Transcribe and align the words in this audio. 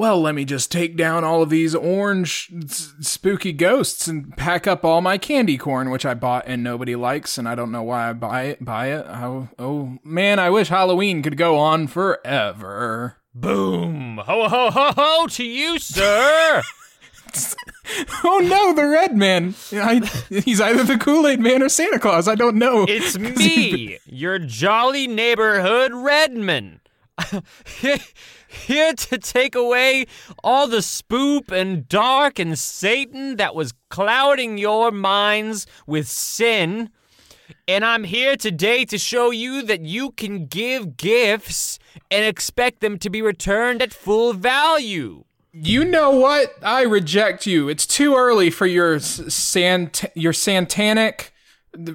well, 0.00 0.18
let 0.18 0.34
me 0.34 0.46
just 0.46 0.72
take 0.72 0.96
down 0.96 1.24
all 1.24 1.42
of 1.42 1.50
these 1.50 1.74
orange 1.74 2.50
s- 2.64 2.94
spooky 3.02 3.52
ghosts 3.52 4.08
and 4.08 4.34
pack 4.34 4.66
up 4.66 4.82
all 4.82 5.02
my 5.02 5.18
candy 5.18 5.58
corn, 5.58 5.90
which 5.90 6.06
I 6.06 6.14
bought 6.14 6.44
and 6.46 6.64
nobody 6.64 6.96
likes, 6.96 7.36
and 7.36 7.46
I 7.46 7.54
don't 7.54 7.70
know 7.70 7.82
why 7.82 8.08
I 8.08 8.14
buy 8.14 8.44
it. 8.44 8.64
Buy 8.64 8.86
it. 8.86 9.04
Oh, 9.06 9.50
oh 9.58 9.98
man, 10.02 10.38
I 10.38 10.48
wish 10.48 10.68
Halloween 10.68 11.22
could 11.22 11.36
go 11.36 11.58
on 11.58 11.86
forever. 11.86 13.18
Boom! 13.34 14.18
Ho 14.24 14.48
ho 14.48 14.70
ho 14.70 14.92
ho 14.96 15.26
to 15.26 15.44
you, 15.44 15.78
sir! 15.78 16.62
Oh 18.24 18.38
no, 18.42 18.72
the 18.72 18.86
Red 18.86 19.16
Man. 19.16 19.54
I, 19.72 19.96
he's 20.44 20.60
either 20.60 20.84
the 20.84 20.96
Kool 20.96 21.26
Aid 21.26 21.40
Man 21.40 21.62
or 21.62 21.68
Santa 21.68 21.98
Claus. 21.98 22.26
I 22.28 22.36
don't 22.36 22.56
know. 22.56 22.86
It's 22.88 23.18
me, 23.38 23.98
your 24.06 24.38
jolly 24.38 25.08
neighborhood 25.08 25.92
Redman. 25.92 26.80
Here 28.50 28.92
to 28.94 29.18
take 29.18 29.54
away 29.54 30.06
all 30.42 30.66
the 30.66 30.78
spoop 30.78 31.52
and 31.52 31.88
dark 31.88 32.40
and 32.40 32.58
Satan 32.58 33.36
that 33.36 33.54
was 33.54 33.72
clouding 33.90 34.58
your 34.58 34.90
minds 34.90 35.68
with 35.86 36.08
sin. 36.08 36.90
And 37.68 37.84
I'm 37.84 38.02
here 38.02 38.36
today 38.36 38.84
to 38.86 38.98
show 38.98 39.30
you 39.30 39.62
that 39.62 39.82
you 39.82 40.10
can 40.10 40.46
give 40.46 40.96
gifts 40.96 41.78
and 42.10 42.24
expect 42.24 42.80
them 42.80 42.98
to 42.98 43.10
be 43.10 43.22
returned 43.22 43.82
at 43.82 43.92
full 43.92 44.32
value. 44.32 45.24
You 45.52 45.84
know 45.84 46.10
what? 46.10 46.54
I 46.62 46.82
reject 46.82 47.46
you. 47.46 47.68
It's 47.68 47.86
too 47.86 48.16
early 48.16 48.50
for 48.50 48.66
your 48.66 48.98
sant 48.98 50.04
your 50.14 50.32
santanic 50.32 51.29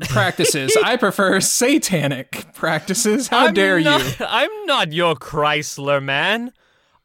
practices. 0.01 0.75
I 0.83 0.97
prefer 0.97 1.39
satanic 1.41 2.53
practices. 2.53 3.27
How 3.27 3.47
I'm 3.47 3.53
dare 3.53 3.79
you? 3.79 3.99
I'm 4.19 4.65
not 4.65 4.93
your 4.93 5.15
Chrysler 5.15 6.03
man. 6.03 6.51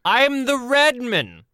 I'm 0.04 0.46
the 0.46 0.56
Redman. 0.56 1.44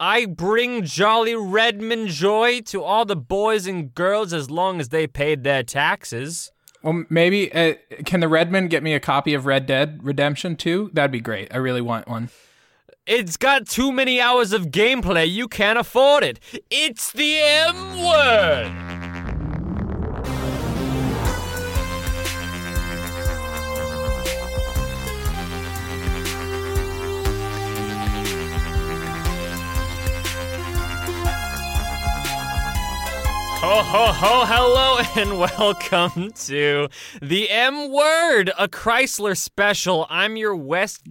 I 0.00 0.26
bring 0.26 0.84
jolly 0.84 1.34
Redman 1.34 2.06
joy 2.06 2.60
to 2.66 2.84
all 2.84 3.04
the 3.04 3.16
boys 3.16 3.66
and 3.66 3.92
girls 3.92 4.32
as 4.32 4.48
long 4.48 4.78
as 4.78 4.90
they 4.90 5.08
paid 5.08 5.42
their 5.42 5.64
taxes. 5.64 6.52
Well, 6.82 7.04
maybe 7.10 7.52
uh, 7.52 7.74
can 8.04 8.20
the 8.20 8.28
Redman 8.28 8.68
get 8.68 8.84
me 8.84 8.94
a 8.94 9.00
copy 9.00 9.34
of 9.34 9.46
Red 9.46 9.66
Dead 9.66 9.98
Redemption 10.04 10.54
2? 10.54 10.90
That'd 10.92 11.10
be 11.10 11.20
great. 11.20 11.52
I 11.52 11.56
really 11.56 11.80
want 11.80 12.06
one. 12.06 12.30
It's 13.06 13.36
got 13.36 13.66
too 13.66 13.90
many 13.90 14.20
hours 14.20 14.52
of 14.52 14.66
gameplay. 14.66 15.28
You 15.28 15.48
can't 15.48 15.78
afford 15.78 16.22
it. 16.22 16.38
It's 16.70 17.10
the 17.10 17.38
M 17.40 18.04
word. 18.04 18.87
Ho 33.78 33.84
ho 33.84 34.12
ho, 34.12 34.44
hello 34.44 34.98
and 35.22 35.38
welcome 35.38 36.32
to 36.32 36.88
the 37.22 37.48
M 37.48 37.92
Word, 37.92 38.50
a 38.58 38.66
Chrysler 38.66 39.36
special. 39.36 40.04
I'm 40.10 40.36
your 40.36 40.56
West 40.56 41.06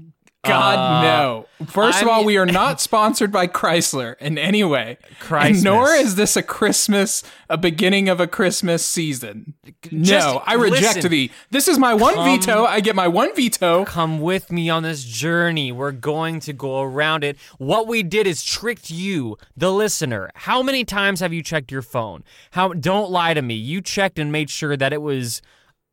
God 0.47 0.77
Uh, 0.77 1.01
no. 1.01 1.45
First 1.67 2.01
of 2.01 2.07
I'm- 2.07 2.19
all, 2.19 2.23
we 2.25 2.37
are 2.37 2.45
not 2.45 2.79
sponsored 2.79 3.31
by 3.31 3.47
Chrysler 3.47 4.15
in 4.19 4.37
any 4.37 4.63
way. 4.63 4.97
Christmas. 5.19 5.63
Nor 5.63 5.89
is 5.91 6.15
this 6.15 6.35
a 6.35 6.43
Christmas, 6.43 7.23
a 7.49 7.57
beginning 7.57 8.09
of 8.09 8.19
a 8.19 8.27
Christmas 8.27 8.85
season. 8.85 9.55
Just 9.83 10.27
no, 10.27 10.43
I 10.45 10.53
reject 10.53 10.95
listen. 10.97 11.11
thee. 11.11 11.31
This 11.49 11.67
is 11.67 11.79
my 11.79 11.93
one 11.93 12.13
Come- 12.13 12.25
veto. 12.39 12.65
I 12.65 12.79
get 12.79 12.95
my 12.95 13.07
one 13.07 13.35
veto. 13.35 13.85
Come 13.85 14.19
with 14.19 14.51
me 14.51 14.69
on 14.69 14.83
this 14.83 15.03
journey. 15.03 15.71
We're 15.71 15.91
going 15.91 16.39
to 16.41 16.53
go 16.53 16.81
around 16.81 17.23
it. 17.23 17.37
What 17.57 17.87
we 17.87 18.03
did 18.03 18.27
is 18.27 18.43
tricked 18.43 18.89
you, 18.91 19.37
the 19.55 19.71
listener. 19.71 20.29
How 20.35 20.61
many 20.61 20.83
times 20.85 21.19
have 21.21 21.33
you 21.33 21.41
checked 21.41 21.71
your 21.71 21.81
phone? 21.81 22.23
How 22.51 22.69
don't 22.73 23.09
lie 23.09 23.33
to 23.33 23.41
me. 23.41 23.55
You 23.55 23.81
checked 23.81 24.19
and 24.19 24.31
made 24.31 24.49
sure 24.49 24.77
that 24.77 24.93
it 24.93 25.01
was 25.01 25.41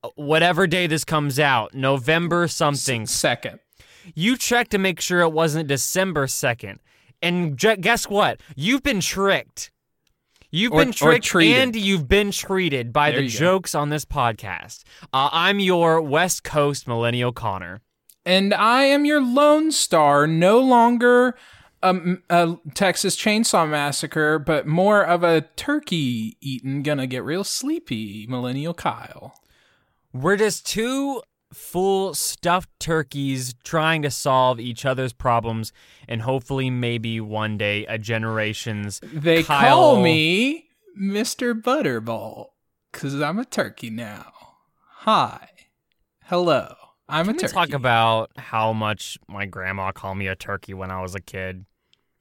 uh, 0.03 0.11
whatever 0.17 0.67
day 0.67 0.87
this 0.87 1.05
comes 1.05 1.39
out, 1.41 1.73
November 1.75 2.47
something. 2.49 3.07
Second. 3.07 3.61
You 4.15 4.37
checked 4.37 4.71
to 4.73 4.79
make 4.79 5.01
sure 5.01 5.21
it 5.21 5.33
wasn't 5.33 5.69
December 5.69 6.27
2nd. 6.27 6.79
And 7.23 7.57
guess 7.57 8.09
what? 8.09 8.41
You've 8.55 8.83
been 8.83 9.01
tricked. 9.01 9.71
You've 10.51 10.73
Or- 10.73 10.85
been 10.85 10.93
tricked 10.93 11.35
and 11.35 11.75
you've 11.75 12.07
been 12.09 12.31
treated 12.31 12.93
by 12.93 13.11
There 13.11 13.21
the 13.21 13.27
you 13.27 13.33
go. 13.33 13.39
jokes 13.39 13.75
on 13.75 13.89
this 13.89 14.05
podcast. 14.05 14.85
Uh, 15.13 15.29
I'm 15.33 15.59
your 15.59 16.01
West 16.01 16.45
Coast 16.45 16.87
Millennial 16.87 17.33
Connor. 17.33 17.81
And 18.27 18.55
I 18.55 18.85
am 18.85 19.05
your 19.05 19.21
Lone 19.21 19.73
Star, 19.73 20.27
no 20.27 20.59
longer 20.61 21.35
a, 21.83 22.17
a 22.31 22.57
Texas 22.75 23.17
Chainsaw 23.17 23.69
Massacre, 23.69 24.39
but 24.39 24.67
more 24.67 25.03
of 25.05 25.23
a 25.23 25.43
turkey 25.57 26.37
eating, 26.41 26.83
gonna 26.83 27.07
get 27.07 27.23
real 27.25 27.45
sleepy, 27.45 28.27
Millennial 28.29 28.73
Kyle. 28.75 29.35
We're 30.13 30.37
just 30.37 30.67
two 30.67 31.21
full 31.55 32.15
stuffed 32.15 32.69
turkeys 32.81 33.55
trying 33.65 34.03
to 34.03 34.11
solve 34.11 34.59
each 34.61 34.85
other's 34.85 35.13
problems 35.13 35.73
and 36.09 36.23
hopefully 36.23 36.69
maybe 36.71 37.21
one 37.21 37.57
day 37.57 37.87
a 37.87 37.99
generation's 37.99 39.01
They 39.13 39.43
Kyle- 39.43 39.77
call 39.77 40.03
me 40.03 40.67
Mr. 41.01 41.61
Butterball 41.61 42.49
because 42.93 43.21
I'm 43.21 43.39
a 43.39 43.45
turkey 43.45 43.91
now. 43.91 44.33
Hi. 45.01 45.49
Hello. 46.25 46.75
I'm 47.09 47.27
Can 47.27 47.37
a 47.37 47.39
turkey. 47.39 47.53
talk 47.53 47.73
about 47.73 48.31
how 48.37 48.73
much 48.73 49.19
my 49.29 49.45
grandma 49.47 49.93
called 49.93 50.17
me 50.19 50.27
a 50.29 50.37
turkey 50.37 50.73
when 50.75 50.91
I 50.91 51.03
was 51.03 51.15
a 51.15 51.21
kid? 51.21 51.67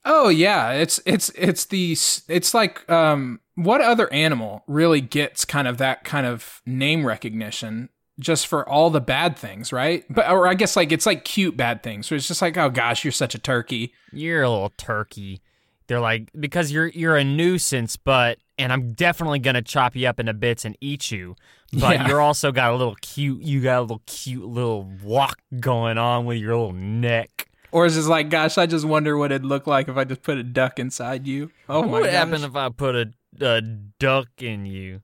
Oh 0.06 0.28
yeah, 0.28 0.72
it's 0.72 1.00
it's 1.06 1.30
it's 1.30 1.64
the 1.66 1.92
it's 2.28 2.54
like 2.54 2.90
um 2.90 3.40
what 3.56 3.80
other 3.80 4.12
animal 4.12 4.64
really 4.68 5.00
gets 5.00 5.46
kind 5.46 5.66
of 5.68 5.78
that 5.78 6.04
kind 6.04 6.26
of 6.26 6.62
name 6.66 7.06
recognition 7.08 7.88
just 8.20 8.48
for 8.48 8.68
all 8.68 8.90
the 8.90 9.02
bad 9.02 9.38
things, 9.38 9.74
right? 9.74 10.04
But 10.10 10.30
or 10.30 10.48
I 10.48 10.54
guess 10.54 10.76
like 10.76 10.92
it's 10.92 11.06
like 11.06 11.26
cute 11.26 11.58
bad 11.58 11.82
things. 11.84 12.08
So 12.08 12.16
it's 12.16 12.28
just 12.28 12.42
like, 12.42 12.58
oh 12.58 12.70
gosh, 12.70 13.04
you're 13.04 13.12
such 13.12 13.36
a 13.36 13.40
turkey. 13.40 13.94
You're 14.12 14.44
a 14.44 14.50
little 14.50 14.72
turkey. 14.78 15.42
They're 15.88 16.00
like 16.00 16.30
because 16.40 16.72
you're 16.72 16.88
you're 16.88 17.18
a 17.18 17.24
nuisance, 17.24 17.98
but 17.98 18.38
and 18.58 18.72
I'm 18.72 18.94
definitely 18.94 19.40
gonna 19.40 19.62
chop 19.62 19.96
you 19.96 20.08
up 20.08 20.20
into 20.20 20.34
bits 20.34 20.64
and 20.66 20.78
eat 20.80 21.12
you. 21.12 21.36
But 21.74 21.96
Yeah. 22.02 22.08
you're 22.08 22.22
also 22.22 22.52
got 22.52 22.72
a 22.72 22.76
little 22.76 22.96
cute. 23.02 23.42
You 23.42 23.62
got 23.62 23.80
a 23.80 23.82
little 23.82 24.04
cute 24.06 24.46
little 24.46 24.84
walk 25.04 25.40
going 25.60 25.98
on 25.98 26.26
with 26.26 26.38
your 26.38 26.56
little 26.56 26.72
neck. 26.74 27.48
Or 27.72 27.88
is 27.88 27.98
it 27.98 28.04
like, 28.08 28.30
gosh, 28.30 28.60
I 28.60 28.68
just 28.68 28.86
wonder 28.86 29.18
what 29.18 29.32
it'd 29.32 29.44
look 29.44 29.66
like 29.66 29.88
if 29.88 29.98
I 29.98 30.04
just 30.04 30.22
put 30.22 30.38
a 30.38 30.44
duck 30.44 30.78
inside 30.78 31.26
you. 31.26 31.50
Oh 31.68 31.82
my 31.82 31.88
what 31.88 32.02
would 32.04 32.12
happen 32.12 32.44
if 32.44 32.56
I 32.56 32.70
put 32.70 32.96
a, 32.96 33.12
a 33.42 33.62
duck 33.62 34.28
in 34.40 34.68
you? 34.68 35.02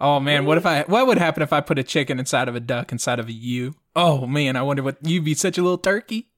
Oh 0.00 0.20
man, 0.20 0.44
what 0.44 0.58
if 0.58 0.66
I 0.66 0.82
what 0.82 1.06
would 1.06 1.18
happen 1.18 1.42
if 1.42 1.52
I 1.52 1.60
put 1.60 1.78
a 1.78 1.82
chicken 1.82 2.18
inside 2.18 2.48
of 2.48 2.54
a 2.54 2.60
duck 2.60 2.92
inside 2.92 3.18
of 3.18 3.28
a 3.28 3.32
you? 3.32 3.74
Oh 3.94 4.26
man, 4.26 4.56
I 4.56 4.62
wonder 4.62 4.82
what 4.82 4.98
you'd 5.02 5.24
be 5.24 5.34
such 5.34 5.56
a 5.56 5.62
little 5.62 5.78
turkey. 5.78 6.28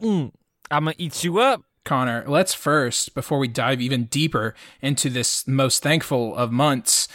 Mm, 0.00 0.32
I'm 0.70 0.84
gonna 0.84 0.96
eat 0.98 1.22
you 1.22 1.38
up. 1.38 1.62
Connor, 1.84 2.24
let's 2.26 2.54
first, 2.54 3.14
before 3.14 3.38
we 3.38 3.46
dive 3.46 3.82
even 3.82 4.04
deeper 4.04 4.54
into 4.80 5.10
this 5.10 5.46
most 5.46 5.82
thankful 5.82 6.34
of 6.34 6.50
months, 6.50 7.08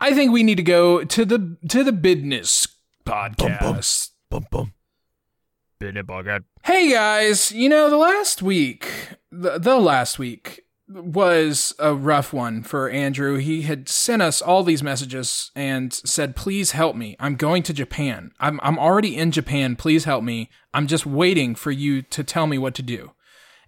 I 0.00 0.12
think 0.12 0.32
we 0.32 0.42
need 0.42 0.56
to 0.56 0.62
go 0.64 1.04
to 1.04 1.24
the 1.24 1.56
to 1.68 1.84
the 1.84 1.92
business 1.92 2.66
podcast. 3.06 4.10
Bum 4.28 4.46
bum. 4.50 4.72
Bit 5.78 5.94
bugger. 6.04 6.42
Hey 6.64 6.90
guys, 6.90 7.52
you 7.52 7.68
know 7.68 7.88
the 7.88 7.96
last 7.96 8.42
week, 8.42 8.90
the, 9.30 9.60
the 9.60 9.78
last 9.78 10.18
week 10.18 10.64
was 10.88 11.74
a 11.78 11.94
rough 11.94 12.32
one 12.32 12.62
for 12.62 12.88
Andrew. 12.88 13.36
He 13.36 13.62
had 13.62 13.88
sent 13.88 14.22
us 14.22 14.40
all 14.40 14.62
these 14.62 14.82
messages 14.82 15.50
and 15.54 15.92
said, 15.92 16.36
"Please 16.36 16.72
help 16.72 16.96
me. 16.96 17.16
I'm 17.20 17.36
going 17.36 17.62
to 17.64 17.72
Japan. 17.72 18.32
I'm 18.40 18.58
I'm 18.62 18.78
already 18.78 19.16
in 19.16 19.30
Japan. 19.30 19.76
Please 19.76 20.04
help 20.04 20.24
me. 20.24 20.48
I'm 20.72 20.86
just 20.86 21.04
waiting 21.06 21.54
for 21.54 21.70
you 21.70 22.02
to 22.02 22.24
tell 22.24 22.46
me 22.46 22.58
what 22.58 22.74
to 22.74 22.82
do." 22.82 23.12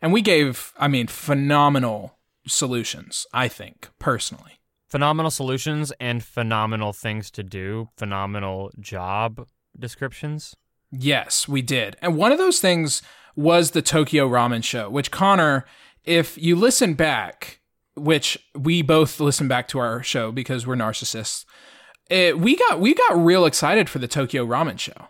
And 0.03 0.13
we 0.13 0.23
gave, 0.23 0.73
I 0.79 0.89
mean, 0.89 1.09
phenomenal 1.09 2.19
solutions, 2.47 3.27
I 3.35 3.49
think, 3.49 3.91
personally. 3.99 4.61
Phenomenal 4.89 5.31
solutions 5.31 5.93
and 6.01 6.25
phenomenal 6.25 6.93
things 6.93 7.31
to 7.33 7.43
do. 7.43 7.91
Phenomenal 7.97 8.71
job 8.81 9.47
descriptions. 9.79 10.57
Yes, 10.91 11.47
we 11.47 11.63
did. 11.63 11.97
And 12.03 12.17
one 12.17 12.33
of 12.33 12.39
those 12.39 12.61
things 12.61 13.03
was 13.37 13.71
the 13.71 13.83
Tokyo 13.83 14.29
Ramen 14.29 14.65
Show, 14.65 14.91
which 14.91 15.11
Connor, 15.11 15.65
if 16.05 16.39
you 16.39 16.57
listen 16.57 16.95
back, 16.95 17.61
which 17.95 18.39
we 18.55 18.83
both 18.83 19.21
listen 19.21 19.49
back 19.49 19.69
to 19.69 19.79
our 19.79 20.03
show 20.03 20.33
because 20.33 20.67
we're 20.67 20.77
narcissists, 20.77 21.45
it, 22.09 22.39
we 22.39 22.57
got 22.57 22.81
we 22.81 22.95
got 22.95 23.17
real 23.25 23.47
excited 23.47 23.89
for 23.89 23.99
the 23.99 24.09
Tokyo 24.09 24.45
Ramen 24.45 24.79
Show. 24.79 25.09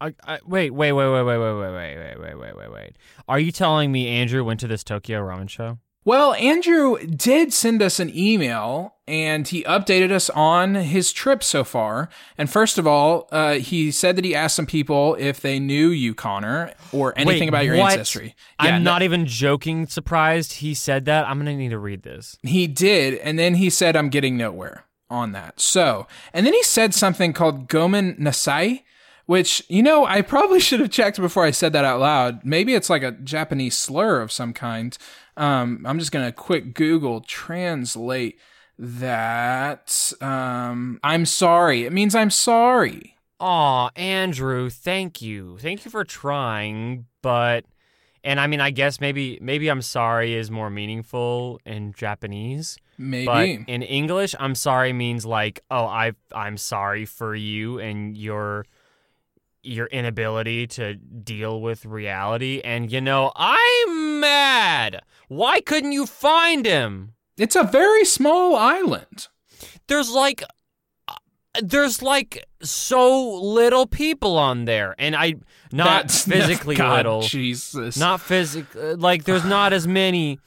I, 0.00 0.14
I, 0.24 0.38
wait, 0.46 0.70
wait, 0.70 0.92
wait, 0.92 1.10
wait, 1.10 1.22
wait, 1.22 1.38
wait, 1.38 1.54
wait, 1.54 1.72
wait, 1.72 1.96
wait, 1.96 2.20
wait, 2.20 2.38
wait, 2.38 2.56
wait, 2.56 2.72
wait. 2.72 2.92
Are 3.26 3.40
you 3.40 3.50
telling 3.50 3.90
me 3.90 4.06
Andrew 4.06 4.44
went 4.44 4.60
to 4.60 4.68
this 4.68 4.84
Tokyo 4.84 5.20
Ramen 5.20 5.48
show? 5.48 5.78
Well, 6.02 6.32
Andrew 6.34 6.98
did 7.06 7.52
send 7.52 7.82
us 7.82 8.00
an 8.00 8.10
email 8.16 8.94
and 9.06 9.46
he 9.46 9.62
updated 9.64 10.10
us 10.10 10.30
on 10.30 10.74
his 10.74 11.12
trip 11.12 11.42
so 11.44 11.62
far. 11.62 12.08
And 12.38 12.48
first 12.48 12.78
of 12.78 12.86
all, 12.86 13.28
uh, 13.30 13.54
he 13.54 13.90
said 13.90 14.16
that 14.16 14.24
he 14.24 14.34
asked 14.34 14.56
some 14.56 14.64
people 14.66 15.14
if 15.16 15.40
they 15.40 15.58
knew 15.58 15.88
you, 15.88 16.14
Connor, 16.14 16.72
or 16.92 17.12
anything 17.16 17.40
Wait, 17.40 17.48
about 17.48 17.64
your 17.66 17.76
what? 17.76 17.92
ancestry. 17.92 18.34
Yeah, 18.62 18.76
I'm 18.76 18.84
no- 18.84 18.92
not 18.92 19.02
even 19.02 19.26
joking. 19.26 19.86
Surprised 19.86 20.54
he 20.54 20.72
said 20.72 21.04
that. 21.04 21.26
I'm 21.26 21.38
gonna 21.38 21.54
need 21.56 21.70
to 21.70 21.78
read 21.78 22.02
this. 22.02 22.38
He 22.42 22.66
did, 22.66 23.14
and 23.18 23.38
then 23.38 23.56
he 23.56 23.68
said, 23.68 23.94
"I'm 23.96 24.08
getting 24.08 24.36
nowhere 24.38 24.84
on 25.10 25.32
that." 25.32 25.60
So, 25.60 26.06
and 26.32 26.46
then 26.46 26.54
he 26.54 26.62
said 26.62 26.94
something 26.94 27.32
called 27.32 27.68
Gomen 27.68 28.16
Nasai, 28.18 28.84
which 29.26 29.62
you 29.68 29.82
know 29.82 30.06
I 30.06 30.22
probably 30.22 30.60
should 30.60 30.80
have 30.80 30.90
checked 30.90 31.20
before 31.20 31.44
I 31.44 31.50
said 31.50 31.72
that 31.72 31.84
out 31.84 32.00
loud. 32.00 32.44
Maybe 32.44 32.74
it's 32.74 32.88
like 32.88 33.02
a 33.02 33.12
Japanese 33.12 33.76
slur 33.76 34.20
of 34.20 34.32
some 34.32 34.52
kind. 34.52 34.96
Um, 35.40 35.86
I'm 35.86 35.98
just 35.98 36.12
gonna 36.12 36.32
quick 36.32 36.74
Google 36.74 37.22
translate 37.22 38.38
that. 38.78 40.12
Um, 40.20 41.00
I'm 41.02 41.24
sorry. 41.24 41.84
It 41.86 41.92
means 41.92 42.14
I'm 42.14 42.30
sorry. 42.30 43.16
Aw, 43.40 43.88
Andrew, 43.96 44.68
thank 44.68 45.22
you. 45.22 45.56
Thank 45.58 45.86
you 45.86 45.90
for 45.90 46.04
trying, 46.04 47.06
but 47.22 47.64
and 48.22 48.38
I 48.38 48.48
mean 48.48 48.60
I 48.60 48.70
guess 48.70 49.00
maybe 49.00 49.38
maybe 49.40 49.68
I'm 49.68 49.80
sorry 49.80 50.34
is 50.34 50.50
more 50.50 50.68
meaningful 50.68 51.58
in 51.64 51.94
Japanese. 51.94 52.76
Maybe. 52.98 53.24
But 53.24 53.48
in 53.66 53.80
English, 53.80 54.34
I'm 54.38 54.54
sorry 54.54 54.92
means 54.92 55.24
like, 55.24 55.60
oh, 55.70 55.86
I 55.86 56.12
I'm 56.34 56.58
sorry 56.58 57.06
for 57.06 57.34
you 57.34 57.78
and 57.78 58.14
your 58.14 58.66
your 59.62 59.86
inability 59.86 60.66
to 60.66 60.96
deal 60.96 61.62
with 61.62 61.86
reality. 61.86 62.60
And 62.62 62.92
you 62.92 63.00
know, 63.00 63.32
I'm 63.34 64.09
mad. 64.20 65.02
Why 65.28 65.60
couldn't 65.60 65.92
you 65.92 66.06
find 66.06 66.66
him? 66.66 67.14
it's 67.38 67.56
a 67.56 67.64
very 67.64 68.04
small 68.04 68.54
island. 68.54 69.28
There's 69.86 70.10
like 70.10 70.44
uh, 71.08 71.14
there's 71.62 72.02
like 72.02 72.44
so 72.62 73.40
little 73.40 73.86
people 73.86 74.36
on 74.36 74.66
there, 74.66 74.94
and 74.98 75.16
I 75.16 75.36
not 75.72 76.02
That's- 76.08 76.24
physically 76.26 76.76
God, 76.76 76.96
little, 77.06 77.22
Jesus. 77.22 77.96
not 77.96 78.20
physic 78.20 78.66
uh, 78.76 78.96
like 78.96 79.24
there's 79.24 79.44
not 79.44 79.72
as 79.72 79.88
many. 79.88 80.38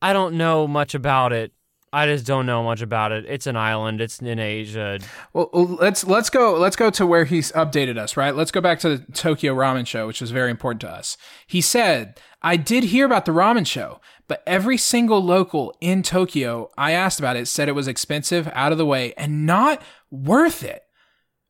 I 0.00 0.12
don't 0.12 0.36
know 0.36 0.66
much 0.66 0.94
about 0.94 1.32
it. 1.32 1.52
I 1.92 2.06
just 2.06 2.26
don't 2.26 2.44
know 2.44 2.62
much 2.62 2.82
about 2.82 3.12
it. 3.12 3.24
It's 3.26 3.46
an 3.46 3.56
island. 3.56 4.00
It's 4.02 4.20
in 4.20 4.38
Asia. 4.38 4.98
Well, 5.32 5.48
let's 5.52 6.04
let's 6.04 6.28
go 6.30 6.54
let's 6.54 6.76
go 6.76 6.90
to 6.90 7.06
where 7.06 7.24
he's 7.24 7.50
updated 7.52 7.96
us, 7.98 8.16
right? 8.16 8.34
Let's 8.34 8.50
go 8.50 8.60
back 8.60 8.78
to 8.80 8.98
the 8.98 9.12
Tokyo 9.12 9.54
Ramen 9.54 9.86
Show, 9.86 10.06
which 10.06 10.20
is 10.20 10.30
very 10.30 10.50
important 10.50 10.80
to 10.82 10.90
us. 10.90 11.16
He 11.46 11.60
said, 11.60 12.20
"I 12.42 12.56
did 12.56 12.84
hear 12.84 13.06
about 13.06 13.24
the 13.24 13.32
ramen 13.32 13.66
show, 13.66 14.00
but 14.26 14.42
every 14.46 14.76
single 14.76 15.22
local 15.22 15.74
in 15.80 16.02
Tokyo 16.02 16.70
I 16.76 16.92
asked 16.92 17.18
about 17.18 17.36
it 17.36 17.46
said 17.48 17.68
it 17.68 17.74
was 17.74 17.88
expensive, 17.88 18.48
out 18.52 18.72
of 18.72 18.78
the 18.78 18.86
way, 18.86 19.12
and 19.16 19.46
not 19.46 19.82
worth 20.10 20.62
it." 20.62 20.84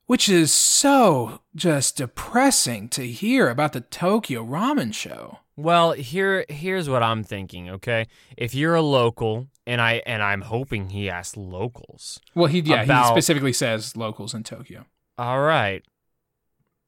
Which 0.06 0.28
is 0.30 0.50
so 0.52 1.42
just 1.54 1.98
depressing 1.98 2.88
to 2.90 3.06
hear 3.06 3.50
about 3.50 3.74
the 3.74 3.82
Tokyo 3.82 4.42
Ramen 4.42 4.94
Show. 4.94 5.40
Well, 5.54 5.92
here 5.92 6.46
here's 6.48 6.88
what 6.88 7.02
I'm 7.02 7.22
thinking, 7.24 7.68
okay? 7.68 8.06
If 8.36 8.54
you're 8.54 8.76
a 8.76 8.80
local 8.80 9.48
and 9.66 9.80
I 9.82 10.02
and 10.06 10.22
I'm 10.22 10.42
hoping 10.42 10.90
he 10.90 11.10
asked 11.10 11.36
locals. 11.36 12.20
Well, 12.34 12.46
he 12.46 12.60
yeah, 12.60 12.82
About- 12.84 13.06
he 13.06 13.10
specifically 13.10 13.52
says 13.52 13.96
locals 13.96 14.32
in 14.32 14.44
Tokyo. 14.44 14.86
All 15.18 15.40
right. 15.40 15.82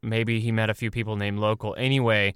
Maybe 0.03 0.41
he 0.41 0.51
met 0.51 0.71
a 0.71 0.75
few 0.75 0.91
people 0.91 1.17
named 1.17 1.41
local. 1.41 1.75
Anyway, 1.77 2.35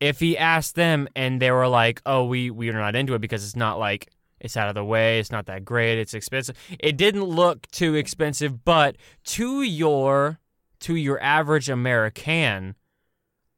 if 0.00 0.18
he 0.18 0.36
asked 0.36 0.74
them 0.74 1.08
and 1.14 1.40
they 1.40 1.50
were 1.50 1.68
like, 1.68 2.00
"Oh, 2.06 2.24
we 2.24 2.50
we 2.50 2.68
are 2.70 2.72
not 2.72 2.96
into 2.96 3.14
it 3.14 3.20
because 3.20 3.44
it's 3.44 3.56
not 3.56 3.78
like 3.78 4.10
it's 4.40 4.56
out 4.56 4.68
of 4.68 4.74
the 4.74 4.84
way, 4.84 5.20
it's 5.20 5.30
not 5.30 5.46
that 5.46 5.64
great, 5.64 5.98
it's 5.98 6.14
expensive." 6.14 6.56
It 6.78 6.96
didn't 6.96 7.24
look 7.24 7.70
too 7.70 7.94
expensive, 7.94 8.64
but 8.64 8.96
to 9.24 9.62
your 9.62 10.40
to 10.80 10.94
your 10.96 11.22
average 11.22 11.68
American, 11.68 12.74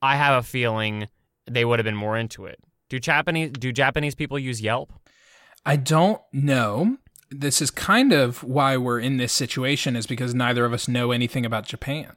I 0.03 0.17
have 0.17 0.39
a 0.39 0.47
feeling 0.47 1.09
they 1.51 1.65
would 1.65 1.79
have 1.79 1.85
been 1.85 1.95
more 1.97 2.17
into 2.17 2.47
it. 2.47 2.59
Do 2.89 2.99
Japanese 2.99 3.53
do 3.53 3.73
Japanese 3.73 4.15
people 4.15 4.39
use 4.39 4.61
Yelp? 4.61 4.93
I 5.65 5.77
don't 5.77 6.21
know. 6.33 6.99
This 7.31 7.63
is 7.63 7.71
kind 7.71 8.13
of 8.13 8.43
why 8.43 8.77
we're 8.77 9.01
in 9.01 9.17
this 9.17 9.33
situation 9.33 9.97
is 9.97 10.07
because 10.07 10.35
neither 10.35 10.65
of 10.65 10.73
us 10.73 10.89
know 10.89 11.13
anything 11.13 11.47
about 11.47 11.67
Japan. 11.67 12.13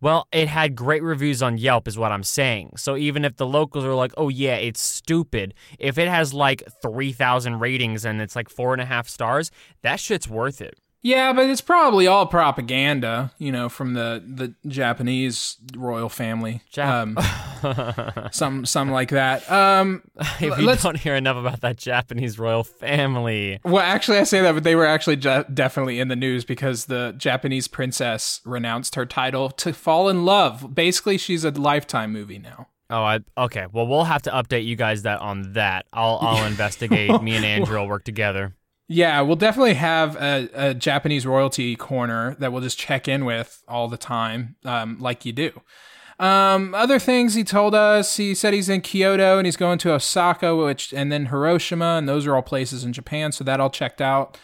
Well, 0.00 0.28
it 0.32 0.48
had 0.48 0.76
great 0.76 1.02
reviews 1.02 1.42
on 1.42 1.58
Yelp, 1.58 1.88
is 1.88 1.98
what 1.98 2.12
I'm 2.12 2.22
saying. 2.22 2.72
So 2.76 2.96
even 2.96 3.24
if 3.24 3.36
the 3.36 3.46
locals 3.46 3.84
are 3.84 3.94
like, 3.94 4.12
oh, 4.16 4.28
yeah, 4.28 4.56
it's 4.56 4.80
stupid, 4.80 5.54
if 5.78 5.98
it 5.98 6.08
has 6.08 6.34
like 6.34 6.62
3,000 6.82 7.58
ratings 7.58 8.04
and 8.04 8.20
it's 8.20 8.36
like 8.36 8.48
four 8.48 8.72
and 8.72 8.82
a 8.82 8.86
half 8.86 9.08
stars, 9.08 9.50
that 9.82 10.00
shit's 10.00 10.28
worth 10.28 10.60
it. 10.60 10.78
Yeah, 11.02 11.32
but 11.32 11.48
it's 11.48 11.60
probably 11.60 12.06
all 12.06 12.26
propaganda, 12.26 13.32
you 13.38 13.52
know, 13.52 13.68
from 13.68 13.94
the, 13.94 14.22
the 14.26 14.54
Japanese 14.68 15.56
royal 15.76 16.08
family. 16.08 16.62
Jap- 16.72 17.16
um, 17.64 18.28
some 18.32 18.66
some 18.66 18.90
like 18.90 19.10
that. 19.10 19.48
Um, 19.50 20.02
if 20.40 20.58
you 20.58 20.74
don't 20.76 20.96
hear 20.98 21.14
enough 21.14 21.36
about 21.36 21.60
that 21.60 21.76
Japanese 21.76 22.38
royal 22.38 22.64
family. 22.64 23.60
well, 23.64 23.78
actually, 23.78 24.18
I 24.18 24.24
say 24.24 24.40
that, 24.42 24.52
but 24.52 24.64
they 24.64 24.74
were 24.74 24.86
actually 24.86 25.16
ju- 25.16 25.44
definitely 25.52 26.00
in 26.00 26.08
the 26.08 26.16
news 26.16 26.44
because 26.44 26.86
the 26.86 27.14
Japanese 27.16 27.68
princess 27.68 28.40
renounced 28.44 28.96
her 28.96 29.06
title 29.06 29.50
to 29.50 29.72
fall 29.72 30.08
in 30.08 30.24
love. 30.24 30.74
Basically, 30.74 31.16
she's 31.16 31.44
a 31.44 31.50
lifetime 31.50 32.12
movie 32.12 32.38
now. 32.38 32.66
Oh, 32.90 33.02
I, 33.02 33.20
okay. 33.36 33.66
Well, 33.70 33.86
we'll 33.86 34.04
have 34.04 34.22
to 34.22 34.30
update 34.30 34.64
you 34.64 34.74
guys 34.74 35.02
that 35.02 35.20
on 35.20 35.52
that. 35.52 35.86
I'll 35.92 36.18
I'll 36.22 36.46
investigate. 36.46 37.22
Me 37.22 37.36
and 37.36 37.44
Andrew 37.44 37.78
will 37.78 37.86
work 37.88 38.04
together. 38.04 38.54
Yeah, 38.88 39.20
we'll 39.20 39.36
definitely 39.36 39.74
have 39.74 40.16
a, 40.16 40.48
a 40.54 40.74
Japanese 40.74 41.26
royalty 41.26 41.76
corner 41.76 42.34
that 42.38 42.52
we'll 42.52 42.62
just 42.62 42.78
check 42.78 43.06
in 43.06 43.26
with 43.26 43.62
all 43.68 43.86
the 43.86 43.98
time, 43.98 44.56
um, 44.64 44.98
like 44.98 45.26
you 45.26 45.32
do. 45.32 45.60
Um, 46.18 46.74
other 46.74 46.98
things 46.98 47.34
he 47.34 47.44
told 47.44 47.74
us, 47.74 48.16
he 48.16 48.34
said 48.34 48.54
he's 48.54 48.68
in 48.68 48.80
Kyoto 48.80 49.38
and 49.38 49.46
he's 49.46 49.56
going 49.58 49.78
to 49.80 49.92
Osaka, 49.92 50.56
which 50.56 50.92
and 50.92 51.12
then 51.12 51.26
Hiroshima, 51.26 51.96
and 51.98 52.08
those 52.08 52.26
are 52.26 52.34
all 52.34 52.42
places 52.42 52.82
in 52.82 52.92
Japan, 52.92 53.30
so 53.30 53.44
that 53.44 53.60
all 53.60 53.70
checked 53.70 54.00
out. 54.00 54.38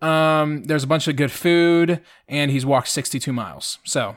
Um, 0.00 0.64
there's 0.64 0.84
a 0.84 0.86
bunch 0.86 1.08
of 1.08 1.16
good 1.16 1.32
food, 1.32 2.00
and 2.28 2.50
he's 2.52 2.64
walked 2.64 2.88
62 2.88 3.32
miles, 3.32 3.78
so 3.84 4.16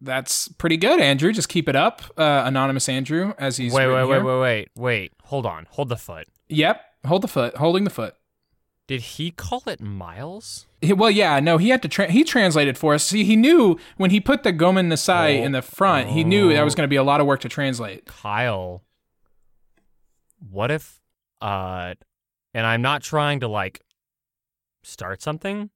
that's 0.00 0.46
pretty 0.48 0.76
good. 0.76 1.00
Andrew, 1.00 1.32
just 1.32 1.48
keep 1.48 1.68
it 1.68 1.76
up, 1.76 2.02
uh, 2.16 2.42
anonymous 2.46 2.88
Andrew, 2.88 3.34
as 3.36 3.56
he's 3.56 3.74
Wait, 3.74 3.88
wait, 3.88 3.94
written 3.94 4.08
wait, 4.08 4.22
wait, 4.22 4.40
wait, 4.40 4.68
wait. 4.76 5.12
Hold 5.24 5.44
on. 5.44 5.66
Hold 5.70 5.88
the 5.88 5.96
foot. 5.96 6.28
Yep, 6.48 6.80
hold 7.04 7.22
the 7.22 7.28
foot, 7.28 7.56
holding 7.56 7.84
the 7.84 7.90
foot. 7.90 8.14
Did 8.88 9.00
he 9.00 9.30
call 9.30 9.62
it 9.66 9.80
miles? 9.80 10.66
Well, 10.82 11.10
yeah, 11.10 11.38
no, 11.40 11.56
he 11.58 11.68
had 11.70 11.82
to. 11.82 11.88
Tra- 11.88 12.10
he 12.10 12.24
translated 12.24 12.76
for 12.76 12.94
us. 12.94 13.04
See, 13.04 13.24
he 13.24 13.36
knew 13.36 13.78
when 13.96 14.10
he 14.10 14.20
put 14.20 14.42
the 14.42 14.52
Gomen 14.52 14.88
Nasai 14.90 15.40
Oh. 15.40 15.44
in 15.44 15.52
the 15.52 15.62
front, 15.62 16.08
he 16.10 16.24
knew 16.24 16.52
that 16.52 16.62
was 16.64 16.74
going 16.74 16.84
to 16.86 16.90
be 16.90 16.96
a 16.96 17.04
lot 17.04 17.20
of 17.20 17.26
work 17.26 17.40
to 17.40 17.48
translate. 17.48 18.06
Kyle, 18.06 18.82
what 20.50 20.70
if, 20.72 21.00
uh, 21.40 21.94
and 22.52 22.66
I'm 22.66 22.82
not 22.82 23.02
trying 23.02 23.40
to 23.40 23.48
like 23.48 23.80
start 24.82 25.22
something. 25.22 25.70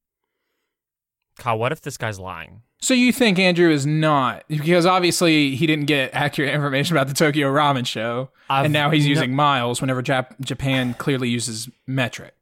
Kyle, 1.38 1.58
what 1.58 1.70
if 1.70 1.80
this 1.82 1.96
guy's 1.96 2.18
lying? 2.18 2.62
So 2.80 2.92
you 2.92 3.12
think 3.12 3.38
Andrew 3.38 3.70
is 3.70 3.86
not 3.86 4.44
because 4.48 4.84
obviously 4.84 5.54
he 5.54 5.66
didn't 5.66 5.86
get 5.86 6.10
accurate 6.12 6.52
information 6.54 6.96
about 6.96 7.08
the 7.08 7.14
Tokyo 7.14 7.50
Ramen 7.52 7.86
show, 7.86 8.30
I've 8.50 8.64
and 8.66 8.72
now 8.72 8.90
he's 8.90 9.04
no- 9.04 9.10
using 9.10 9.34
miles 9.34 9.80
whenever 9.80 10.02
Jap- 10.02 10.38
Japan 10.40 10.94
clearly 10.94 11.28
uses 11.28 11.68
metric. 11.86 12.34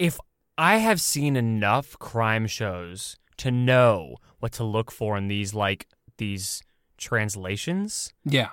If 0.00 0.18
I 0.56 0.78
have 0.78 0.98
seen 0.98 1.36
enough 1.36 1.98
crime 1.98 2.46
shows 2.46 3.16
to 3.36 3.50
know 3.50 4.16
what 4.38 4.52
to 4.52 4.64
look 4.64 4.90
for 4.90 5.16
in 5.18 5.28
these 5.28 5.52
like 5.52 5.86
these 6.16 6.62
translations, 6.96 8.14
Yeah, 8.24 8.48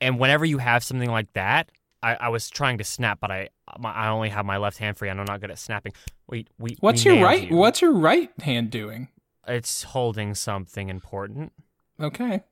and 0.00 0.18
whenever 0.18 0.44
you 0.44 0.58
have 0.58 0.84
something 0.84 1.10
like 1.10 1.32
that, 1.32 1.72
I, 2.02 2.16
I 2.16 2.28
was 2.28 2.50
trying 2.50 2.76
to 2.78 2.84
snap, 2.84 3.18
but 3.18 3.30
I 3.30 3.48
my, 3.78 3.92
I 3.92 4.08
only 4.08 4.28
have 4.28 4.44
my 4.44 4.58
left 4.58 4.76
hand 4.76 4.98
free, 4.98 5.08
and 5.08 5.18
I'm 5.18 5.24
not 5.26 5.40
good 5.40 5.50
at 5.50 5.58
snapping. 5.58 5.92
Wait, 6.28 6.48
we 6.58 6.76
what's 6.80 7.02
we 7.02 7.12
your 7.12 7.24
right? 7.24 7.48
you. 7.48 7.56
What's 7.56 7.80
your 7.80 7.94
right 7.94 8.30
hand 8.42 8.70
doing? 8.70 9.08
It's 9.48 9.84
holding 9.84 10.34
something 10.34 10.90
important. 10.90 11.52
Okay. 11.98 12.42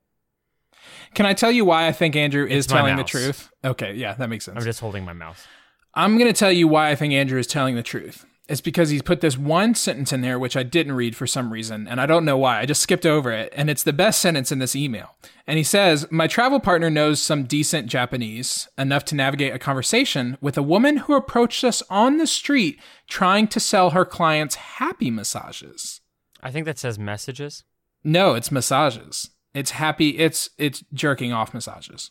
Can 1.12 1.26
I 1.26 1.35
tell 1.35 1.52
you 1.52 1.66
why 1.66 1.87
I 1.87 1.92
think 1.92 2.16
Andrew 2.16 2.47
is 2.47 2.66
telling 2.66 2.97
the 2.97 3.04
truth? 3.04 3.50
Okay, 3.62 3.92
yeah, 3.92 4.14
that 4.14 4.30
makes 4.30 4.47
sense. 4.47 4.57
I'm 4.57 4.64
just 4.64 4.80
holding 4.80 5.04
my 5.04 5.12
mouse. 5.12 5.47
I'm 5.94 6.18
going 6.18 6.32
to 6.32 6.38
tell 6.38 6.52
you 6.52 6.68
why 6.68 6.90
I 6.90 6.94
think 6.94 7.12
Andrew 7.12 7.38
is 7.38 7.47
telling 7.47 7.75
the 7.75 7.82
truth. 7.82 8.25
It's 8.49 8.61
because 8.61 8.90
he's 8.90 9.02
put 9.02 9.20
this 9.20 9.38
one 9.38 9.76
sentence 9.76 10.12
in 10.12 10.23
there, 10.23 10.37
which 10.37 10.56
I 10.56 10.64
didn't 10.64 10.97
read 10.97 11.14
for 11.14 11.25
some 11.25 11.52
reason, 11.52 11.87
and 11.87 12.00
I 12.00 12.06
don't 12.06 12.25
know 12.25 12.37
why. 12.37 12.59
I 12.59 12.66
just 12.66 12.82
skipped 12.82 13.06
over 13.06 13.30
it, 13.30 13.52
and 13.54 13.70
it's 13.70 13.85
the 13.85 13.92
best 13.92 14.20
sentence 14.20 14.50
in 14.50 14.59
this 14.59 14.75
email. 14.75 15.14
And 15.47 15.56
he 15.56 15.62
says, 15.62 16.11
My 16.11 16.26
travel 16.26 16.59
partner 16.59 16.90
knows 16.90 17.23
some 17.23 17.44
decent 17.44 17.87
Japanese, 17.87 18.68
enough 18.76 19.04
to 19.06 19.14
navigate 19.14 19.54
a 19.54 19.59
conversation 19.61 20.37
with 20.40 20.59
a 20.59 20.64
woman 20.64 20.97
who 20.97 21.14
approached 21.14 21.62
us 21.62 21.80
on 21.90 22.16
the 22.16 22.26
street 22.26 22.80
trying 23.09 23.47
to 23.49 23.61
sell 23.61 23.90
her 23.90 24.04
clients 24.04 24.56
happy 24.56 25.12
massages. 25.12 26.00
I 26.42 26.50
think 26.50 26.66
that 26.66 26.78
says 26.78 26.99
messages. 26.99 27.62
No, 28.02 28.35
it's 28.35 28.50
massages. 28.50 29.30
It's 29.54 29.73
happy, 29.73 30.18
it's 30.18 30.50
it's 30.59 30.82
jerking 30.92 31.32
off 31.32 31.54
massages. 31.54 32.11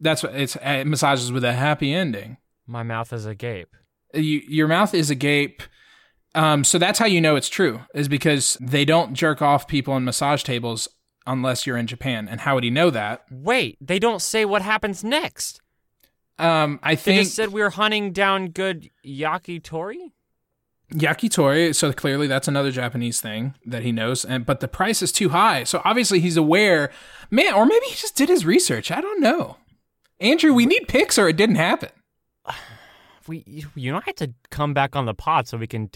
That's 0.00 0.22
what 0.22 0.34
it's 0.34 0.56
uh, 0.56 0.84
massages 0.86 1.30
with 1.30 1.44
a 1.44 1.52
happy 1.52 1.92
ending. 1.92 2.38
My 2.66 2.82
mouth 2.82 3.12
is 3.12 3.26
agape. 3.26 3.74
You, 4.12 4.42
your 4.48 4.68
mouth 4.68 4.94
is 4.94 5.10
agape. 5.10 5.62
Um, 6.34 6.64
so 6.64 6.78
that's 6.78 6.98
how 6.98 7.06
you 7.06 7.20
know 7.20 7.36
it's 7.36 7.48
true, 7.48 7.80
is 7.94 8.08
because 8.08 8.56
they 8.60 8.84
don't 8.84 9.14
jerk 9.14 9.40
off 9.42 9.68
people 9.68 9.94
on 9.94 10.04
massage 10.04 10.42
tables 10.42 10.88
unless 11.26 11.66
you're 11.66 11.76
in 11.76 11.86
Japan. 11.86 12.28
And 12.28 12.40
how 12.40 12.54
would 12.54 12.64
he 12.64 12.70
know 12.70 12.90
that? 12.90 13.24
Wait, 13.30 13.78
they 13.80 13.98
don't 13.98 14.20
say 14.20 14.44
what 14.44 14.62
happens 14.62 15.04
next. 15.04 15.60
Um, 16.38 16.80
I 16.82 16.94
They 16.94 16.96
think 16.96 17.22
just 17.22 17.36
said 17.36 17.50
we 17.52 17.62
were 17.62 17.70
hunting 17.70 18.12
down 18.12 18.48
good 18.48 18.90
yakitori. 19.06 20.12
yakitori. 20.92 21.74
So 21.74 21.92
clearly 21.92 22.26
that's 22.26 22.48
another 22.48 22.72
Japanese 22.72 23.20
thing 23.20 23.54
that 23.64 23.82
he 23.82 23.92
knows. 23.92 24.24
And 24.24 24.44
but 24.44 24.60
the 24.60 24.68
price 24.68 25.02
is 25.02 25.12
too 25.12 25.28
high. 25.30 25.64
So 25.64 25.80
obviously 25.84 26.20
he's 26.20 26.36
aware. 26.36 26.90
Man, 27.30 27.54
or 27.54 27.64
maybe 27.66 27.86
he 27.86 27.94
just 27.94 28.16
did 28.16 28.28
his 28.28 28.44
research. 28.44 28.90
I 28.90 29.00
don't 29.00 29.20
know. 29.20 29.58
Andrew, 30.20 30.52
we 30.52 30.66
need 30.66 30.88
pics 30.88 31.18
or 31.18 31.28
it 31.28 31.36
didn't 31.36 31.56
happen. 31.56 31.90
We 33.28 33.66
you 33.74 33.92
know 33.92 33.98
I 33.98 34.02
have 34.06 34.16
to 34.16 34.34
come 34.50 34.74
back 34.74 34.96
on 34.96 35.06
the 35.06 35.14
pod 35.14 35.48
so 35.48 35.56
we 35.56 35.66
can 35.66 35.90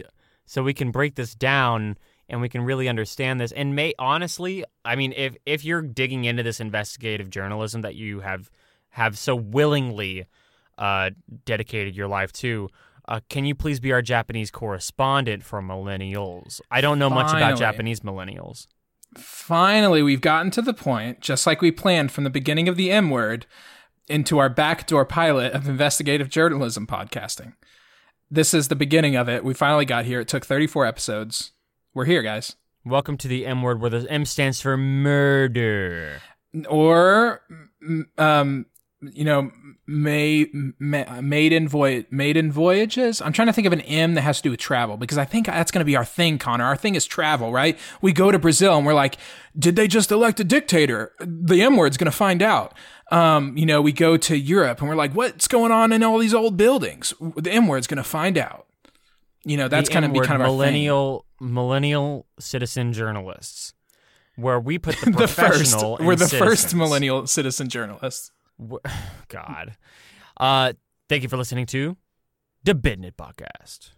so 0.46 0.62
we 0.62 0.74
can 0.74 0.90
break 0.90 1.14
this 1.14 1.34
down 1.34 1.98
and 2.28 2.40
we 2.40 2.48
can 2.48 2.62
really 2.62 2.88
understand 2.88 3.40
this. 3.40 3.52
And 3.52 3.74
may 3.74 3.94
honestly, 3.98 4.64
I 4.84 4.96
mean, 4.96 5.12
if 5.16 5.36
if 5.46 5.64
you're 5.64 5.82
digging 5.82 6.24
into 6.24 6.42
this 6.42 6.60
investigative 6.60 7.30
journalism 7.30 7.82
that 7.82 7.94
you 7.94 8.20
have 8.20 8.50
have 8.90 9.18
so 9.18 9.36
willingly 9.36 10.26
uh, 10.78 11.10
dedicated 11.44 11.96
your 11.96 12.08
life 12.08 12.32
to. 12.32 12.68
Uh, 13.06 13.20
can 13.30 13.44
you 13.46 13.54
please 13.54 13.80
be 13.80 13.90
our 13.90 14.02
Japanese 14.02 14.50
correspondent 14.50 15.42
for 15.42 15.62
millennials? 15.62 16.60
I 16.70 16.80
don't 16.80 16.98
know 16.98 17.08
much 17.08 17.34
about 17.34 17.58
Japanese 17.58 18.00
millennials. 18.00 18.66
Finally, 19.16 20.02
we've 20.02 20.20
gotten 20.20 20.50
to 20.50 20.60
the 20.60 20.74
point, 20.74 21.20
just 21.20 21.46
like 21.46 21.62
we 21.62 21.72
planned 21.72 22.12
from 22.12 22.24
the 22.24 22.30
beginning 22.30 22.68
of 22.68 22.76
the 22.76 22.90
M 22.90 23.08
word, 23.08 23.46
into 24.08 24.38
our 24.38 24.48
backdoor 24.48 25.04
pilot 25.04 25.52
of 25.52 25.68
investigative 25.68 26.28
journalism 26.28 26.86
podcasting. 26.86 27.54
This 28.30 28.52
is 28.52 28.68
the 28.68 28.76
beginning 28.76 29.16
of 29.16 29.28
it. 29.28 29.44
We 29.44 29.54
finally 29.54 29.84
got 29.84 30.04
here. 30.04 30.20
It 30.20 30.28
took 30.28 30.44
34 30.44 30.86
episodes. 30.86 31.52
We're 31.94 32.04
here, 32.04 32.22
guys. 32.22 32.56
Welcome 32.84 33.16
to 33.18 33.28
the 33.28 33.46
M 33.46 33.62
word, 33.62 33.80
where 33.80 33.90
the 33.90 34.10
M 34.10 34.24
stands 34.24 34.60
for 34.60 34.76
murder. 34.76 36.20
Or, 36.68 37.42
um, 38.16 38.66
you 39.00 39.24
know, 39.24 39.50
may, 39.86 40.46
ma- 40.78 41.20
maiden 41.20 41.68
voyage, 41.68 42.06
maiden 42.10 42.50
voyages. 42.50 43.22
I'm 43.22 43.32
trying 43.32 43.46
to 43.46 43.52
think 43.52 43.66
of 43.66 43.72
an 43.72 43.80
M 43.82 44.14
that 44.14 44.22
has 44.22 44.38
to 44.38 44.42
do 44.44 44.50
with 44.50 44.60
travel 44.60 44.96
because 44.96 45.18
I 45.18 45.24
think 45.24 45.46
that's 45.46 45.70
going 45.70 45.80
to 45.80 45.84
be 45.84 45.96
our 45.96 46.04
thing, 46.04 46.38
Connor. 46.38 46.64
Our 46.64 46.76
thing 46.76 46.94
is 46.94 47.06
travel, 47.06 47.52
right? 47.52 47.78
We 48.02 48.12
go 48.12 48.30
to 48.30 48.38
Brazil 48.38 48.76
and 48.76 48.84
we're 48.84 48.94
like, 48.94 49.16
did 49.58 49.76
they 49.76 49.86
just 49.88 50.10
elect 50.10 50.40
a 50.40 50.44
dictator? 50.44 51.12
The 51.20 51.62
M 51.62 51.76
word's 51.76 51.96
going 51.96 52.10
to 52.10 52.16
find 52.16 52.42
out. 52.42 52.74
Um, 53.10 53.56
you 53.56 53.64
know, 53.64 53.80
we 53.80 53.92
go 53.92 54.16
to 54.16 54.36
Europe 54.36 54.80
and 54.80 54.88
we're 54.88 54.96
like, 54.96 55.12
what's 55.12 55.48
going 55.48 55.72
on 55.72 55.92
in 55.92 56.02
all 56.02 56.18
these 56.18 56.34
old 56.34 56.56
buildings? 56.56 57.14
The 57.36 57.50
M 57.50 57.66
word's 57.66 57.86
going 57.86 57.98
to 57.98 58.02
find 58.04 58.36
out. 58.36 58.66
You 59.44 59.56
know, 59.56 59.68
that's 59.68 59.88
going 59.88 60.02
to 60.02 60.08
be 60.08 60.20
kind 60.20 60.34
of 60.34 60.40
our 60.42 60.48
thing. 60.48 60.56
millennial 60.56 61.24
millennial 61.40 62.26
citizen 62.38 62.92
journalists, 62.92 63.72
where 64.36 64.60
we 64.60 64.78
put 64.78 64.96
the 64.96 65.10
the 65.18 65.28
first, 65.28 65.80
we're 66.00 66.16
the 66.16 66.28
first 66.28 66.74
millennial 66.74 67.26
citizen 67.26 67.68
journalists. 67.68 68.32
W- 68.60 68.80
God. 69.28 69.76
Uh, 70.38 70.72
thank 71.08 71.22
you 71.22 71.28
for 71.28 71.36
listening 71.36 71.66
to 71.66 71.96
the 72.64 72.74
Bidnit 72.74 73.12
podcast. 73.16 73.90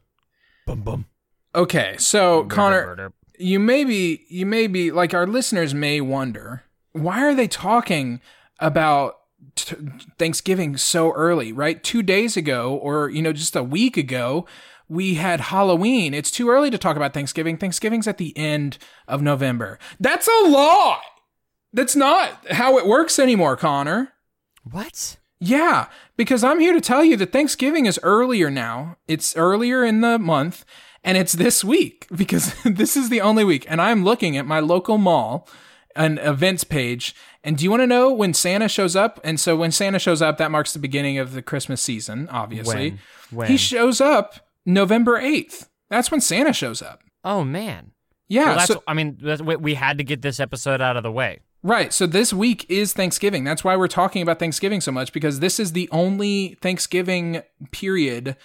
Bum 0.67 0.83
bum. 0.83 1.07
Okay, 1.55 1.97
so 1.99 2.45
Connor, 2.45 2.87
Murder, 2.87 3.13
you 3.39 3.59
may 3.59 3.85
be 3.85 4.25
you 4.29 4.47
may 4.47 4.67
be 4.67 4.91
like 4.91 5.13
our 5.15 5.27
listeners 5.27 5.75
may 5.75 6.01
wonder 6.01 6.63
why 6.93 7.25
are 7.25 7.35
they 7.35 7.49
talking 7.49 8.21
about 8.61 9.17
t- 9.57 9.77
Thanksgiving 10.19 10.77
so 10.77 11.13
early, 11.13 11.53
right? 11.53 11.83
2 11.83 12.03
days 12.03 12.37
ago 12.37 12.75
or 12.77 13.09
you 13.11 13.23
know 13.23 13.33
just 13.33 13.57
a 13.57 13.63
week 13.65 13.97
ago 13.97 14.47
we 14.89 15.15
had 15.15 15.41
Halloween. 15.41 16.15
It's 16.15 16.33
too 16.33 16.51
early 16.51 16.69
to 16.71 16.79
talk 16.79 16.97
about 16.97 17.15
Thanksgiving. 17.15 17.57
Thanksgiving's 17.57 18.09
at 18.09 18.19
the 18.19 18.37
end 18.37 18.77
of 19.07 19.23
November. 19.23 19.79
That's 20.01 20.27
a 20.29 20.49
lie. 20.49 21.01
That's 21.73 21.95
not 21.95 22.51
how 22.51 22.77
it 22.77 22.87
works 22.87 23.19
anymore, 23.21 23.57
Connor. 23.57 24.13
What? 24.65 25.19
Yeah, 25.41 25.87
because 26.17 26.45
I'm 26.45 26.61
here 26.61 26.75
to 26.75 26.81
tell 26.81 27.03
you 27.03 27.17
that 27.17 27.33
Thanksgiving 27.33 27.87
is 27.87 27.99
earlier 28.03 28.51
now. 28.51 28.97
It's 29.09 29.35
earlier 29.37 29.85
in 29.85 30.03
the 30.03 30.19
month, 30.19 30.65
and 31.03 31.17
it's 31.17 31.33
this 31.33 31.65
week 31.65 32.07
because 32.15 32.55
this 32.65 32.97
is 32.97 33.09
the 33.09 33.21
only 33.23 33.45
week. 33.45 33.65
And 33.69 33.81
I'm 33.81 34.05
looking 34.05 34.37
at 34.37 34.47
my 34.47 34.61
local 34.61 34.99
mall, 34.99 35.49
an 35.97 36.19
events 36.19 36.65
page. 36.65 37.15
And 37.43 37.57
do 37.57 37.65
you 37.65 37.71
want 37.71 37.81
to 37.83 37.87
know 37.87 38.13
when 38.13 38.35
Santa 38.35 38.69
shows 38.69 38.95
up? 38.95 39.19
And 39.25 39.41
so 39.41 39.57
when 39.57 39.73
Santa 39.73 39.99
shows 39.99 40.21
up, 40.21 40.37
that 40.37 40.51
marks 40.51 40.75
the 40.75 40.79
beginning 40.79 41.17
of 41.17 41.33
the 41.33 41.41
Christmas 41.41 41.81
season, 41.81 42.29
obviously. 42.31 42.91
When? 42.91 42.99
When? 43.31 43.49
He 43.49 43.57
shows 43.57 44.01
up 44.01 44.47
November 44.67 45.19
8th. 45.19 45.69
That's 45.89 46.11
when 46.11 46.21
Santa 46.21 46.53
shows 46.53 46.83
up. 46.83 47.03
oh 47.25 47.45
man. 47.45 47.93
Yeah, 48.29 48.45
Well, 48.45 48.55
that's. 48.59 48.67
so, 48.69 48.83
I 48.87 48.95
mean, 48.95 49.19
we 49.59 49.75
had 49.75 49.99
to 49.99 50.05
get 50.05 50.23
this 50.23 50.39
episode 50.39 50.81
out 50.81 50.97
of 50.97 51.03
the 51.03 51.11
way. 51.11 51.41
Right. 51.63 51.93
So 51.93 52.07
this 52.07 52.33
week 52.33 52.65
is 52.71 52.95
Thanksgiving. 52.95 53.45
That's 53.45 53.63
why 53.63 53.77
we're 53.77 53.89
talking 53.89 54.23
about 54.23 54.39
Thanksgiving 54.39 54.81
so 54.81 54.93
much 54.93 55.13
because 55.13 55.41
this 55.41 55.61
is 55.61 55.73
the 55.73 55.89
only 55.93 56.57
Thanksgiving 56.63 57.43
period 57.71 58.37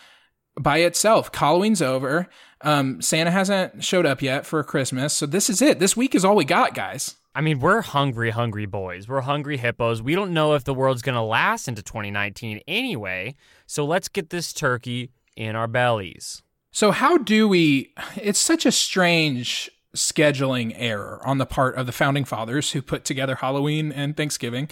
by 0.60 0.80
itself. 0.80 1.34
Halloween's 1.34 1.82
over. 1.82 2.28
Um, 2.62 3.02
Santa 3.02 3.32
hasn't 3.32 3.84
showed 3.84 4.06
up 4.06 4.22
yet 4.22 4.46
for 4.46 4.64
Christmas. 4.64 5.14
So 5.14 5.26
this 5.26 5.50
is 5.50 5.62
it. 5.62 5.80
This 5.80 5.96
week 5.96 6.14
is 6.14 6.26
all 6.26 6.36
we 6.36 6.46
got, 6.46 6.74
guys. 6.74 7.16
I 7.34 7.42
mean, 7.42 7.60
we're 7.60 7.82
hungry, 7.82 8.32
hungry 8.32 8.66
boys. 8.66 9.08
We're 9.08 9.22
hungry 9.22 9.58
hippos. 9.58 10.02
We 10.02 10.16
don't 10.16 10.34
know 10.34 10.54
if 10.54 10.64
the 10.64 10.74
world's 10.74 11.02
going 11.02 11.16
to 11.16 11.22
last 11.22 11.68
into 11.68 11.84
2019 11.84 12.62
anyway. 12.68 13.36
So 13.66 13.86
let's 13.86 14.08
get 14.08 14.30
this 14.30 14.52
turkey 14.54 15.12
in 15.36 15.56
our 15.56 15.68
bellies. 15.68 16.44
So 16.72 16.92
how 16.92 17.18
do 17.18 17.48
we 17.48 17.94
it's 18.18 18.40
such 18.40 18.66
a 18.66 18.72
strange 18.72 19.70
scheduling 19.96 20.74
error 20.78 21.20
on 21.26 21.38
the 21.40 21.46
part 21.46 21.76
of 21.76 21.86
the 21.86 21.92
founding 21.92 22.24
fathers 22.26 22.72
who 22.72 22.82
put 22.82 23.04
together 23.06 23.36
Halloween 23.36 23.92
and 23.92 24.16
Thanksgiving. 24.16 24.70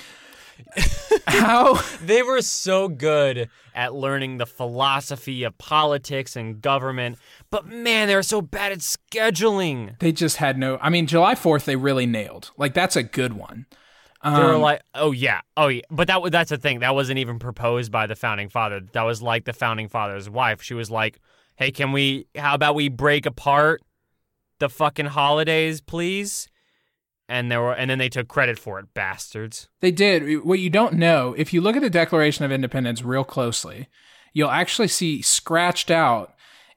how 1.27 1.73
They 2.01 2.21
were 2.21 2.41
so 2.41 2.87
good 2.87 3.49
at 3.73 3.93
learning 3.95 4.37
the 4.37 4.45
philosophy 4.45 5.43
of 5.43 5.57
politics 5.57 6.35
and 6.35 6.61
government, 6.61 7.17
but 7.49 7.65
man, 7.65 8.07
they 8.07 8.15
were 8.15 8.23
so 8.23 8.41
bad 8.41 8.71
at 8.71 8.79
scheduling. 8.79 9.97
they 9.99 10.11
just 10.11 10.37
had 10.37 10.57
no 10.57 10.77
I 10.81 10.89
mean 10.89 11.07
July 11.07 11.35
4th 11.35 11.65
they 11.65 11.75
really 11.75 12.05
nailed. 12.05 12.51
Like 12.57 12.73
that's 12.73 12.95
a 12.95 13.03
good 13.03 13.33
one. 13.33 13.65
They 14.23 14.29
were 14.29 14.53
Um, 14.53 14.61
like, 14.61 14.81
"Oh 14.95 15.11
yeah, 15.11 15.41
oh 15.57 15.67
yeah," 15.67 15.81
but 15.91 16.07
that 16.07 16.31
that's 16.31 16.49
the 16.49 16.57
thing. 16.57 16.79
That 16.79 16.95
wasn't 16.95 17.19
even 17.19 17.39
proposed 17.39 17.91
by 17.91 18.07
the 18.07 18.15
founding 18.15 18.47
father. 18.47 18.79
That 18.93 19.01
was 19.01 19.21
like 19.21 19.43
the 19.43 19.51
founding 19.51 19.89
father's 19.89 20.29
wife. 20.29 20.61
She 20.61 20.73
was 20.73 20.89
like, 20.89 21.19
"Hey, 21.57 21.71
can 21.71 21.91
we? 21.91 22.27
How 22.37 22.55
about 22.55 22.73
we 22.73 22.87
break 22.87 23.25
apart 23.25 23.81
the 24.59 24.69
fucking 24.69 25.07
holidays, 25.07 25.81
please?" 25.81 26.47
And 27.29 27.51
there 27.51 27.61
were, 27.61 27.73
and 27.73 27.89
then 27.89 27.99
they 27.99 28.09
took 28.09 28.27
credit 28.27 28.59
for 28.59 28.79
it, 28.79 28.93
bastards. 28.93 29.69
They 29.79 29.91
did. 29.91 30.43
What 30.43 30.59
you 30.59 30.69
don't 30.69 30.95
know, 30.95 31.33
if 31.37 31.53
you 31.53 31.61
look 31.61 31.75
at 31.75 31.81
the 31.81 31.89
Declaration 31.89 32.43
of 32.43 32.51
Independence 32.51 33.01
real 33.01 33.23
closely, 33.23 33.87
you'll 34.33 34.49
actually 34.49 34.89
see 34.89 35.21
scratched 35.21 35.89
out, 35.89 36.33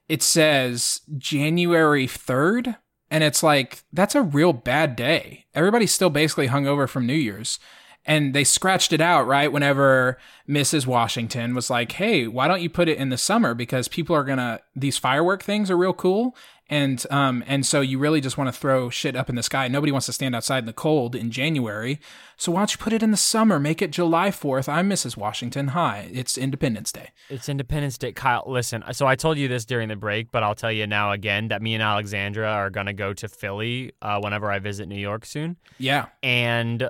it 0.07 0.23
says 0.23 1.01
January 1.17 2.07
3rd. 2.07 2.77
And 3.09 3.23
it's 3.23 3.41
like, 3.41 3.83
that's 3.93 4.15
a 4.15 4.21
real 4.21 4.51
bad 4.51 4.95
day. 4.95 5.45
Everybody's 5.53 5.93
still 5.93 6.09
basically 6.09 6.47
hung 6.47 6.67
over 6.67 6.87
from 6.87 7.05
New 7.05 7.13
Year's. 7.13 7.57
And 8.05 8.33
they 8.33 8.43
scratched 8.43 8.93
it 8.93 9.01
out, 9.01 9.27
right? 9.27 9.51
Whenever 9.51 10.17
Mrs. 10.47 10.85
Washington 10.87 11.55
was 11.55 11.69
like, 11.69 11.93
hey, 11.93 12.27
why 12.27 12.47
don't 12.47 12.61
you 12.61 12.69
put 12.69 12.89
it 12.89 12.97
in 12.97 13.09
the 13.09 13.17
summer? 13.17 13.53
Because 13.53 13.87
people 13.87 14.15
are 14.15 14.23
gonna, 14.23 14.59
these 14.75 14.97
firework 14.97 15.43
things 15.43 15.69
are 15.69 15.77
real 15.77 15.93
cool. 15.93 16.35
And, 16.69 17.05
um, 17.09 17.43
and 17.47 17.65
so 17.65 17.81
you 17.81 17.97
really 17.97 18.19
just 18.19 18.37
want 18.37 18.53
to 18.53 18.59
throw 18.59 18.89
shit 18.89 19.15
up 19.15 19.29
in 19.29 19.35
the 19.35 19.43
sky. 19.43 19.67
Nobody 19.67 19.91
wants 19.91 20.05
to 20.07 20.13
stand 20.13 20.35
outside 20.35 20.59
in 20.59 20.65
the 20.65 20.73
cold 20.73 21.15
in 21.15 21.31
January. 21.31 21.99
So 22.35 22.51
why 22.51 22.59
don't 22.61 22.71
you 22.71 22.77
put 22.77 22.91
it 22.93 23.01
in 23.01 23.11
the 23.11 23.17
summer? 23.17 23.59
Make 23.59 23.81
it 23.81 23.91
July 23.91 24.29
4th. 24.31 24.67
I'm 24.67 24.89
Mrs. 24.89 25.15
Washington. 25.15 25.69
Hi. 25.69 26.09
It's 26.11 26.37
Independence 26.37 26.91
Day. 26.91 27.11
It's 27.29 27.47
Independence 27.47 27.97
Day, 27.97 28.11
Kyle. 28.11 28.43
Listen, 28.45 28.83
so 28.91 29.07
I 29.07 29.15
told 29.15 29.37
you 29.37 29.47
this 29.47 29.65
during 29.65 29.87
the 29.87 29.95
break, 29.95 30.31
but 30.31 30.43
I'll 30.43 30.55
tell 30.55 30.71
you 30.71 30.87
now 30.87 31.11
again 31.13 31.47
that 31.47 31.61
me 31.61 31.73
and 31.73 31.81
Alexandra 31.81 32.49
are 32.49 32.69
gonna 32.69 32.93
go 32.93 33.13
to 33.13 33.27
Philly 33.27 33.93
uh, 34.01 34.19
whenever 34.19 34.51
I 34.51 34.59
visit 34.59 34.87
New 34.87 34.99
York 34.99 35.25
soon. 35.25 35.57
Yeah. 35.79 36.07
and 36.21 36.89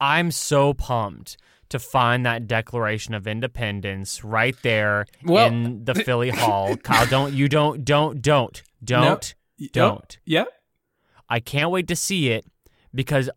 I'm 0.00 0.32
so 0.32 0.74
pumped 0.74 1.36
to 1.72 1.78
find 1.78 2.24
that 2.24 2.46
Declaration 2.46 3.12
of 3.14 3.26
Independence 3.26 4.24
right 4.24 4.56
there 4.62 5.06
Well, 5.24 5.46
in 5.48 5.84
the 5.84 5.94
Philly 5.94 6.30
Hall. 6.30 6.76
Kyle, 6.82 7.06
don't 7.06 7.32
you 7.34 7.48
don't 7.48 7.84
don't 7.84 8.22
don't 8.22 8.62
don't 8.82 9.34
don't. 9.72 10.18
Yep. 10.24 10.48
I 11.28 11.40
can't 11.40 11.70
wait 11.70 11.88
to 11.88 11.96
see 11.96 12.30
it 12.30 12.46
because 12.94 13.28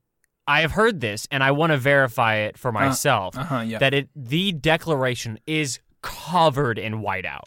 I 0.47 0.61
have 0.61 0.71
heard 0.71 1.01
this 1.01 1.27
and 1.31 1.43
I 1.43 1.51
want 1.51 1.71
to 1.71 1.77
verify 1.77 2.35
it 2.35 2.57
for 2.57 2.71
myself 2.71 3.37
Uh 3.37 3.43
huh. 3.43 3.59
Yeah. 3.61 3.79
that 3.79 3.93
it 3.93 4.09
the 4.15 4.51
Declaration 4.51 5.39
is 5.47 5.79
covered 6.01 6.77
in 6.77 7.01
whiteout. 7.01 7.45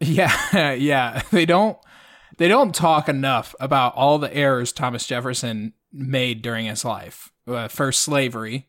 Yeah, 0.00 0.72
yeah. 0.72 1.22
They 1.30 1.44
don't 1.44 1.76
they 2.38 2.48
don't 2.48 2.74
talk 2.74 3.08
enough 3.08 3.54
about 3.60 3.94
all 3.94 4.18
the 4.18 4.34
errors 4.34 4.72
Thomas 4.72 5.06
Jefferson 5.06 5.74
made 5.92 6.40
during 6.40 6.66
his 6.66 6.84
life. 6.84 7.30
Uh, 7.46 7.68
first, 7.68 8.00
slavery. 8.00 8.68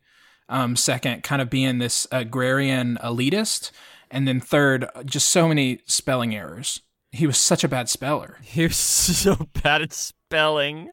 Um, 0.51 0.75
second, 0.75 1.23
kind 1.23 1.41
of 1.41 1.49
being 1.49 1.77
this 1.79 2.05
agrarian 2.11 2.99
elitist, 3.01 3.71
and 4.11 4.27
then 4.27 4.39
third, 4.39 4.85
just 5.05 5.29
so 5.29 5.47
many 5.47 5.79
spelling 5.85 6.35
errors. 6.35 6.81
He 7.11 7.25
was 7.25 7.37
such 7.37 7.63
a 7.63 7.67
bad 7.67 7.89
speller. 7.89 8.37
He 8.43 8.63
was 8.63 8.75
so 8.75 9.47
bad 9.63 9.81
at 9.81 9.93
spelling. 9.93 10.91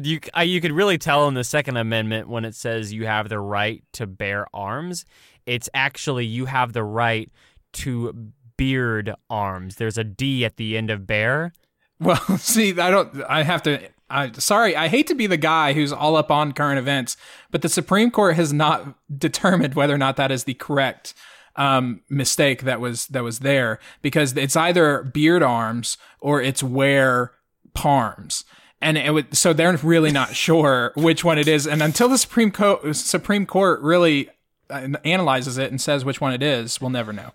You, 0.00 0.20
I, 0.32 0.44
you 0.44 0.60
could 0.60 0.72
really 0.72 0.96
tell 0.98 1.28
in 1.28 1.34
the 1.34 1.44
Second 1.44 1.76
Amendment 1.76 2.28
when 2.28 2.44
it 2.44 2.54
says 2.54 2.92
you 2.92 3.06
have 3.06 3.28
the 3.28 3.40
right 3.40 3.82
to 3.94 4.06
bear 4.06 4.46
arms. 4.54 5.04
It's 5.46 5.68
actually 5.74 6.26
you 6.26 6.46
have 6.46 6.72
the 6.72 6.84
right 6.84 7.30
to 7.74 8.32
beard 8.56 9.14
arms. 9.28 9.76
There's 9.76 9.98
a 9.98 10.04
D 10.04 10.44
at 10.44 10.56
the 10.56 10.76
end 10.76 10.90
of 10.90 11.06
bear. 11.06 11.52
Well, 12.00 12.16
see, 12.38 12.78
I 12.78 12.90
don't. 12.90 13.22
I 13.28 13.42
have 13.42 13.62
to. 13.64 13.80
I 14.14 14.30
sorry. 14.32 14.76
I 14.76 14.86
hate 14.88 15.08
to 15.08 15.14
be 15.14 15.26
the 15.26 15.36
guy 15.36 15.72
who's 15.72 15.92
all 15.92 16.16
up 16.16 16.30
on 16.30 16.52
current 16.52 16.78
events, 16.78 17.16
but 17.50 17.62
the 17.62 17.68
Supreme 17.68 18.10
Court 18.10 18.36
has 18.36 18.52
not 18.52 18.96
determined 19.18 19.74
whether 19.74 19.94
or 19.94 19.98
not 19.98 20.16
that 20.16 20.30
is 20.30 20.44
the 20.44 20.54
correct 20.54 21.14
um, 21.56 22.00
mistake 22.08 22.62
that 22.62 22.80
was 22.80 23.08
that 23.08 23.24
was 23.24 23.40
there 23.40 23.80
because 24.02 24.36
it's 24.36 24.56
either 24.56 25.02
beard 25.02 25.42
arms 25.42 25.98
or 26.20 26.40
it's 26.40 26.62
wear 26.62 27.32
palms. 27.74 28.44
And 28.80 28.98
it 28.98 29.12
would, 29.12 29.36
so 29.36 29.52
they're 29.52 29.76
really 29.78 30.12
not 30.12 30.36
sure 30.36 30.92
which 30.94 31.24
one 31.24 31.38
it 31.38 31.48
is. 31.48 31.66
And 31.66 31.82
until 31.82 32.08
the 32.08 32.18
Supreme 32.18 32.52
Court 32.52 32.94
Supreme 32.94 33.46
Court 33.46 33.80
really 33.80 34.30
uh, 34.70 34.88
analyzes 35.04 35.58
it 35.58 35.70
and 35.70 35.80
says 35.80 36.04
which 36.04 36.20
one 36.20 36.32
it 36.32 36.42
is, 36.42 36.80
we'll 36.80 36.90
never 36.90 37.12
know. 37.12 37.32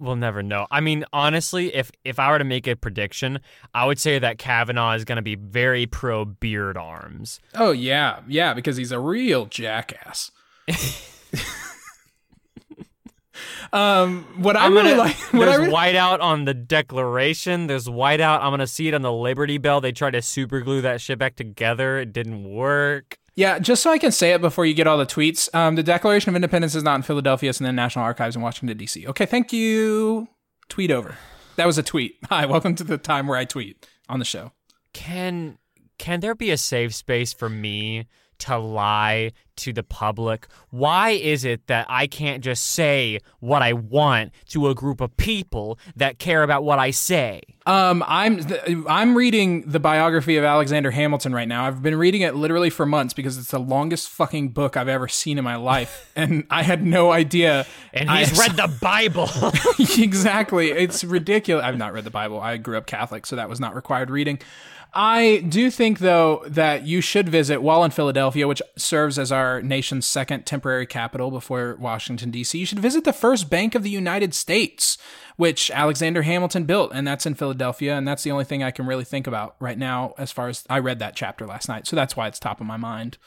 We'll 0.00 0.16
never 0.16 0.44
know. 0.44 0.66
I 0.70 0.80
mean, 0.80 1.04
honestly, 1.12 1.74
if 1.74 1.90
if 2.04 2.20
I 2.20 2.30
were 2.30 2.38
to 2.38 2.44
make 2.44 2.68
a 2.68 2.76
prediction, 2.76 3.40
I 3.74 3.84
would 3.84 3.98
say 3.98 4.20
that 4.20 4.38
Kavanaugh 4.38 4.92
is 4.92 5.04
going 5.04 5.16
to 5.16 5.22
be 5.22 5.34
very 5.34 5.86
pro 5.86 6.24
beard 6.24 6.76
arms. 6.76 7.40
Oh 7.54 7.72
yeah, 7.72 8.20
yeah, 8.28 8.54
because 8.54 8.76
he's 8.76 8.92
a 8.92 9.00
real 9.00 9.46
jackass. 9.46 10.30
um, 13.72 14.24
what 14.36 14.56
I 14.56 14.66
I'm 14.66 14.74
really 14.74 14.90
gonna, 14.90 15.02
like, 15.02 15.16
what 15.32 15.48
I 15.48 15.56
there's 15.56 15.58
really, 15.66 15.72
whiteout 15.72 16.20
on 16.20 16.44
the 16.44 16.54
Declaration. 16.54 17.66
There's 17.66 17.88
whiteout. 17.88 18.40
I'm 18.40 18.52
gonna 18.52 18.68
see 18.68 18.86
it 18.86 18.94
on 18.94 19.02
the 19.02 19.12
Liberty 19.12 19.58
Bell. 19.58 19.80
They 19.80 19.90
tried 19.90 20.12
to 20.12 20.22
super 20.22 20.60
glue 20.60 20.80
that 20.82 21.00
shit 21.00 21.18
back 21.18 21.34
together. 21.34 21.98
It 21.98 22.12
didn't 22.12 22.44
work. 22.44 23.18
Yeah, 23.38 23.60
just 23.60 23.84
so 23.84 23.92
I 23.92 23.98
can 23.98 24.10
say 24.10 24.32
it 24.32 24.40
before 24.40 24.66
you 24.66 24.74
get 24.74 24.88
all 24.88 24.98
the 24.98 25.06
tweets. 25.06 25.48
Um, 25.54 25.76
the 25.76 25.82
Declaration 25.84 26.28
of 26.30 26.34
Independence 26.34 26.74
is 26.74 26.82
not 26.82 26.96
in 26.96 27.02
Philadelphia; 27.02 27.50
it's 27.50 27.60
in 27.60 27.66
the 27.66 27.72
National 27.72 28.04
Archives 28.04 28.34
in 28.34 28.42
Washington 28.42 28.76
D.C. 28.76 29.06
Okay, 29.06 29.26
thank 29.26 29.52
you. 29.52 30.26
Tweet 30.68 30.90
over. 30.90 31.16
That 31.54 31.64
was 31.64 31.78
a 31.78 31.84
tweet. 31.84 32.16
Hi, 32.30 32.46
welcome 32.46 32.74
to 32.74 32.82
the 32.82 32.98
time 32.98 33.28
where 33.28 33.38
I 33.38 33.44
tweet 33.44 33.86
on 34.08 34.18
the 34.18 34.24
show. 34.24 34.50
Can 34.92 35.58
can 36.00 36.18
there 36.18 36.34
be 36.34 36.50
a 36.50 36.56
safe 36.56 36.92
space 36.92 37.32
for 37.32 37.48
me 37.48 38.08
to 38.40 38.58
lie 38.58 39.32
to 39.56 39.72
the 39.72 39.82
public? 39.82 40.46
Why 40.70 41.10
is 41.10 41.44
it 41.44 41.66
that 41.66 41.86
I 41.88 42.06
can't 42.06 42.42
just 42.44 42.64
say 42.64 43.18
what 43.40 43.60
I 43.62 43.72
want 43.72 44.32
to 44.50 44.68
a 44.68 44.74
group 44.74 45.00
of 45.00 45.16
people 45.16 45.78
that 45.96 46.18
care 46.18 46.42
about 46.42 46.62
what 46.64 46.78
I 46.78 46.90
say? 46.92 47.42
Um, 47.66 48.02
I'm 48.06 48.38
th- 48.44 48.62
I'm 48.88 49.16
reading 49.16 49.62
the 49.62 49.80
biography 49.80 50.36
of 50.36 50.44
Alexander 50.44 50.90
Hamilton 50.90 51.34
right 51.34 51.48
now. 51.48 51.66
I've 51.66 51.82
been 51.82 51.96
reading 51.96 52.22
it 52.22 52.34
literally 52.34 52.70
for 52.70 52.86
months 52.86 53.12
because 53.12 53.36
it's 53.36 53.50
the 53.50 53.58
longest 53.58 54.08
fucking 54.08 54.50
book 54.50 54.76
I've 54.76 54.88
ever 54.88 55.08
seen 55.08 55.36
in 55.36 55.44
my 55.44 55.56
life, 55.56 56.10
and 56.16 56.46
I 56.50 56.62
had 56.62 56.86
no 56.86 57.10
idea. 57.10 57.66
And 57.92 58.08
I- 58.10 58.24
he's 58.24 58.38
read 58.38 58.52
the 58.56 58.74
Bible. 58.80 59.28
exactly. 60.02 60.70
It's 60.70 61.04
ridiculous. 61.04 61.64
I've 61.64 61.76
not 61.76 61.92
read 61.92 62.04
the 62.04 62.10
Bible. 62.10 62.40
I 62.40 62.56
grew 62.56 62.78
up 62.78 62.86
Catholic, 62.86 63.26
so 63.26 63.36
that 63.36 63.48
was 63.48 63.60
not 63.60 63.74
required 63.74 64.08
reading. 64.10 64.38
I 64.94 65.44
do 65.48 65.70
think, 65.70 65.98
though, 65.98 66.42
that 66.46 66.86
you 66.86 67.00
should 67.00 67.28
visit 67.28 67.60
while 67.62 67.84
in 67.84 67.90
Philadelphia, 67.90 68.48
which 68.48 68.62
serves 68.76 69.18
as 69.18 69.30
our 69.30 69.60
nation's 69.62 70.06
second 70.06 70.44
temporary 70.46 70.86
capital 70.86 71.30
before 71.30 71.76
Washington, 71.78 72.30
D.C. 72.30 72.58
You 72.58 72.66
should 72.66 72.80
visit 72.80 73.04
the 73.04 73.12
first 73.12 73.50
Bank 73.50 73.74
of 73.74 73.82
the 73.82 73.90
United 73.90 74.34
States, 74.34 74.96
which 75.36 75.70
Alexander 75.70 76.22
Hamilton 76.22 76.64
built, 76.64 76.90
and 76.94 77.06
that's 77.06 77.26
in 77.26 77.34
Philadelphia. 77.34 77.96
And 77.96 78.08
that's 78.08 78.22
the 78.22 78.30
only 78.32 78.44
thing 78.44 78.62
I 78.62 78.70
can 78.70 78.86
really 78.86 79.04
think 79.04 79.26
about 79.26 79.56
right 79.60 79.78
now 79.78 80.14
as 80.18 80.32
far 80.32 80.48
as 80.48 80.64
I 80.70 80.78
read 80.78 80.98
that 81.00 81.14
chapter 81.14 81.46
last 81.46 81.68
night. 81.68 81.86
So 81.86 81.94
that's 81.94 82.16
why 82.16 82.26
it's 82.26 82.38
top 82.38 82.60
of 82.60 82.66
my 82.66 82.76
mind. 82.78 83.18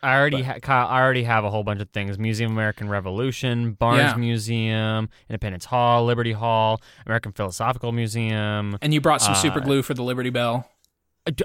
I 0.00 0.16
already 0.16 0.42
ha- 0.42 0.60
Kyle, 0.62 0.86
I 0.86 1.00
already 1.02 1.24
have 1.24 1.42
a 1.42 1.50
whole 1.50 1.64
bunch 1.64 1.80
of 1.80 1.90
things: 1.90 2.16
Museum 2.20 2.52
of 2.52 2.56
American 2.56 2.88
Revolution, 2.88 3.72
Barnes 3.72 3.98
Yeah. 4.12 4.14
Museum, 4.16 5.08
Independence 5.28 5.64
Hall, 5.64 6.04
Liberty 6.04 6.30
Hall, 6.30 6.80
American 7.04 7.32
Philosophical 7.32 7.90
Museum. 7.90 8.78
And 8.80 8.94
you 8.94 9.00
brought 9.00 9.20
some 9.20 9.32
Uh, 9.32 9.36
super 9.36 9.60
glue 9.60 9.82
for 9.82 9.94
the 9.94 10.04
Liberty 10.04 10.30
Bell. 10.30 10.70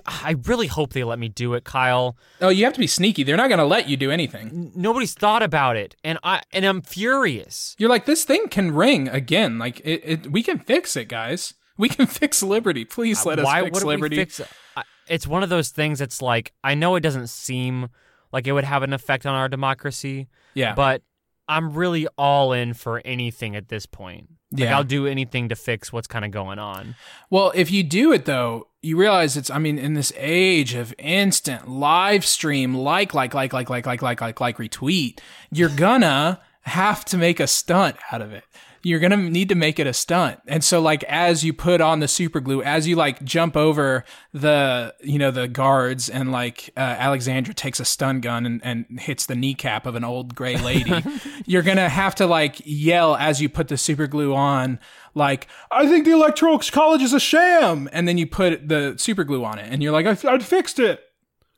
I 0.06 0.36
really 0.46 0.67
hope 0.67 0.93
they 0.93 1.04
let 1.04 1.19
me 1.19 1.30
do 1.30 1.54
it, 1.54 1.63
Kyle. 1.63 2.17
Oh, 2.41 2.50
you 2.50 2.63
have 2.65 2.74
to 2.74 2.80
be 2.80 2.88
sneaky. 2.88 3.24
They're 3.24 3.38
not 3.38 3.48
going 3.50 3.60
to 3.60 3.65
let 3.65 3.89
you 3.89 3.98
do 3.98 4.12
anything. 4.12 4.72
Nobody's 4.76 5.13
thought 5.13 5.43
about 5.43 5.76
it, 5.78 5.96
and 6.04 6.19
I 6.24 6.41
and 6.52 6.65
I'm 6.65 6.82
furious. 6.82 7.76
You're 7.78 7.89
like, 7.89 8.06
this 8.06 8.24
thing 8.24 8.48
can 8.50 8.74
ring 8.74 9.08
again. 9.08 9.58
Like, 9.60 9.80
it, 9.82 10.02
it 10.04 10.32
we 10.32 10.43
can 10.43 10.60
fix 10.60 10.96
it, 10.96 11.08
guys. 11.08 11.54
We 11.78 11.89
can 11.89 12.06
fix 12.22 12.43
Liberty. 12.43 12.86
Please 12.86 13.26
uh, 13.26 13.30
let 13.30 13.39
us 13.39 13.46
Why 13.46 13.63
fix 13.63 13.84
Liberty. 13.84 14.17
we 14.17 14.22
fix 14.24 14.39
it? 14.39 14.48
I- 14.78 14.84
It's 15.08 15.28
one 15.28 15.43
of 15.43 15.50
those 15.50 15.69
things. 15.69 16.02
It's 16.02 16.22
like 16.22 16.54
I 16.63 16.76
know 16.76 16.96
it 16.96 17.02
doesn't 17.02 17.28
seem 17.28 17.89
like 18.32 18.48
it 18.48 18.52
would 18.54 18.63
have 18.63 18.84
an 18.84 18.93
effect 18.93 19.26
on 19.26 19.36
our 19.36 19.48
democracy, 19.50 20.28
yeah. 20.56 20.74
but 20.76 21.02
I'm 21.48 21.74
really 21.74 22.08
all 22.17 22.54
in 22.54 22.74
for 22.74 23.02
anything 23.06 23.56
at 23.56 23.67
this 23.69 23.86
point. 23.86 24.30
Like 24.52 24.62
Yeah. 24.62 24.78
I'll 24.78 24.84
do 24.84 25.06
anything 25.08 25.50
to 25.50 25.56
fix 25.56 25.91
what's 25.93 26.08
kind 26.08 26.24
of 26.26 26.32
going 26.32 26.58
on. 26.58 26.96
Well, 27.30 27.52
if 27.54 27.69
you 27.69 27.84
do 27.84 28.12
it 28.13 28.26
though, 28.26 28.67
you 28.84 28.98
realize 28.98 29.38
it's. 29.38 29.50
I 29.50 29.58
mean, 29.58 29.80
in 29.80 29.93
this 29.96 30.13
age 30.17 30.76
of 30.76 30.93
instant 31.00 31.69
live 31.69 32.26
stream, 32.26 32.76
like, 32.76 33.13
like, 33.13 33.34
like, 33.34 33.52
like, 33.52 33.69
like, 33.69 33.88
like, 33.88 34.04
like, 34.04 34.22
like, 34.22 34.39
like, 34.39 34.58
retweet, 34.58 35.19
you're 35.52 35.69
gonna 35.69 36.41
have 36.62 37.04
to 37.06 37.17
make 37.17 37.39
a 37.39 37.48
stunt 37.48 37.96
out 38.12 38.22
of 38.22 38.34
it. 38.34 38.43
You're 38.84 39.00
gonna 39.00 39.17
need 39.17 39.50
to 39.50 39.56
make 39.56 39.80
it 39.80 39.88
a 39.88 39.93
stunt, 39.93 40.39
and 40.46 40.63
so 40.63 40.82
like 40.82 41.04
as 41.06 41.43
you 41.43 41.54
put 41.54 41.80
on 41.80 42.00
the 42.00 42.08
super 42.08 42.39
glue, 42.39 42.62
as 42.62 42.88
you 42.88 42.96
like 42.96 43.24
jump 43.24 43.56
over 43.56 44.04
the 44.34 44.93
you 45.02 45.17
know 45.17 45.32
the 45.32 45.48
guards, 45.48 46.10
and 46.10 46.32
like 46.32 46.69
uh, 46.76 46.82
Alexandra 46.82 47.54
takes 47.54 47.80
a 47.80 47.86
stun 47.86 48.19
gun 48.19 48.46
and, 48.46 48.62
and 48.63 49.00
hits 49.00 49.26
the 49.26 49.36
kneecap 49.36 49.86
of 49.86 49.96
an 49.96 50.04
old 50.04 50.36
gray 50.36 50.58
lady, 50.58 51.02
you're 51.46 51.62
gonna 51.62 51.89
have 51.89 52.13
to 52.15 52.28
like 52.28 52.62
yell 52.65 53.15
as 53.15 53.41
you 53.41 53.48
put 53.48 53.69
the 53.69 53.78
super 53.78 54.06
glue 54.06 54.36
on 54.36 54.80
like 55.15 55.48
I 55.72 55.88
think 55.88 56.06
the 56.06 56.12
electoral 56.12 56.60
college 56.60 57.02
is 57.02 57.13
a 57.13 57.19
sham, 57.19 57.89
and 57.91 58.08
then 58.08 58.17
you 58.17 58.28
put 58.28 58.67
the 58.67 58.96
super 58.98 59.24
glue 59.24 59.46
on 59.46 59.60
it, 59.60 59.67
and 59.72 59.84
you're 59.84 59.91
like 59.91 60.06
I, 60.06 60.34
I 60.34 60.39
fixed 60.39 60.80
it, 60.80 61.02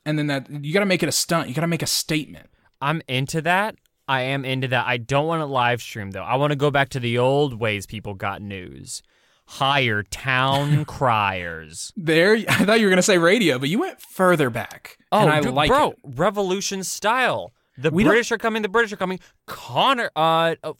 and 0.04 0.18
then 0.18 0.26
that 0.26 0.48
you 0.50 0.72
got 0.72 0.80
to 0.80 0.86
make 0.86 1.02
it 1.02 1.08
a 1.08 1.12
stunt. 1.12 1.48
You 1.48 1.54
got 1.54 1.62
to 1.62 1.66
make 1.66 1.82
a 1.82 1.86
statement. 1.86 2.48
I'm 2.80 3.02
into 3.08 3.40
that. 3.42 3.76
I 4.08 4.22
am 4.22 4.44
into 4.44 4.68
that. 4.68 4.86
I 4.86 4.96
don't 4.98 5.26
want 5.26 5.40
to 5.40 5.46
live 5.46 5.82
stream 5.82 6.12
though. 6.12 6.22
I 6.22 6.36
want 6.36 6.52
to 6.52 6.56
go 6.56 6.70
back 6.70 6.90
to 6.90 7.00
the 7.00 7.18
old 7.18 7.58
ways 7.58 7.86
people 7.86 8.14
got 8.14 8.40
news. 8.42 9.02
Hire 9.48 10.02
town 10.02 10.84
criers. 10.86 11.92
There, 11.96 12.34
I 12.48 12.64
thought 12.64 12.80
you 12.80 12.86
were 12.86 12.90
gonna 12.90 13.02
say 13.02 13.18
radio, 13.18 13.58
but 13.58 13.68
you 13.68 13.78
went 13.78 14.00
further 14.00 14.50
back, 14.50 14.98
Oh, 15.12 15.20
and 15.20 15.30
I 15.30 15.40
dude, 15.40 15.54
like 15.54 15.68
bro, 15.68 15.90
it. 15.92 15.98
revolution 16.04 16.82
style. 16.82 17.52
The 17.78 17.90
We 17.90 18.02
don't- 18.04 18.10
British 18.12 18.32
are 18.32 18.38
coming. 18.38 18.62
The 18.62 18.68
British 18.68 18.92
are 18.92 18.96
coming. 18.96 19.20
Connor, 19.46 20.10
uh, 20.16 20.54
a, 20.64 20.74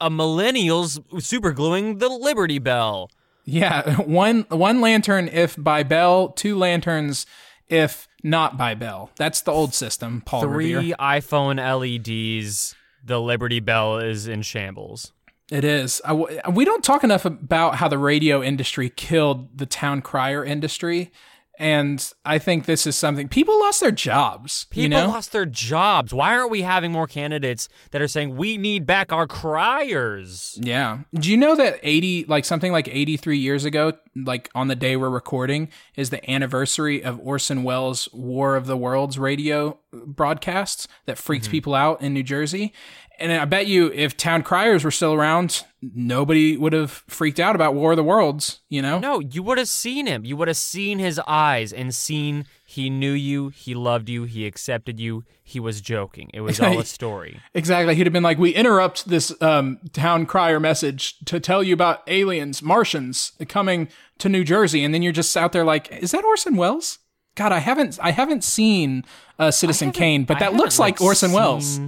a 0.00 0.10
millennials 0.10 0.98
super 1.22 1.52
gluing 1.52 1.98
the 1.98 2.08
Liberty 2.08 2.58
Bell. 2.58 3.10
Yeah, 3.44 3.96
one 4.00 4.46
one 4.48 4.80
lantern 4.80 5.28
if 5.28 5.54
by 5.56 5.82
Bell, 5.84 6.30
two 6.30 6.56
lanterns 6.56 7.24
if 7.68 8.07
not 8.22 8.56
by 8.56 8.74
Bell. 8.74 9.10
That's 9.16 9.40
the 9.40 9.52
old 9.52 9.74
system, 9.74 10.22
Paul 10.24 10.42
Three 10.42 10.74
Revere. 10.74 10.96
iPhone 10.98 11.56
LEDs. 11.58 12.74
The 13.04 13.20
Liberty 13.20 13.60
Bell 13.60 13.98
is 13.98 14.26
in 14.26 14.42
shambles. 14.42 15.12
It 15.50 15.64
is. 15.64 16.02
I 16.04 16.08
w- 16.08 16.40
we 16.52 16.64
don't 16.64 16.84
talk 16.84 17.04
enough 17.04 17.24
about 17.24 17.76
how 17.76 17.88
the 17.88 17.96
radio 17.96 18.42
industry 18.42 18.90
killed 18.90 19.56
the 19.56 19.66
town 19.66 20.02
crier 20.02 20.44
industry. 20.44 21.10
And 21.58 22.12
I 22.24 22.38
think 22.38 22.66
this 22.66 22.86
is 22.86 22.94
something 22.94 23.26
people 23.28 23.58
lost 23.58 23.80
their 23.80 23.90
jobs. 23.90 24.66
People 24.70 24.82
you 24.82 24.88
know? 24.88 25.08
lost 25.08 25.32
their 25.32 25.44
jobs. 25.44 26.14
Why 26.14 26.36
aren't 26.36 26.52
we 26.52 26.62
having 26.62 26.92
more 26.92 27.08
candidates 27.08 27.68
that 27.90 28.00
are 28.00 28.06
saying 28.06 28.36
we 28.36 28.56
need 28.56 28.86
back 28.86 29.12
our 29.12 29.26
criers? 29.26 30.56
Yeah. 30.62 31.00
Do 31.12 31.28
you 31.28 31.36
know 31.36 31.56
that 31.56 31.80
80, 31.82 32.26
like 32.26 32.44
something 32.44 32.70
like 32.70 32.86
83 32.86 33.38
years 33.38 33.64
ago, 33.64 33.94
like 34.14 34.48
on 34.54 34.68
the 34.68 34.76
day 34.76 34.96
we're 34.96 35.10
recording, 35.10 35.68
is 35.96 36.10
the 36.10 36.30
anniversary 36.30 37.02
of 37.02 37.18
Orson 37.18 37.64
Welles' 37.64 38.08
War 38.12 38.54
of 38.54 38.66
the 38.66 38.76
Worlds 38.76 39.18
radio 39.18 39.80
broadcasts 39.92 40.86
that 41.06 41.18
freaks 41.18 41.46
mm-hmm. 41.46 41.52
people 41.52 41.74
out 41.74 42.00
in 42.00 42.14
New 42.14 42.22
Jersey? 42.22 42.72
And 43.18 43.32
I 43.32 43.44
bet 43.44 43.66
you 43.66 43.92
if 43.92 44.16
town 44.16 44.42
criers 44.42 44.84
were 44.84 44.90
still 44.90 45.12
around, 45.12 45.64
nobody 45.82 46.56
would 46.56 46.72
have 46.72 46.90
freaked 47.08 47.40
out 47.40 47.56
about 47.56 47.74
War 47.74 47.92
of 47.92 47.96
the 47.96 48.04
Worlds, 48.04 48.60
you 48.68 48.80
know? 48.80 48.98
No, 48.98 49.18
you 49.20 49.42
would 49.42 49.58
have 49.58 49.68
seen 49.68 50.06
him. 50.06 50.24
You 50.24 50.36
would 50.36 50.48
have 50.48 50.56
seen 50.56 50.98
his 50.98 51.20
eyes 51.26 51.72
and 51.72 51.94
seen 51.94 52.46
he 52.64 52.90
knew 52.90 53.12
you, 53.12 53.48
he 53.48 53.74
loved 53.74 54.08
you, 54.08 54.24
he 54.24 54.46
accepted 54.46 55.00
you, 55.00 55.24
he 55.42 55.58
was 55.58 55.80
joking. 55.80 56.30
It 56.32 56.42
was 56.42 56.60
all 56.60 56.78
a 56.78 56.84
story. 56.84 57.40
Exactly. 57.54 57.94
He'd 57.94 58.06
have 58.06 58.12
been 58.12 58.22
like, 58.22 58.38
"We 58.38 58.54
interrupt 58.54 59.08
this 59.08 59.34
um, 59.40 59.78
town 59.92 60.26
crier 60.26 60.60
message 60.60 61.18
to 61.24 61.40
tell 61.40 61.62
you 61.62 61.72
about 61.74 62.02
aliens, 62.06 62.62
Martians 62.62 63.32
coming 63.48 63.88
to 64.18 64.28
New 64.28 64.44
Jersey," 64.44 64.84
and 64.84 64.92
then 64.92 65.02
you're 65.02 65.12
just 65.12 65.34
out 65.36 65.52
there 65.52 65.64
like, 65.64 65.90
"Is 65.90 66.10
that 66.10 66.24
Orson 66.24 66.56
Welles?" 66.56 66.98
God, 67.34 67.52
I 67.52 67.60
haven't, 67.60 67.98
I 68.02 68.10
haven't 68.10 68.42
seen 68.42 69.04
uh, 69.38 69.52
Citizen 69.52 69.92
Kane, 69.92 70.24
but 70.24 70.34
that 70.34 70.46
haven't, 70.46 70.58
looks 70.58 70.78
like, 70.78 71.00
Orson 71.00 71.32
Welles. 71.32 71.80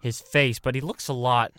His 0.00 0.20
face, 0.20 0.58
but 0.58 0.74
he 0.74 0.80
looks 0.80 1.08
a 1.08 1.12
lot. 1.12 1.52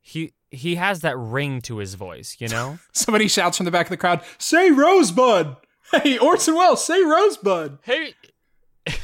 He 0.00 0.32
he 0.50 0.74
has 0.74 1.00
that 1.00 1.16
ring 1.16 1.60
to 1.62 1.78
his 1.78 1.94
voice, 1.94 2.36
you 2.38 2.48
know? 2.48 2.78
Somebody 2.92 3.28
shouts 3.28 3.56
from 3.56 3.64
the 3.64 3.70
back 3.70 3.86
of 3.86 3.90
the 3.90 3.96
crowd, 3.96 4.20
"Say 4.38 4.70
Rosebud!" 4.70 5.56
Hey, 6.02 6.16
Orson 6.16 6.54
Welles, 6.54 6.82
say 6.84 7.02
Rosebud. 7.02 7.78
hey, 7.82 8.14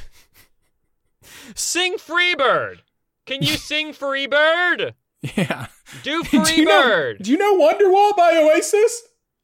sing 1.54 1.98
Freebird. 1.98 2.78
Can 3.26 3.42
you 3.42 3.56
sing 3.56 3.92
Freebird? 3.92 4.94
Yeah. 5.20 5.66
Do 6.02 6.22
do 6.22 6.54
you 6.54 6.64
know? 6.64 7.12
Do 7.20 7.30
you 7.30 7.36
know 7.36 7.56
Wonderwall 7.58 8.16
by 8.16 8.36
Oasis? 8.36 9.02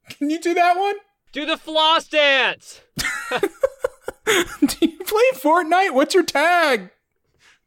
Can 0.09 0.31
you 0.31 0.41
do 0.41 0.55
that 0.55 0.79
one? 0.79 0.95
Do 1.33 1.45
the 1.45 1.57
floss 1.59 2.07
dance. 2.09 2.81
Do 3.31 4.77
you 4.81 4.99
play 4.99 5.31
Fortnite? 5.35 5.93
What's 5.93 6.15
your 6.15 6.23
tag? 6.23 6.91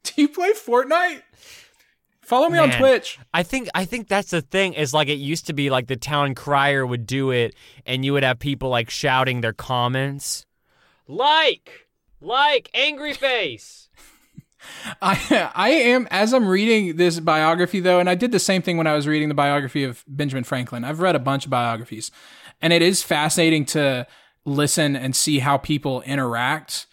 Do 0.04 0.14
you 0.22 0.30
play 0.30 0.54
Fortnite? 0.54 1.22
Follow 2.28 2.50
me 2.50 2.58
on 2.58 2.72
Twitch. 2.72 3.20
I 3.34 3.42
think 3.44 3.70
I 3.74 3.86
think 3.86 4.10
that's 4.10 4.32
the 4.32 4.42
thing 4.42 4.74
is 4.74 4.94
like 4.94 5.08
it 5.08 5.14
used 5.14 5.48
to 5.48 5.54
be 5.54 5.70
like 5.70 5.88
the 5.88 5.96
town 5.96 6.36
crier 6.36 6.86
would 6.86 7.08
do 7.08 7.32
it 7.32 7.56
and 7.86 8.04
you 8.04 8.12
would 8.12 8.24
have 8.24 8.38
people 8.38 8.68
like 8.68 8.90
shouting 8.90 9.40
their 9.40 9.54
comments. 9.54 10.46
Like, 11.08 11.88
like 12.20 12.70
angry 12.74 13.14
face. 13.14 13.88
I 15.02 15.52
I 15.56 15.70
am 15.70 16.06
as 16.12 16.34
I'm 16.34 16.50
reading 16.50 16.98
this 16.98 17.22
biography 17.22 17.80
though, 17.80 18.02
and 18.02 18.10
I 18.10 18.16
did 18.16 18.34
the 18.34 18.40
same 18.40 18.62
thing 18.62 18.76
when 18.76 18.88
I 18.88 18.94
was 18.94 19.08
reading 19.08 19.30
the 19.30 19.34
biography 19.34 19.86
of 19.86 20.04
Benjamin 20.06 20.44
Franklin. 20.44 20.84
I've 20.84 21.00
read 21.00 21.16
a 21.16 21.20
bunch 21.20 21.46
of 21.46 21.50
biographies, 21.50 22.12
and 22.62 22.74
it 22.74 22.82
is 22.82 23.04
fascinating 23.04 23.64
to 23.68 24.06
listen 24.44 24.98
and 24.98 25.16
see 25.16 25.40
how 25.40 25.58
people 25.58 26.02
interact. 26.02 26.88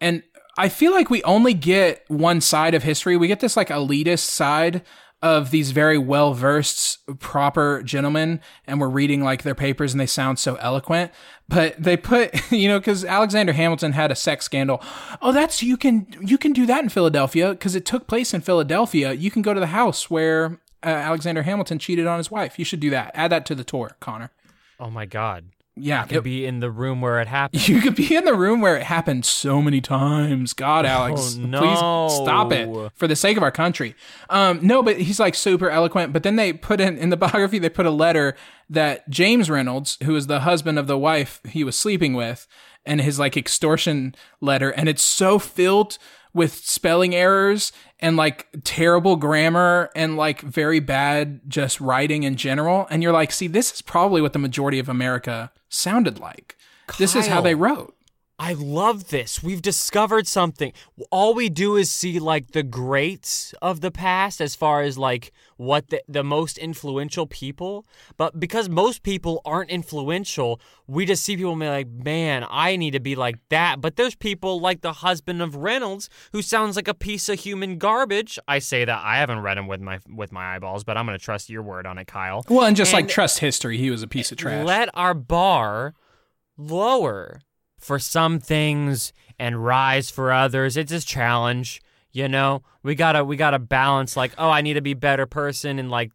And 0.00 0.24
I 0.58 0.68
feel 0.68 0.92
like 0.92 1.10
we 1.10 1.22
only 1.22 1.54
get 1.54 2.04
one 2.08 2.40
side 2.40 2.74
of 2.74 2.82
history. 2.82 3.16
We 3.16 3.28
get 3.28 3.40
this 3.40 3.56
like 3.56 3.68
elitist 3.68 4.26
side 4.26 4.82
of 5.22 5.52
these 5.52 5.70
very 5.70 5.96
well 5.96 6.34
versed, 6.34 6.98
proper 7.20 7.82
gentlemen, 7.84 8.40
and 8.66 8.80
we're 8.80 8.88
reading 8.88 9.22
like 9.22 9.44
their 9.44 9.54
papers 9.54 9.92
and 9.92 10.00
they 10.00 10.06
sound 10.06 10.38
so 10.38 10.56
eloquent. 10.56 11.12
But 11.48 11.80
they 11.80 11.96
put, 11.96 12.34
you 12.52 12.68
know, 12.68 12.80
because 12.80 13.04
Alexander 13.04 13.52
Hamilton 13.52 13.92
had 13.92 14.10
a 14.10 14.16
sex 14.16 14.44
scandal. 14.44 14.82
Oh, 15.22 15.32
that's 15.32 15.62
you 15.62 15.76
can 15.76 16.06
you 16.20 16.36
can 16.36 16.52
do 16.52 16.66
that 16.66 16.82
in 16.82 16.88
Philadelphia 16.88 17.50
because 17.50 17.74
it 17.74 17.86
took 17.86 18.06
place 18.06 18.34
in 18.34 18.40
Philadelphia. 18.40 19.12
You 19.12 19.30
can 19.30 19.42
go 19.42 19.54
to 19.54 19.60
the 19.60 19.66
house 19.68 20.10
where 20.10 20.60
uh, 20.84 20.88
Alexander 20.88 21.42
Hamilton 21.42 21.78
cheated 21.78 22.06
on 22.06 22.18
his 22.18 22.30
wife. 22.30 22.58
You 22.58 22.64
should 22.64 22.80
do 22.80 22.90
that. 22.90 23.12
Add 23.14 23.30
that 23.30 23.46
to 23.46 23.54
the 23.54 23.64
tour, 23.64 23.96
Connor. 24.00 24.32
Oh 24.80 24.90
my 24.90 25.06
god. 25.06 25.44
Yeah, 25.74 26.04
Could 26.04 26.18
it- 26.18 26.24
be 26.24 26.44
in 26.44 26.60
the 26.60 26.70
room 26.70 27.00
where 27.00 27.18
it 27.20 27.28
happened. 27.40 27.66
you 27.66 27.80
could 27.80 27.94
be 27.94 28.14
in 28.14 28.24
the 28.26 28.34
room 28.34 28.60
where 28.60 28.76
it 28.76 28.82
happened 28.82 29.24
so 29.24 29.62
many 29.62 29.80
times. 29.80 30.52
God, 30.52 30.84
Alex, 30.84 31.36
Oh, 31.38 31.40
no. 31.46 31.58
please 31.60 32.16
stop 32.22 32.52
it 32.52 32.68
for 32.94 33.06
the 33.08 33.16
sake 33.16 33.36
of 33.38 33.42
our 33.42 33.50
country. 33.50 33.94
Um, 34.28 34.58
no, 34.62 34.82
but 34.82 34.98
he's 35.00 35.18
like 35.18 35.34
super 35.34 35.70
eloquent. 35.70 36.12
But 36.12 36.22
then 36.24 36.36
they 36.36 36.52
put 36.52 36.80
in 36.80 36.98
in 36.98 37.08
the 37.08 37.16
biography, 37.18 37.58
they 37.58 37.70
put 37.70 37.86
a 37.86 37.90
letter 37.90 38.34
that 38.68 39.08
James 39.08 39.48
Reynolds, 39.48 39.96
who 40.02 40.14
is 40.14 40.26
the 40.26 40.40
husband 40.40 40.78
of 40.78 40.86
the 40.86 40.98
wife 40.98 41.40
he 41.48 41.64
was 41.64 41.74
sleeping 41.76 42.12
with, 42.14 42.46
and 42.84 43.00
his 43.00 43.18
like 43.18 43.36
extortion 43.36 44.14
letter, 44.40 44.70
and 44.70 44.88
it's 44.88 45.02
so 45.02 45.38
filled 45.38 45.96
with 46.34 46.54
spelling 46.54 47.14
errors 47.14 47.72
and 48.00 48.16
like 48.16 48.46
terrible 48.64 49.16
grammar 49.16 49.90
and 49.94 50.16
like 50.16 50.40
very 50.40 50.80
bad 50.80 51.40
just 51.48 51.80
writing 51.80 52.22
in 52.24 52.36
general. 52.36 52.86
And 52.90 53.02
you're 53.02 53.12
like, 53.12 53.32
see, 53.32 53.46
this 53.46 53.72
is 53.72 53.82
probably 53.82 54.20
what 54.22 54.32
the 54.32 54.38
majority 54.38 54.78
of 54.78 54.88
America 54.88 55.50
sounded 55.72 56.18
like. 56.18 56.56
This 56.98 57.16
is 57.16 57.26
how 57.26 57.40
they 57.40 57.54
wrote. 57.54 57.94
I 58.44 58.54
love 58.54 59.10
this. 59.10 59.40
We've 59.40 59.62
discovered 59.62 60.26
something. 60.26 60.72
All 61.12 61.32
we 61.32 61.48
do 61.48 61.76
is 61.76 61.92
see 61.92 62.18
like 62.18 62.50
the 62.50 62.64
greats 62.64 63.54
of 63.62 63.82
the 63.82 63.92
past 63.92 64.40
as 64.40 64.56
far 64.56 64.82
as 64.82 64.98
like 64.98 65.30
what 65.58 65.90
the, 65.90 66.02
the 66.08 66.24
most 66.24 66.58
influential 66.58 67.28
people. 67.28 67.86
But 68.16 68.40
because 68.40 68.68
most 68.68 69.04
people 69.04 69.42
aren't 69.44 69.70
influential, 69.70 70.60
we 70.88 71.06
just 71.06 71.22
see 71.22 71.36
people 71.36 71.52
and 71.52 71.60
be 71.60 71.68
like, 71.68 71.86
man, 71.86 72.44
I 72.50 72.74
need 72.74 72.94
to 72.94 73.00
be 73.00 73.14
like 73.14 73.36
that. 73.50 73.80
But 73.80 73.94
there's 73.94 74.16
people 74.16 74.58
like 74.58 74.80
the 74.80 74.92
husband 74.92 75.40
of 75.40 75.54
Reynolds 75.54 76.10
who 76.32 76.42
sounds 76.42 76.74
like 76.74 76.88
a 76.88 76.94
piece 76.94 77.28
of 77.28 77.38
human 77.38 77.78
garbage. 77.78 78.40
I 78.48 78.58
say 78.58 78.84
that 78.84 79.02
I 79.04 79.18
haven't 79.18 79.38
read 79.38 79.56
him 79.56 79.68
with 79.68 79.80
my 79.80 80.00
with 80.08 80.32
my 80.32 80.56
eyeballs, 80.56 80.82
but 80.82 80.96
I'm 80.96 81.06
gonna 81.06 81.16
trust 81.16 81.48
your 81.48 81.62
word 81.62 81.86
on 81.86 81.96
it, 81.96 82.08
Kyle. 82.08 82.42
Well, 82.48 82.66
and 82.66 82.76
just 82.76 82.92
like 82.92 83.06
trust 83.06 83.38
history, 83.38 83.78
he 83.78 83.88
was 83.88 84.02
a 84.02 84.08
piece 84.08 84.32
of 84.32 84.38
trash. 84.38 84.66
Let 84.66 84.88
our 84.94 85.14
bar 85.14 85.94
lower 86.56 87.40
for 87.82 87.98
some 87.98 88.38
things 88.40 89.12
and 89.38 89.64
rise 89.64 90.08
for 90.10 90.32
others. 90.32 90.76
It's 90.76 90.92
a 90.92 91.00
challenge, 91.00 91.82
you 92.12 92.28
know. 92.28 92.62
We 92.82 92.94
gotta 92.94 93.24
we 93.24 93.36
gotta 93.36 93.58
balance 93.58 94.16
like, 94.16 94.32
oh, 94.38 94.48
I 94.50 94.60
need 94.62 94.74
to 94.74 94.80
be 94.80 94.92
a 94.92 94.96
better 94.96 95.26
person 95.26 95.78
and 95.78 95.90
like 95.90 96.12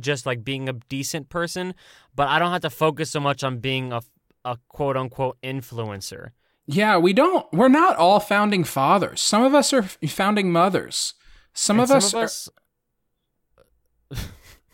just 0.00 0.24
like 0.24 0.42
being 0.44 0.68
a 0.68 0.72
decent 0.88 1.28
person, 1.28 1.74
but 2.14 2.28
I 2.28 2.38
don't 2.38 2.52
have 2.52 2.62
to 2.62 2.70
focus 2.70 3.10
so 3.10 3.20
much 3.20 3.44
on 3.44 3.58
being 3.58 3.92
a 3.92 4.00
a 4.44 4.58
quote 4.68 4.96
unquote 4.96 5.36
influencer. 5.42 6.30
yeah, 6.66 6.96
we 6.98 7.12
don't. 7.12 7.46
We're 7.52 7.68
not 7.68 7.96
all 7.96 8.18
founding 8.20 8.64
fathers. 8.64 9.20
Some 9.20 9.42
of 9.42 9.54
us 9.54 9.72
are 9.72 9.82
founding 9.82 10.50
mothers. 10.50 11.14
Some 11.52 11.78
of 11.78 11.88
some 11.88 11.96
are- 12.20 12.24
of 12.24 12.24
us 12.24 12.48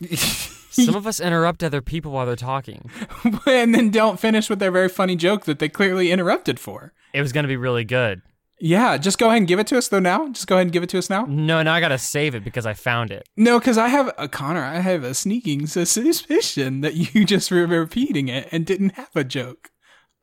some 0.85 0.95
of 1.01 1.05
us 1.07 1.19
interrupt 1.19 1.63
other 1.63 1.81
people 1.81 2.11
while 2.11 2.25
they're 2.25 2.35
talking. 2.35 2.89
and 3.45 3.73
then 3.75 3.89
don't 3.91 4.19
finish 4.19 4.49
with 4.49 4.59
their 4.59 4.71
very 4.71 4.89
funny 4.89 5.15
joke 5.15 5.45
that 5.45 5.59
they 5.59 5.69
clearly 5.69 6.11
interrupted 6.11 6.59
for. 6.59 6.93
It 7.13 7.21
was 7.21 7.31
gonna 7.31 7.47
be 7.47 7.57
really 7.57 7.85
good. 7.85 8.21
Yeah, 8.61 8.97
just 8.97 9.17
go 9.17 9.27
ahead 9.27 9.37
and 9.37 9.47
give 9.47 9.59
it 9.59 9.67
to 9.67 9.77
us 9.77 9.87
though. 9.87 9.99
Now, 9.99 10.27
just 10.29 10.47
go 10.47 10.55
ahead 10.55 10.65
and 10.67 10.71
give 10.73 10.83
it 10.83 10.89
to 10.89 10.97
us 10.97 11.09
now. 11.09 11.25
No, 11.29 11.63
now 11.63 11.73
I 11.73 11.79
gotta 11.79 11.97
save 11.97 12.35
it 12.35 12.43
because 12.43 12.65
I 12.65 12.73
found 12.73 13.09
it. 13.09 13.27
No, 13.37 13.57
because 13.57 13.77
I 13.77 13.87
have 13.87 14.13
a 14.17 14.27
Connor. 14.27 14.63
I 14.63 14.79
have 14.79 15.03
a 15.05 15.13
sneaking 15.13 15.65
suspicion 15.67 16.81
that 16.81 16.95
you 16.95 17.25
just 17.25 17.51
were 17.51 17.65
repeating 17.67 18.27
it 18.27 18.49
and 18.51 18.65
didn't 18.65 18.91
have 18.95 19.15
a 19.15 19.23
joke. 19.23 19.69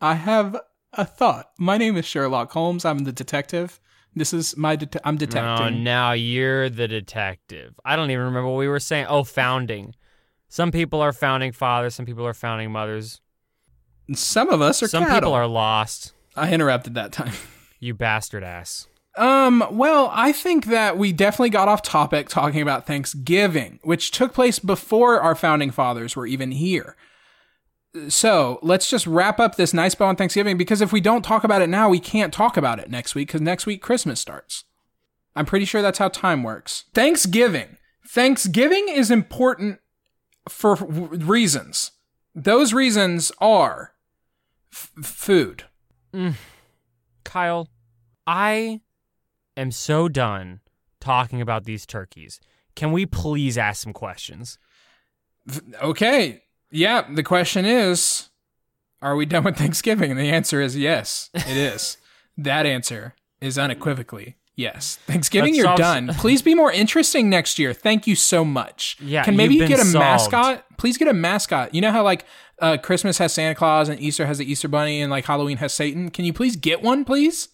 I 0.01 0.15
have 0.15 0.57
a 0.93 1.05
thought. 1.07 1.51
My 1.59 1.79
name 1.79 1.97
is 1.97 2.05
Sherlock 2.05 2.53
Holmes. 2.53 2.85
I'm 2.85 3.01
the 3.01 3.13
detective. 3.13 3.81
This 4.15 4.33
is 4.33 4.57
my. 4.57 4.77
Det- 4.77 4.97
I'm 5.05 5.15
Oh, 5.15 5.19
detecting. 5.19 5.85
now 5.85 6.13
you're 6.13 6.69
the 6.71 6.89
detective. 6.89 7.75
I 7.85 7.97
don't 7.97 8.11
even 8.11 8.25
remember 8.25 8.49
what 8.51 8.59
we 8.59 8.69
were 8.69 8.81
saying. 8.81 9.07
Oh, 9.09 9.25
founding. 9.25 9.95
Some 10.49 10.71
people 10.71 11.01
are 11.01 11.13
founding 11.13 11.53
fathers. 11.53 11.95
Some 11.95 12.07
people 12.07 12.27
are 12.27 12.35
founding 12.35 12.71
mothers. 12.71 13.21
Some 14.15 14.49
of 14.51 14.61
us 14.63 14.83
are 14.83 14.89
Some 14.89 15.05
cattle. 15.05 15.19
people 15.21 15.35
are 15.35 15.47
lost. 15.47 16.13
I 16.37 16.53
interrupted 16.53 16.95
that 16.95 17.13
time. 17.13 17.33
You 17.79 17.93
bastard 17.93 18.43
ass. 18.43 18.87
Um, 19.19 19.63
well, 19.71 20.11
I 20.15 20.33
think 20.33 20.65
that 20.67 20.97
we 20.97 21.13
definitely 21.13 21.51
got 21.51 21.69
off 21.69 21.83
topic 21.83 22.27
talking 22.31 22.63
about 22.63 22.87
Thanksgiving, 22.87 23.81
which 23.83 24.11
took 24.13 24.33
place 24.33 24.59
before 24.59 25.21
our 25.21 25.35
founding 25.35 25.71
fathers 25.71 26.17
were 26.17 26.27
even 26.27 26.53
here. 26.53 26.97
So 28.09 28.59
let's 28.63 28.89
just 28.89 29.07
wrap 29.07 29.39
up 29.39 29.57
this 29.57 29.75
nice 29.75 29.95
bow 29.95 30.07
on 30.07 30.17
Thanksgiving 30.17 30.57
because 30.57 30.81
if 30.81 30.91
we 30.91 31.03
don't 31.03 31.23
talk 31.23 31.45
about 31.45 31.61
it 31.61 31.69
now, 31.69 31.91
we 31.91 32.01
can't 32.01 32.33
talk 32.33 32.57
about 32.57 32.79
it 32.79 32.91
next 32.91 33.15
week 33.15 33.29
because 33.29 33.43
next 33.43 33.67
week 33.67 33.83
Christmas 33.83 34.19
starts. 34.21 34.65
I'm 35.37 35.47
pretty 35.47 35.67
sure 35.67 35.83
that's 35.83 35.99
how 35.99 36.09
time 36.09 36.43
works. 36.43 36.85
Thanksgiving. 36.95 37.77
Thanksgiving 38.09 38.89
is 38.89 39.11
important 39.11 39.81
for 40.49 40.75
reasons. 40.75 41.93
Those 42.35 42.73
reasons 42.73 43.33
are 43.41 43.93
f- 44.73 44.93
food. 45.03 45.65
Mm. 46.13 46.35
Kyle, 47.25 47.69
I 48.27 48.81
am 49.57 49.71
so 49.71 50.09
done 50.09 50.61
talking 51.01 51.41
about 51.41 51.65
these 51.65 51.87
turkeys. 51.87 52.41
Can 52.75 52.93
we 52.93 53.07
please 53.07 53.57
ask 53.57 53.83
some 53.83 53.93
questions? 53.93 54.59
Okay. 55.83 56.43
Yeah, 56.71 57.07
the 57.13 57.23
question 57.23 57.65
is 57.65 58.31
are 59.03 59.17
we 59.17 59.27
done 59.27 59.45
with 59.45 59.57
Thanksgiving? 59.57 60.11
And 60.11 60.19
the 60.19 60.31
answer 60.31 60.61
is 60.61 60.77
yes, 60.77 61.31
it 61.35 61.57
is. 61.57 61.97
that 62.37 62.67
answer 62.67 63.15
is 63.41 63.59
unequivocally 63.59 64.37
yes. 64.57 64.97
Thanksgiving, 65.07 65.53
That 65.53 65.57
you're 65.59 65.67
solves- 65.67 65.81
done. 65.81 66.09
Please 66.19 66.43
be 66.43 66.55
more 66.55 66.73
interesting 66.73 67.31
next 67.31 67.59
year. 67.59 67.73
Thank 67.73 68.07
you 68.07 68.17
so 68.17 68.45
much. 68.45 68.97
Yeah, 69.01 69.23
Can 69.25 69.37
maybe 69.37 69.55
you've 69.55 69.63
you 69.71 69.77
get 69.77 69.81
a 69.81 69.85
solved. 69.89 70.05
mascot? 70.05 70.65
Please 70.79 70.99
get 70.99 71.09
a 71.09 71.13
mascot. 71.15 71.75
You 71.75 71.81
know 71.81 71.93
how 71.93 72.03
like 72.03 72.25
uh, 72.61 72.77
Christmas 72.79 73.19
has 73.19 73.33
Santa 73.33 73.55
Claus 73.55 73.89
and 73.89 74.01
Easter 74.01 74.27
has 74.27 74.39
the 74.39 74.51
Easter 74.51 74.69
Bunny 74.69 75.01
and 75.01 75.11
like 75.11 75.25
Halloween 75.27 75.59
has 75.59 75.73
Satan? 75.73 76.11
Can 76.11 76.25
you 76.25 76.33
please 76.33 76.57
get 76.57 76.83
one, 76.83 77.05
please? 77.05 77.49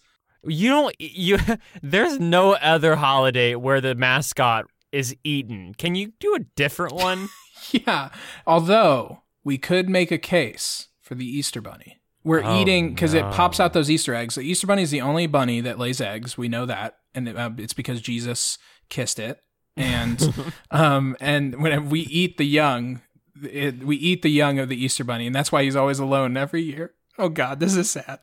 You 0.45 0.69
don't 0.69 0.95
you 0.99 1.37
there's 1.81 2.19
no 2.19 2.53
other 2.53 2.95
holiday 2.97 3.55
where 3.55 3.79
the 3.79 3.95
mascot 3.95 4.65
is 4.91 5.15
eaten. 5.23 5.73
Can 5.73 5.95
you 5.95 6.13
do 6.19 6.35
a 6.35 6.39
different 6.55 6.93
one? 6.93 7.29
Yeah. 7.71 8.09
Although 8.45 9.23
we 9.43 9.57
could 9.57 9.87
make 9.89 10.11
a 10.11 10.17
case 10.17 10.89
for 11.01 11.15
the 11.15 11.25
Easter 11.25 11.61
Bunny. 11.61 12.01
We're 12.23 12.43
Oh, 12.43 12.61
eating 12.61 12.89
because 12.93 13.13
it 13.13 13.23
pops 13.31 13.59
out 13.59 13.73
those 13.73 13.89
Easter 13.91 14.15
eggs. 14.15 14.35
The 14.35 14.41
Easter 14.41 14.65
Bunny 14.67 14.83
is 14.83 14.91
the 14.91 15.01
only 15.01 15.27
bunny 15.27 15.59
that 15.61 15.77
lays 15.77 15.99
eggs. 15.99 16.37
We 16.37 16.47
know 16.47 16.65
that, 16.65 16.97
and 17.13 17.27
it, 17.27 17.35
uh, 17.35 17.49
it's 17.57 17.73
because 17.73 18.01
Jesus 18.01 18.57
kissed 18.89 19.19
it. 19.19 19.41
And 19.75 20.33
um, 20.71 21.17
and 21.19 21.61
when 21.61 21.89
we 21.89 22.01
eat 22.01 22.37
the 22.37 22.45
young, 22.45 23.01
it, 23.43 23.83
we 23.83 23.97
eat 23.97 24.21
the 24.21 24.29
young 24.31 24.57
of 24.59 24.69
the 24.69 24.81
Easter 24.81 25.03
Bunny, 25.03 25.27
and 25.27 25.35
that's 25.35 25.51
why 25.51 25.63
he's 25.63 25.75
always 25.75 25.99
alone 25.99 26.37
every 26.37 26.61
year. 26.61 26.93
Oh 27.17 27.29
God, 27.29 27.59
this 27.59 27.75
is 27.75 27.91
sad. 27.91 28.19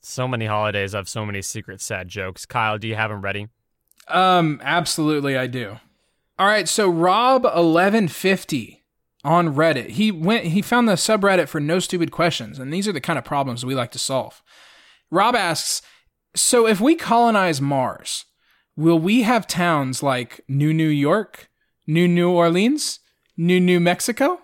so 0.00 0.26
many 0.26 0.46
holidays 0.46 0.92
have 0.92 1.08
so 1.08 1.26
many 1.26 1.42
secret 1.42 1.80
sad 1.80 2.08
jokes. 2.08 2.46
Kyle, 2.46 2.78
do 2.78 2.88
you 2.88 2.94
have 2.94 3.10
them 3.10 3.20
ready? 3.20 3.48
Um, 4.08 4.60
absolutely, 4.64 5.36
I 5.36 5.46
do. 5.46 5.78
All 6.38 6.46
right, 6.46 6.66
so 6.68 6.88
Rob 6.88 7.44
eleven 7.44 8.08
fifty 8.08 8.79
on 9.24 9.54
Reddit. 9.54 9.90
He 9.90 10.10
went 10.10 10.46
he 10.46 10.62
found 10.62 10.88
the 10.88 10.94
subreddit 10.94 11.48
for 11.48 11.60
no 11.60 11.78
stupid 11.78 12.10
questions, 12.10 12.58
and 12.58 12.72
these 12.72 12.88
are 12.88 12.92
the 12.92 13.00
kind 13.00 13.18
of 13.18 13.24
problems 13.24 13.64
we 13.64 13.74
like 13.74 13.90
to 13.92 13.98
solve. 13.98 14.42
Rob 15.10 15.34
asks, 15.34 15.82
so 16.34 16.66
if 16.66 16.80
we 16.80 16.94
colonize 16.94 17.60
Mars, 17.60 18.24
will 18.76 18.98
we 18.98 19.22
have 19.22 19.46
towns 19.46 20.02
like 20.02 20.40
New 20.48 20.72
New 20.72 20.88
York, 20.88 21.50
New 21.86 22.06
New 22.06 22.30
Orleans, 22.30 23.00
New 23.36 23.60
New 23.60 23.80
Mexico? 23.80 24.40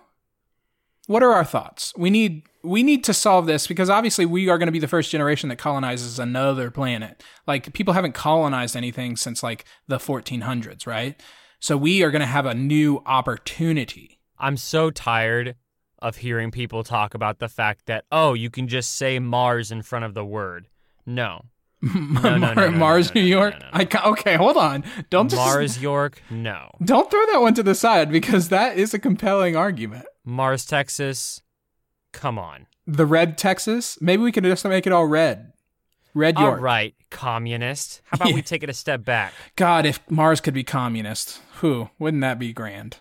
What 1.07 1.23
are 1.23 1.31
our 1.31 1.45
thoughts? 1.45 1.93
We 1.95 2.09
need 2.09 2.43
we 2.63 2.83
need 2.83 3.03
to 3.05 3.13
solve 3.13 3.45
this 3.45 3.65
because 3.65 3.89
obviously 3.89 4.25
we 4.25 4.49
are 4.49 4.57
going 4.57 4.67
to 4.67 4.73
be 4.73 4.79
the 4.79 4.87
first 4.87 5.09
generation 5.09 5.47
that 5.49 5.55
colonizes 5.55 6.19
another 6.19 6.69
planet. 6.69 7.23
Like 7.45 7.73
people 7.73 7.93
haven't 7.93 8.13
colonized 8.13 8.75
anything 8.75 9.15
since 9.15 9.41
like 9.41 9.63
the 9.87 9.97
1400s, 9.97 10.85
right? 10.85 11.21
So 11.59 11.77
we 11.77 12.03
are 12.03 12.11
going 12.11 12.21
to 12.21 12.25
have 12.25 12.45
a 12.45 12.53
new 12.53 13.01
opportunity. 13.05 14.16
I'm 14.39 14.57
so 14.57 14.89
tired 14.89 15.55
of 15.99 16.17
hearing 16.17 16.51
people 16.51 16.83
talk 16.83 17.13
about 17.13 17.39
the 17.39 17.49
fact 17.49 17.85
that 17.87 18.05
oh, 18.11 18.33
you 18.33 18.49
can 18.49 18.67
just 18.67 18.95
say 18.95 19.19
Mars 19.19 19.71
in 19.71 19.81
front 19.81 20.05
of 20.05 20.13
the 20.13 20.25
word. 20.25 20.67
No. 21.05 21.45
No, 21.83 22.37
no, 22.37 22.53
no, 22.53 22.71
Mars, 22.71 23.13
New 23.13 23.21
York. 23.21 23.53
I 23.71 23.87
okay, 24.05 24.35
hold 24.35 24.57
on. 24.57 24.83
Don't 25.11 25.29
just 25.29 25.39
Mars 25.39 25.79
York? 25.79 26.21
No. 26.31 26.71
don't 26.83 27.09
throw 27.09 27.23
that 27.27 27.41
one 27.41 27.53
to 27.53 27.61
the 27.61 27.75
side 27.75 28.11
because 28.11 28.49
that 28.49 28.77
is 28.77 28.95
a 28.95 28.99
compelling 28.99 29.55
argument. 29.55 30.05
Mars 30.25 30.65
Texas? 30.65 31.41
Come 32.13 32.39
on. 32.39 32.65
The 32.87 33.05
red 33.05 33.37
Texas. 33.37 33.99
Maybe 34.01 34.23
we 34.23 34.31
can 34.31 34.43
just 34.43 34.65
make 34.65 34.87
it 34.87 34.91
all 34.93 35.05
red. 35.05 35.53
Red 36.15 36.37
All 36.37 36.43
York. 36.45 36.61
right, 36.61 36.95
communist. 37.11 38.01
How 38.05 38.15
about 38.15 38.29
Yeah. 38.29 38.35
we 38.35 38.41
take 38.41 38.63
it 38.63 38.69
a 38.71 38.73
step 38.73 39.05
back? 39.05 39.33
God, 39.55 39.85
if 39.85 39.99
Mars 40.09 40.41
could 40.41 40.55
be 40.55 40.63
communist, 40.63 41.41
who 41.57 41.91
wouldn't 41.99 42.21
that 42.21 42.39
be 42.39 42.53
grand? 42.53 42.97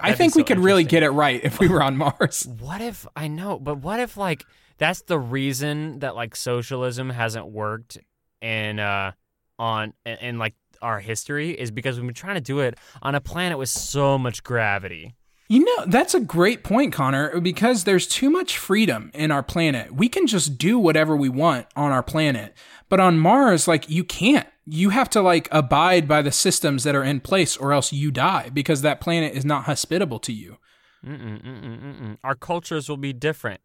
I 0.00 0.12
think 0.12 0.34
we 0.34 0.44
could 0.44 0.58
really 0.58 0.84
get 0.84 1.02
it 1.02 1.10
right 1.10 1.40
if 1.42 1.60
we 1.60 1.68
were 1.68 1.82
on 1.82 1.96
Mars. 1.96 2.46
What 2.58 2.80
if 2.80 3.06
I 3.16 3.28
know, 3.28 3.58
but 3.58 3.78
what 3.78 4.00
if 4.00 4.16
like 4.16 4.44
that's 4.76 5.02
the 5.02 5.18
reason 5.18 6.00
that 6.00 6.14
like 6.14 6.36
socialism 6.36 7.10
hasn't 7.10 7.46
worked 7.46 7.98
in 8.40 8.78
uh 8.78 9.12
on 9.58 9.92
in 10.04 10.38
like 10.38 10.54
our 10.82 11.00
history 11.00 11.50
is 11.50 11.70
because 11.70 11.96
we've 11.96 12.06
been 12.06 12.14
trying 12.14 12.36
to 12.36 12.40
do 12.40 12.60
it 12.60 12.76
on 13.02 13.14
a 13.14 13.20
planet 13.20 13.58
with 13.58 13.68
so 13.68 14.18
much 14.18 14.42
gravity. 14.44 15.14
You 15.50 15.64
know, 15.64 15.86
that's 15.86 16.14
a 16.14 16.20
great 16.20 16.62
point, 16.62 16.92
Connor, 16.92 17.40
because 17.40 17.84
there's 17.84 18.06
too 18.06 18.28
much 18.28 18.58
freedom 18.58 19.10
in 19.14 19.30
our 19.30 19.42
planet. 19.42 19.94
We 19.94 20.08
can 20.08 20.26
just 20.26 20.58
do 20.58 20.78
whatever 20.78 21.16
we 21.16 21.30
want 21.30 21.66
on 21.74 21.90
our 21.90 22.02
planet. 22.02 22.54
But 22.90 23.00
on 23.00 23.18
Mars, 23.18 23.66
like, 23.66 23.88
you 23.88 24.04
can't. 24.04 24.46
You 24.70 24.90
have 24.90 25.08
to, 25.10 25.22
like, 25.22 25.48
abide 25.50 26.06
by 26.06 26.20
the 26.22 26.32
systems 26.32 26.84
that 26.84 26.94
are 26.94 27.04
in 27.04 27.20
place 27.20 27.56
or 27.56 27.72
else 27.72 27.92
you 27.92 28.10
die 28.10 28.50
because 28.52 28.82
that 28.82 29.00
planet 29.00 29.34
is 29.34 29.44
not 29.44 29.64
hospitable 29.64 30.18
to 30.20 30.32
you. 30.32 30.58
Mm-mm, 31.04 31.42
mm-mm, 31.42 31.80
mm-mm. 31.80 32.18
Our 32.22 32.34
cultures 32.34 32.88
will 32.88 32.96
be 32.96 33.12
different. 33.12 33.60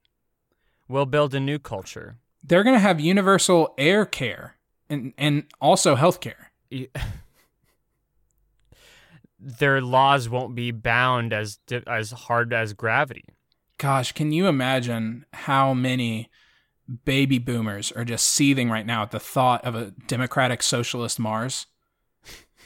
We'll 0.88 1.06
build 1.06 1.34
a 1.34 1.40
new 1.40 1.60
culture. 1.60 2.18
They're 2.44 2.64
going 2.64 2.76
to 2.76 2.80
have 2.80 3.00
universal 3.00 3.74
air 3.78 4.06
care 4.06 4.58
and, 4.90 5.14
and 5.18 5.46
also 5.60 5.96
health 5.96 6.20
care. 6.22 6.52
Their 9.40 9.82
laws 9.82 10.30
won't 10.30 10.56
be 10.56 10.72
bound 10.72 11.34
as 11.34 11.60
as 11.86 12.12
hard 12.12 12.54
as 12.54 12.72
gravity. 12.72 13.26
Gosh, 13.78 14.14
can 14.14 14.32
you 14.32 14.48
imagine 14.48 15.26
how 15.34 15.74
many 15.74 16.30
baby 17.06 17.40
boomers 17.40 17.92
are 17.92 18.06
just 18.06 18.26
seething 18.26 18.70
right 18.70 18.86
now 18.86 19.04
at 19.04 19.12
the 19.12 19.20
thought 19.20 19.64
of 19.66 19.76
a 19.76 19.92
democratic 20.08 20.62
socialist 20.62 21.20
Mars? 21.20 21.66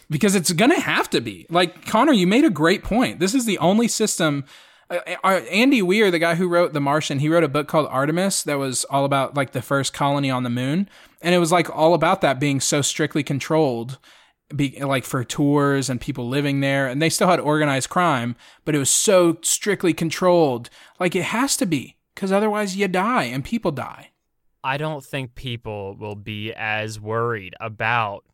Because 0.10 0.36
it's 0.36 0.54
going 0.54 0.72
to 0.72 0.80
have 0.80 1.10
to 1.10 1.22
be. 1.22 1.46
Like, 1.50 1.86
Connor, 1.86 2.14
you 2.14 2.28
made 2.28 2.46
a 2.46 2.50
great 2.50 2.84
point. 2.84 3.20
This 3.20 3.36
is 3.36 3.46
the 3.46 3.58
only 3.58 3.88
system. 3.88 4.46
Uh, 4.90 5.00
uh, 5.24 5.42
Andy 5.52 5.82
Weir, 5.82 6.10
the 6.12 6.20
guy 6.20 6.36
who 6.36 6.48
wrote 6.48 6.72
The 6.72 6.80
Martian, 6.80 7.20
he 7.20 7.28
wrote 7.28 7.44
a 7.44 7.50
book 7.50 7.68
called 7.68 7.88
Artemis 7.90 8.44
that 8.44 8.58
was 8.58 8.86
all 8.86 9.04
about 9.04 9.36
like 9.36 9.52
the 9.52 9.62
first 9.62 9.94
colony 9.94 10.32
on 10.32 10.44
the 10.44 10.50
moon. 10.50 10.90
And 11.22 11.36
it 11.36 11.40
was 11.40 11.52
like 11.52 11.70
all 11.76 11.94
about 11.94 12.22
that 12.22 12.40
being 12.40 12.62
so 12.62 12.82
strictly 12.82 13.24
controlled 13.24 13.98
be 14.56 14.82
like 14.82 15.04
for 15.04 15.24
tours 15.24 15.90
and 15.90 16.00
people 16.00 16.28
living 16.28 16.62
there 16.62 16.88
and 16.88 17.02
they 17.02 17.10
still 17.10 17.28
had 17.28 17.40
organized 17.40 17.90
crime 17.90 18.36
but 18.64 18.74
it 18.74 18.80
was 18.80 18.90
so 18.90 19.38
strictly 19.42 19.94
controlled 19.94 20.70
like 21.00 21.16
it 21.16 21.24
has 21.24 21.58
to 21.58 21.66
be 21.66 21.97
because 22.18 22.32
otherwise 22.32 22.76
you 22.76 22.88
die 22.88 23.26
and 23.26 23.46
people 23.46 23.72
die 23.72 24.10
I 24.64 24.78
don't 24.78 25.06
think 25.06 25.36
people 25.36 25.96
will 25.96 26.16
be 26.16 26.52
as 26.52 27.00
worried 27.00 27.56
about 27.62 28.26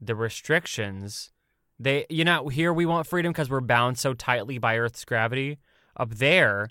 the 0.00 0.14
restrictions. 0.14 1.32
They, 1.78 2.06
you 2.08 2.24
know, 2.24 2.48
here 2.48 2.72
we 2.72 2.86
want 2.86 3.06
freedom 3.06 3.32
because 3.32 3.50
we're 3.50 3.60
bound 3.60 3.98
so 3.98 4.14
tightly 4.14 4.56
by 4.56 4.78
Earth's 4.78 5.04
gravity. 5.04 5.58
Up 5.96 6.14
there, 6.14 6.70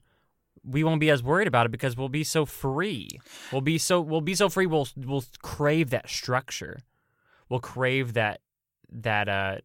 we 0.63 0.83
won't 0.83 1.01
be 1.01 1.11
as 1.11 1.21
worried 1.21 1.47
about 1.47 1.67
it 1.67 1.71
because 1.71 1.95
we'll 1.95 2.09
be 2.09 2.23
so 2.23 2.45
free. 2.45 3.09
We'll 3.51 3.61
be 3.61 3.77
so 3.77 4.01
we'll 4.01 4.21
be 4.21 4.33
so 4.33 4.49
free. 4.49 4.65
We'll 4.65 4.87
we'll 4.95 5.25
crave 5.41 5.91
that 5.91 6.09
structure. 6.09 6.79
We'll 7.49 7.59
crave 7.59 8.13
that 8.13 8.41
that 8.91 9.29
uh 9.29 9.57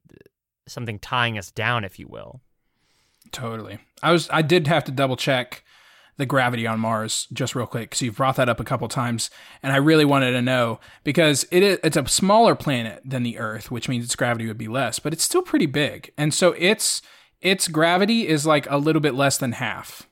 something 0.67 0.99
tying 0.99 1.39
us 1.39 1.51
down, 1.51 1.85
if 1.85 1.99
you 1.99 2.09
will. 2.09 2.43
totally 3.33 3.79
i 4.03 4.11
was 4.13 4.29
i 4.31 4.43
did 4.43 4.67
have 4.67 4.85
to 4.85 4.93
double 4.93 5.17
check 5.17 5.65
the 6.17 6.27
gravity 6.27 6.67
on 6.67 6.79
mars 6.79 7.27
just 7.33 7.55
real 7.55 7.67
quick 7.67 7.91
because 7.91 8.03
you've 8.03 8.17
brought 8.17 8.37
that 8.37 8.49
up 8.49 8.61
a 8.61 8.65
couple 8.65 8.89
times 8.89 9.31
and 9.63 9.73
i 9.73 9.77
really 9.77 10.05
wanted 10.05 10.33
to 10.33 10.43
know 10.43 10.79
because 11.05 11.47
it 11.51 11.63
is, 11.63 11.79
it's 11.83 11.97
a 11.97 12.07
smaller 12.07 12.55
planet 12.55 13.01
than 13.05 13.23
the 13.23 13.39
earth 13.39 13.71
which 13.71 13.89
means 13.89 14.05
its 14.05 14.17
gravity 14.17 14.47
would 14.47 14.59
be 14.59 14.69
less 14.69 14.99
but 14.99 15.13
it's 15.13 15.25
still 15.25 15.43
pretty 15.43 15.67
big 15.67 16.13
and 16.17 16.35
so 16.35 16.53
its 16.53 17.03
its 17.41 17.69
gravity 17.69 18.29
is 18.29 18.47
like 18.47 18.69
a 18.71 18.77
little 18.77 19.01
bit 19.01 19.15
less 19.15 19.39
than 19.39 19.53
half 19.53 20.09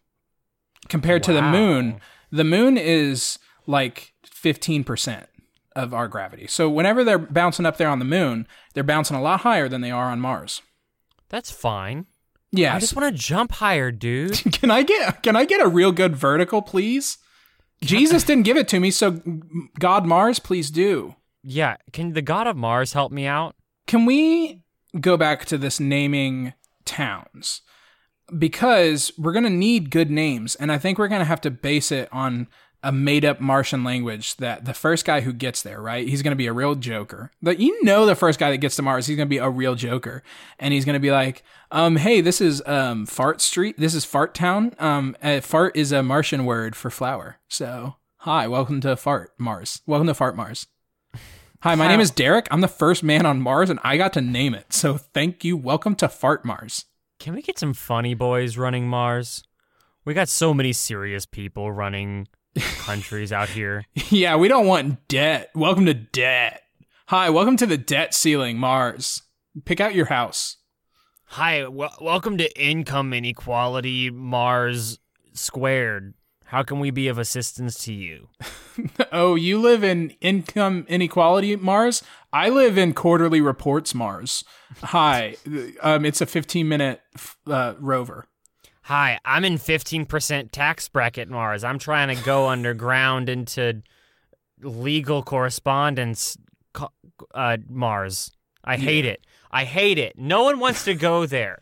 compared 0.88 1.22
to 1.24 1.32
the 1.32 1.42
moon. 1.42 2.00
The 2.30 2.44
moon 2.44 2.78
is 2.78 3.38
like 3.66 4.14
15% 4.26 5.26
of 5.76 5.94
our 5.94 6.08
gravity 6.08 6.46
so 6.46 6.68
whenever 6.68 7.04
they're 7.04 7.18
bouncing 7.18 7.66
up 7.66 7.76
there 7.76 7.88
on 7.88 7.98
the 7.98 8.04
moon 8.04 8.48
they're 8.74 8.82
bouncing 8.82 9.16
a 9.16 9.22
lot 9.22 9.40
higher 9.40 9.68
than 9.68 9.80
they 9.80 9.90
are 9.90 10.10
on 10.10 10.20
mars. 10.20 10.62
That's 11.28 11.50
fine. 11.50 12.06
Yeah 12.52 12.74
I 12.74 12.78
just 12.78 12.96
want 12.96 13.14
to 13.14 13.22
jump 13.22 13.52
higher, 13.52 13.90
dude. 13.90 14.40
can 14.52 14.70
I 14.70 14.82
get 14.82 15.22
can 15.22 15.36
I 15.36 15.44
get 15.44 15.60
a 15.60 15.68
real 15.68 15.92
good 15.92 16.16
vertical, 16.16 16.62
please? 16.62 17.18
Jesus 17.80 18.24
didn't 18.24 18.42
give 18.44 18.56
it 18.56 18.66
to 18.68 18.80
me, 18.80 18.90
so 18.90 19.20
God 19.78 20.04
Mars, 20.06 20.38
please 20.40 20.70
do. 20.70 21.14
yeah, 21.44 21.76
can 21.92 22.12
the 22.12 22.22
god 22.22 22.46
of 22.46 22.56
Mars 22.56 22.92
help 22.92 23.12
me 23.12 23.26
out? 23.26 23.54
Can 23.86 24.04
we 24.04 24.62
go 25.00 25.16
back 25.16 25.44
to 25.46 25.56
this 25.58 25.78
naming 25.78 26.54
towns? 26.84 27.60
Because 28.36 29.12
we're 29.16 29.32
going 29.32 29.44
to 29.44 29.50
need 29.50 29.90
good 29.90 30.10
names, 30.10 30.54
and 30.56 30.70
I 30.70 30.76
think 30.78 30.98
we're 30.98 31.08
going 31.08 31.20
to 31.20 31.24
have 31.24 31.40
to 31.42 31.50
base 31.50 31.90
it 31.92 32.08
on 32.12 32.48
a 32.82 32.92
made 32.92 33.24
up 33.24 33.40
Martian 33.40 33.82
language 33.82 34.36
that 34.36 34.64
the 34.64 34.74
first 34.74 35.04
guy 35.04 35.20
who 35.22 35.32
gets 35.32 35.62
there, 35.62 35.80
right? 35.80 36.06
He's 36.06 36.22
going 36.22 36.32
to 36.32 36.36
be 36.36 36.46
a 36.46 36.52
real 36.52 36.76
joker. 36.76 37.32
But 37.42 37.58
you 37.58 37.82
know, 37.82 38.06
the 38.06 38.14
first 38.14 38.38
guy 38.38 38.50
that 38.50 38.58
gets 38.58 38.76
to 38.76 38.82
Mars, 38.82 39.06
he's 39.06 39.16
going 39.16 39.26
to 39.26 39.30
be 39.30 39.38
a 39.38 39.50
real 39.50 39.74
joker. 39.74 40.22
And 40.58 40.72
he's 40.72 40.84
going 40.84 40.94
to 40.94 41.00
be 41.00 41.10
like, 41.10 41.42
um, 41.72 41.96
hey, 41.96 42.20
this 42.20 42.40
is 42.40 42.62
um, 42.66 43.04
Fart 43.04 43.40
Street. 43.40 43.78
This 43.78 43.94
is 43.94 44.04
Fart 44.04 44.34
Town. 44.34 44.74
Um, 44.78 45.16
uh, 45.22 45.40
fart 45.40 45.76
is 45.76 45.90
a 45.90 46.02
Martian 46.02 46.44
word 46.44 46.76
for 46.76 46.88
flower. 46.90 47.38
So, 47.48 47.96
hi, 48.18 48.46
welcome 48.46 48.80
to 48.82 48.96
Fart 48.96 49.32
Mars. 49.38 49.82
Welcome 49.86 50.06
to 50.06 50.14
Fart 50.14 50.36
Mars. 50.36 50.68
Hi, 51.62 51.74
my 51.74 51.84
How- 51.84 51.90
name 51.90 52.00
is 52.00 52.12
Derek. 52.12 52.46
I'm 52.52 52.60
the 52.60 52.68
first 52.68 53.02
man 53.02 53.26
on 53.26 53.40
Mars, 53.40 53.70
and 53.70 53.80
I 53.82 53.96
got 53.96 54.12
to 54.12 54.20
name 54.20 54.54
it. 54.54 54.72
So, 54.72 54.96
thank 54.96 55.42
you. 55.44 55.56
Welcome 55.56 55.96
to 55.96 56.08
Fart 56.08 56.44
Mars. 56.44 56.84
Can 57.18 57.34
we 57.34 57.42
get 57.42 57.58
some 57.58 57.74
funny 57.74 58.14
boys 58.14 58.56
running 58.56 58.86
Mars? 58.86 59.42
We 60.04 60.14
got 60.14 60.28
so 60.28 60.54
many 60.54 60.72
serious 60.72 61.26
people 61.26 61.72
running 61.72 62.28
countries 62.60 63.32
out 63.32 63.48
here. 63.48 63.84
Yeah, 64.10 64.36
we 64.36 64.48
don't 64.48 64.66
want 64.66 65.06
debt. 65.08 65.50
Welcome 65.54 65.86
to 65.86 65.94
debt. 65.94 66.62
Hi, 67.08 67.28
welcome 67.30 67.56
to 67.58 67.66
the 67.66 67.76
debt 67.76 68.14
ceiling, 68.14 68.58
Mars. 68.58 69.22
Pick 69.64 69.80
out 69.80 69.94
your 69.94 70.06
house. 70.06 70.56
Hi, 71.24 71.60
w- 71.60 71.90
welcome 72.00 72.38
to 72.38 72.60
Income 72.60 73.12
Inequality 73.12 74.10
Mars 74.10 74.98
Squared. 75.34 76.14
How 76.46 76.62
can 76.62 76.80
we 76.80 76.90
be 76.90 77.08
of 77.08 77.18
assistance 77.18 77.84
to 77.84 77.92
you? 77.92 78.28
oh, 79.12 79.34
you 79.34 79.60
live 79.60 79.84
in 79.84 80.10
income 80.22 80.86
inequality, 80.88 81.54
Mars? 81.56 82.02
I 82.32 82.48
live 82.48 82.78
in 82.78 82.94
quarterly 82.94 83.42
reports, 83.42 83.94
Mars. 83.94 84.44
Hi, 84.82 85.36
um, 85.82 86.06
it's 86.06 86.22
a 86.22 86.26
15 86.26 86.66
minute 86.66 87.02
uh, 87.46 87.74
rover. 87.78 88.24
Hi, 88.88 89.20
I'm 89.22 89.44
in 89.44 89.58
15% 89.58 90.50
tax 90.50 90.88
bracket 90.88 91.28
Mars. 91.28 91.62
I'm 91.62 91.78
trying 91.78 92.08
to 92.08 92.24
go 92.24 92.48
underground 92.48 93.28
into 93.28 93.82
legal 94.62 95.22
correspondence 95.22 96.38
uh, 97.34 97.58
Mars. 97.68 98.30
I 98.64 98.78
hate 98.78 99.04
it. 99.04 99.26
I 99.50 99.64
hate 99.64 99.98
it. 99.98 100.16
No 100.16 100.44
one 100.44 100.58
wants 100.58 100.84
to 100.84 100.94
go 100.94 101.26
there. 101.26 101.58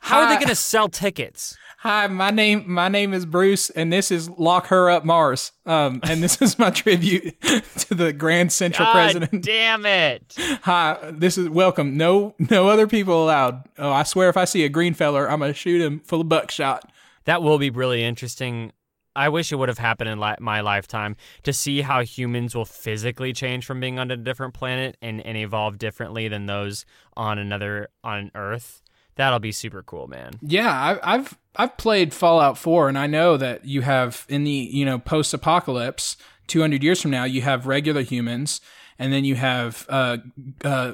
How 0.00 0.20
are 0.20 0.30
they 0.30 0.36
going 0.36 0.48
to 0.48 0.54
sell 0.54 0.88
tickets? 0.88 1.54
Hi, 1.82 2.08
my 2.08 2.30
name 2.30 2.64
my 2.66 2.88
name 2.88 3.14
is 3.14 3.24
Bruce, 3.24 3.70
and 3.70 3.90
this 3.90 4.10
is 4.10 4.28
Lock 4.28 4.66
Her 4.66 4.90
Up 4.90 5.02
Mars. 5.02 5.52
Um, 5.64 6.00
and 6.02 6.22
this 6.22 6.42
is 6.42 6.58
my 6.58 6.68
tribute 6.70 7.40
to 7.40 7.94
the 7.94 8.12
Grand 8.12 8.52
Central 8.52 8.84
God 8.84 8.92
President. 8.92 9.42
damn 9.42 9.86
it. 9.86 10.34
Hi, 10.64 10.98
this 11.10 11.38
is 11.38 11.48
welcome. 11.48 11.96
No 11.96 12.34
no 12.38 12.68
other 12.68 12.86
people 12.86 13.24
allowed. 13.24 13.62
Oh, 13.78 13.90
I 13.90 14.02
swear, 14.02 14.28
if 14.28 14.36
I 14.36 14.44
see 14.44 14.62
a 14.66 14.68
green 14.68 14.92
feller, 14.92 15.26
I'm 15.30 15.40
gonna 15.40 15.54
shoot 15.54 15.80
him 15.80 16.00
full 16.00 16.20
of 16.20 16.28
buckshot. 16.28 16.92
That 17.24 17.42
will 17.42 17.56
be 17.56 17.70
really 17.70 18.04
interesting. 18.04 18.72
I 19.16 19.30
wish 19.30 19.50
it 19.50 19.56
would 19.56 19.70
have 19.70 19.78
happened 19.78 20.10
in 20.10 20.20
li- 20.20 20.36
my 20.38 20.60
lifetime 20.60 21.16
to 21.44 21.52
see 21.54 21.80
how 21.80 22.02
humans 22.02 22.54
will 22.54 22.66
physically 22.66 23.32
change 23.32 23.64
from 23.64 23.80
being 23.80 23.98
on 23.98 24.10
a 24.10 24.18
different 24.18 24.52
planet 24.52 24.98
and, 25.00 25.24
and 25.24 25.38
evolve 25.38 25.78
differently 25.78 26.28
than 26.28 26.44
those 26.44 26.84
on 27.16 27.38
another 27.38 27.88
on 28.04 28.30
Earth. 28.34 28.82
That'll 29.20 29.38
be 29.38 29.52
super 29.52 29.82
cool, 29.82 30.06
man. 30.08 30.38
Yeah, 30.40 30.72
I, 30.72 31.14
I've 31.16 31.36
I've 31.54 31.76
played 31.76 32.14
Fallout 32.14 32.56
4, 32.56 32.88
and 32.88 32.96
I 32.96 33.06
know 33.06 33.36
that 33.36 33.66
you 33.66 33.82
have 33.82 34.24
in 34.30 34.44
the 34.44 34.50
you 34.50 34.86
know 34.86 34.98
post 34.98 35.34
apocalypse, 35.34 36.16
200 36.46 36.82
years 36.82 37.02
from 37.02 37.10
now, 37.10 37.24
you 37.24 37.42
have 37.42 37.66
regular 37.66 38.00
humans, 38.00 38.62
and 38.98 39.12
then 39.12 39.26
you 39.26 39.34
have 39.34 39.84
uh, 39.90 40.16
uh, 40.64 40.92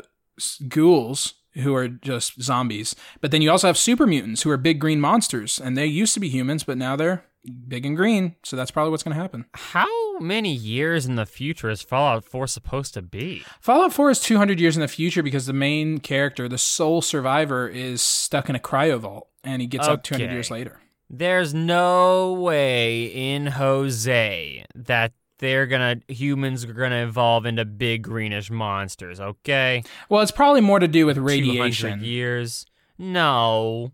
ghouls 0.66 1.34
who 1.54 1.72
are 1.76 1.86
just 1.86 2.42
zombies. 2.42 2.96
But 3.20 3.30
then 3.30 3.42
you 3.42 3.50
also 3.52 3.68
have 3.68 3.78
super 3.78 4.08
mutants 4.08 4.42
who 4.42 4.50
are 4.50 4.56
big 4.56 4.80
green 4.80 5.00
monsters, 5.00 5.60
and 5.60 5.76
they 5.76 5.86
used 5.86 6.12
to 6.14 6.20
be 6.20 6.28
humans, 6.28 6.64
but 6.64 6.76
now 6.76 6.96
they're 6.96 7.24
big 7.68 7.86
and 7.86 7.96
green. 7.96 8.34
So 8.42 8.56
that's 8.56 8.72
probably 8.72 8.90
what's 8.90 9.04
going 9.04 9.14
to 9.14 9.22
happen. 9.22 9.44
How 9.54 10.06
many 10.20 10.52
years 10.52 11.07
in 11.07 11.16
the 11.16 11.26
future 11.26 11.68
is 11.70 11.83
Fallout 11.83 12.24
4 12.24 12.46
supposed 12.46 12.94
to 12.94 13.02
be? 13.02 13.42
Fallout 13.61 13.92
4 13.92 14.11
is 14.11 14.20
200 14.20 14.59
years 14.61 14.76
in 14.76 14.81
the 14.81 14.88
future 14.88 15.22
because 15.22 15.46
the 15.46 15.52
main 15.52 15.98
character, 15.98 16.48
the 16.48 16.59
sole 16.59 17.02
survivor, 17.02 17.68
is 17.68 18.02
stuck 18.02 18.48
in 18.48 18.57
a 18.57 18.59
cryo 18.61 18.98
vault, 18.98 19.29
and 19.44 19.61
he 19.62 19.68
gets 19.68 19.87
up 19.88 20.02
200 20.02 20.33
years 20.33 20.50
later. 20.50 20.81
There's 21.09 21.55
no 21.55 22.33
way 22.33 23.05
in 23.07 23.46
Jose 23.46 24.64
that 24.74 25.12
they're 25.38 25.66
gonna 25.66 25.96
humans 26.09 26.64
are 26.64 26.72
gonna 26.72 27.05
evolve 27.05 27.44
into 27.46 27.64
big 27.64 28.02
greenish 28.02 28.50
monsters. 28.50 29.20
Okay, 29.20 29.83
Well, 30.09 30.22
it's 30.22 30.31
probably 30.33 30.62
more 30.62 30.79
to 30.79 30.88
do 30.88 31.07
with 31.07 31.16
200 31.16 31.29
radiation. 31.31 32.02
years. 32.02 32.66
No, 32.98 33.92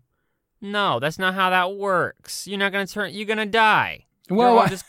no, 0.61 0.99
that's 0.99 1.19
not 1.19 1.33
how 1.35 1.49
that 1.49 1.75
works. 1.75 2.47
You're 2.47 2.57
not 2.59 2.71
gonna 2.71 2.87
turn. 2.87 3.13
You're 3.13 3.27
gonna 3.27 3.45
die. 3.45 4.05
Well, 4.29 4.57
I- 4.59 4.69
just- 4.69 4.85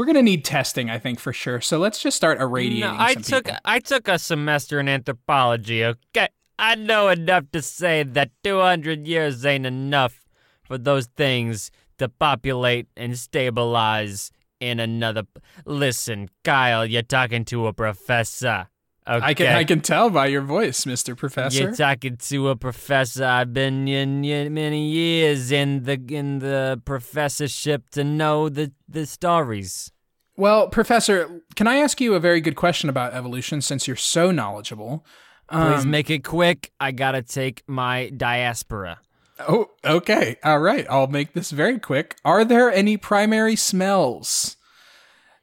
We're 0.00 0.06
gonna 0.06 0.22
need 0.22 0.46
testing, 0.46 0.88
I 0.88 0.98
think, 0.98 1.20
for 1.20 1.30
sure. 1.30 1.60
So 1.60 1.76
let's 1.76 2.02
just 2.02 2.16
start 2.16 2.40
irradiating 2.40 2.80
no, 2.80 2.96
I 2.98 3.12
some 3.12 3.22
took 3.22 3.44
people. 3.44 3.60
I 3.66 3.80
took 3.80 4.08
a 4.08 4.18
semester 4.18 4.80
in 4.80 4.88
anthropology. 4.88 5.84
Okay, 5.84 6.28
I 6.58 6.74
know 6.74 7.10
enough 7.10 7.50
to 7.52 7.60
say 7.60 8.02
that 8.02 8.30
200 8.42 9.06
years 9.06 9.44
ain't 9.44 9.66
enough 9.66 10.24
for 10.62 10.78
those 10.78 11.08
things 11.18 11.70
to 11.98 12.08
populate 12.08 12.88
and 12.96 13.18
stabilize 13.18 14.32
in 14.58 14.80
another. 14.80 15.24
Listen, 15.66 16.30
Kyle, 16.44 16.86
you're 16.86 17.02
talking 17.02 17.44
to 17.44 17.66
a 17.66 17.74
professor. 17.74 18.69
Okay. 19.08 19.26
I 19.26 19.34
can 19.34 19.46
I 19.56 19.64
can 19.64 19.80
tell 19.80 20.10
by 20.10 20.26
your 20.26 20.42
voice, 20.42 20.86
Mister 20.86 21.16
Professor. 21.16 21.62
You're 21.62 21.74
talking 21.74 22.16
to 22.16 22.48
a 22.50 22.56
professor. 22.56 23.24
I've 23.24 23.52
been 23.52 23.88
in, 23.88 24.24
in 24.24 24.54
many 24.54 24.88
years 24.90 25.50
in 25.50 25.84
the 25.84 25.98
in 26.08 26.38
the 26.40 26.80
professorship 26.84 27.88
to 27.90 28.04
know 28.04 28.48
the 28.48 28.72
the 28.88 29.06
stories. 29.06 29.90
well, 30.36 30.68
Professor, 30.68 31.42
can 31.56 31.66
I 31.66 31.76
ask 31.76 32.00
you 32.00 32.14
a 32.14 32.20
very 32.20 32.40
good 32.40 32.56
question 32.56 32.88
about 32.88 33.12
evolution 33.14 33.60
since 33.62 33.86
you're 33.86 33.96
so 33.96 34.30
knowledgeable? 34.30 35.04
Please 35.50 35.84
Um, 35.84 35.90
make 35.90 36.10
it 36.10 36.22
quick. 36.22 36.70
I 36.78 36.92
gotta 36.92 37.22
take 37.22 37.62
my 37.66 38.10
diaspora. 38.16 39.00
Oh, 39.48 39.70
okay. 39.84 40.36
All 40.44 40.60
right. 40.60 40.86
I'll 40.88 41.06
make 41.08 41.32
this 41.32 41.50
very 41.50 41.78
quick. 41.78 42.16
Are 42.24 42.44
there 42.44 42.70
any 42.70 42.96
primary 42.96 43.56
smells? 43.56 44.56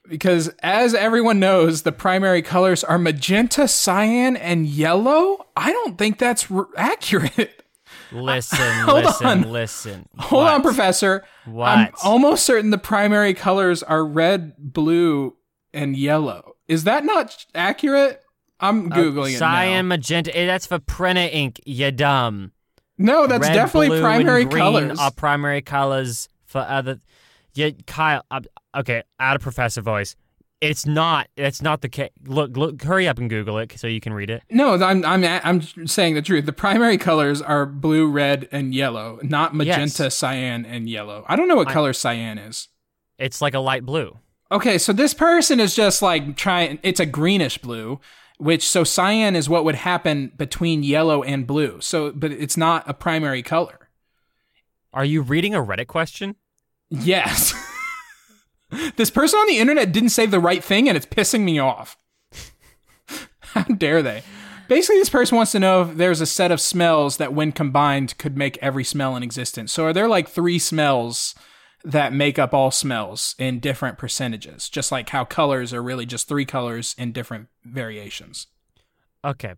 Because 0.10 0.50
as 0.64 0.94
everyone 0.94 1.40
knows, 1.40 1.82
the 1.84 1.92
primary 1.92 2.42
colors 2.42 2.84
are 2.84 2.98
magenta, 2.98 3.68
cyan, 3.68 4.36
and 4.38 4.66
yellow. 4.66 5.46
I 5.56 5.72
don't 5.72 5.98
think 5.98 6.18
that's 6.18 6.50
r- 6.50 6.68
accurate. 6.78 7.64
Listen, 8.12 8.58
Hold 8.86 9.06
listen, 9.06 9.28
on. 9.28 9.42
listen. 9.52 10.10
Hold 10.18 10.44
What? 10.46 10.54
on, 10.54 10.62
Professor. 10.62 11.26
What? 11.46 11.68
I'm 11.68 11.90
almost 12.04 12.46
certain 12.46 12.70
the 12.70 12.78
primary 12.78 13.34
colors 13.34 13.84
are 13.84 14.06
red, 14.06 14.54
blue, 14.58 15.36
and 15.74 15.96
yellow. 15.98 16.56
Is 16.68 16.86
that 16.86 17.04
not 17.04 17.46
accurate? 17.54 18.22
I'm 18.60 18.90
googling 18.90 19.34
it 19.34 19.38
Cyan, 19.38 19.88
now. 19.88 19.96
magenta. 19.96 20.36
eh, 20.38 20.46
That's 20.46 20.66
for 20.66 20.80
Prena 20.80 21.32
ink. 21.32 21.60
You 21.66 21.92
dumb. 21.92 22.54
No, 22.98 23.28
that's 23.28 23.48
Red, 23.48 23.54
definitely 23.54 23.90
blue, 23.90 24.02
primary 24.02 24.46
colors. 24.46 24.98
Are 25.00 25.12
primary 25.12 25.62
colors 25.62 26.28
for 26.46 26.60
other. 26.62 27.00
Yeah, 27.58 27.72
Kyle. 27.88 28.24
uh, 28.30 28.42
okay, 28.76 29.04
out 29.20 29.36
of 29.36 29.42
professor 29.42 29.82
voice. 29.82 30.16
It's 30.62 30.86
not. 30.86 31.28
It's 31.38 31.62
not 31.62 31.82
the 31.82 31.90
case. 31.90 32.10
Look, 32.26 32.58
look. 32.58 32.82
Hurry 32.82 33.08
up 33.08 33.20
and 33.20 33.30
Google 33.30 33.58
it 33.60 33.74
so 33.78 33.86
you 33.88 34.00
can 34.00 34.14
read 34.14 34.30
it. 34.30 34.42
No, 34.50 34.74
I'm 34.76 35.06
I'm 35.06 35.24
I'm 35.24 35.62
saying 35.88 36.16
the 36.16 36.22
truth. 36.22 36.46
The 36.48 36.54
primary 36.54 36.98
colors 36.98 37.42
are 37.42 37.66
blue, 37.66 38.10
red, 38.10 38.48
and 38.52 38.74
yellow, 38.74 39.20
not 39.22 39.54
magenta, 39.56 40.04
Yes. 40.06 40.16
cyan, 40.16 40.66
and 40.66 40.90
yellow. 40.90 41.26
I 41.28 41.36
don't 41.36 41.48
know 41.48 41.56
what 41.56 41.68
color 41.70 41.94
cyan 41.94 42.38
is. 42.40 42.70
It's 43.20 43.42
like 43.42 43.54
a 43.54 43.60
light 43.60 43.86
blue. 43.86 44.18
Okay, 44.52 44.78
so 44.80 44.94
this 44.94 45.14
person 45.14 45.60
is 45.60 45.76
just 45.76 46.02
like 46.02 46.38
trying. 46.38 46.80
It's 46.82 47.00
a 47.00 47.06
greenish 47.06 47.58
blue, 47.60 48.00
which 48.40 48.68
so 48.68 48.84
cyan 48.84 49.36
is 49.36 49.48
what 49.50 49.64
would 49.64 49.76
happen 49.76 50.32
between 50.38 50.82
yellow 50.82 51.22
and 51.22 51.46
blue. 51.46 51.82
So, 51.82 52.12
but 52.12 52.32
it's 52.32 52.58
not 52.58 52.84
a 52.90 52.94
primary 52.96 53.44
color. 53.44 53.90
Are 54.94 55.06
you 55.06 55.22
reading 55.22 55.54
a 55.54 55.60
Reddit 55.64 55.88
question? 55.88 56.36
Yes. 56.90 57.54
this 58.96 59.10
person 59.10 59.40
on 59.40 59.48
the 59.48 59.60
internet 59.60 59.92
didn't 59.92 60.10
say 60.10 60.26
the 60.26 60.40
right 60.40 60.64
thing, 60.64 60.88
and 60.88 60.96
it's 60.96 61.06
pissing 61.06 61.42
me 61.42 61.60
off. 61.60 61.98
How 63.40 63.64
dare 63.64 64.02
they? 64.02 64.24
Basically, 64.68 65.00
this 65.00 65.10
person 65.10 65.38
wants 65.38 65.54
to 65.54 65.60
know 65.60 65.84
if 65.84 65.96
there's 65.96 66.22
a 66.22 66.26
set 66.26 66.52
of 66.52 66.60
smells 66.60 67.18
that, 67.18 67.34
when 67.34 67.52
combined, 67.52 68.18
could 68.18 68.38
make 68.38 68.58
every 68.62 68.84
smell 68.84 69.16
in 69.16 69.24
existence. 69.24 69.72
So, 69.72 69.86
are 69.86 69.94
there 69.94 70.08
like 70.08 70.28
three 70.28 70.60
smells 70.60 71.36
that 71.84 72.12
make 72.12 72.38
up 72.38 72.54
all 72.54 72.72
smells 72.72 73.34
in 73.40 73.60
different 73.60 73.98
percentages? 73.98 74.68
Just 74.68 74.92
like 74.92 75.10
how 75.10 75.24
colors 75.24 75.74
are 75.74 75.82
really 75.82 76.06
just 76.06 76.28
three 76.28 76.46
colors 76.46 76.96
in 76.98 77.14
different 77.14 77.48
variations. 77.64 78.48
Okay. 79.24 79.54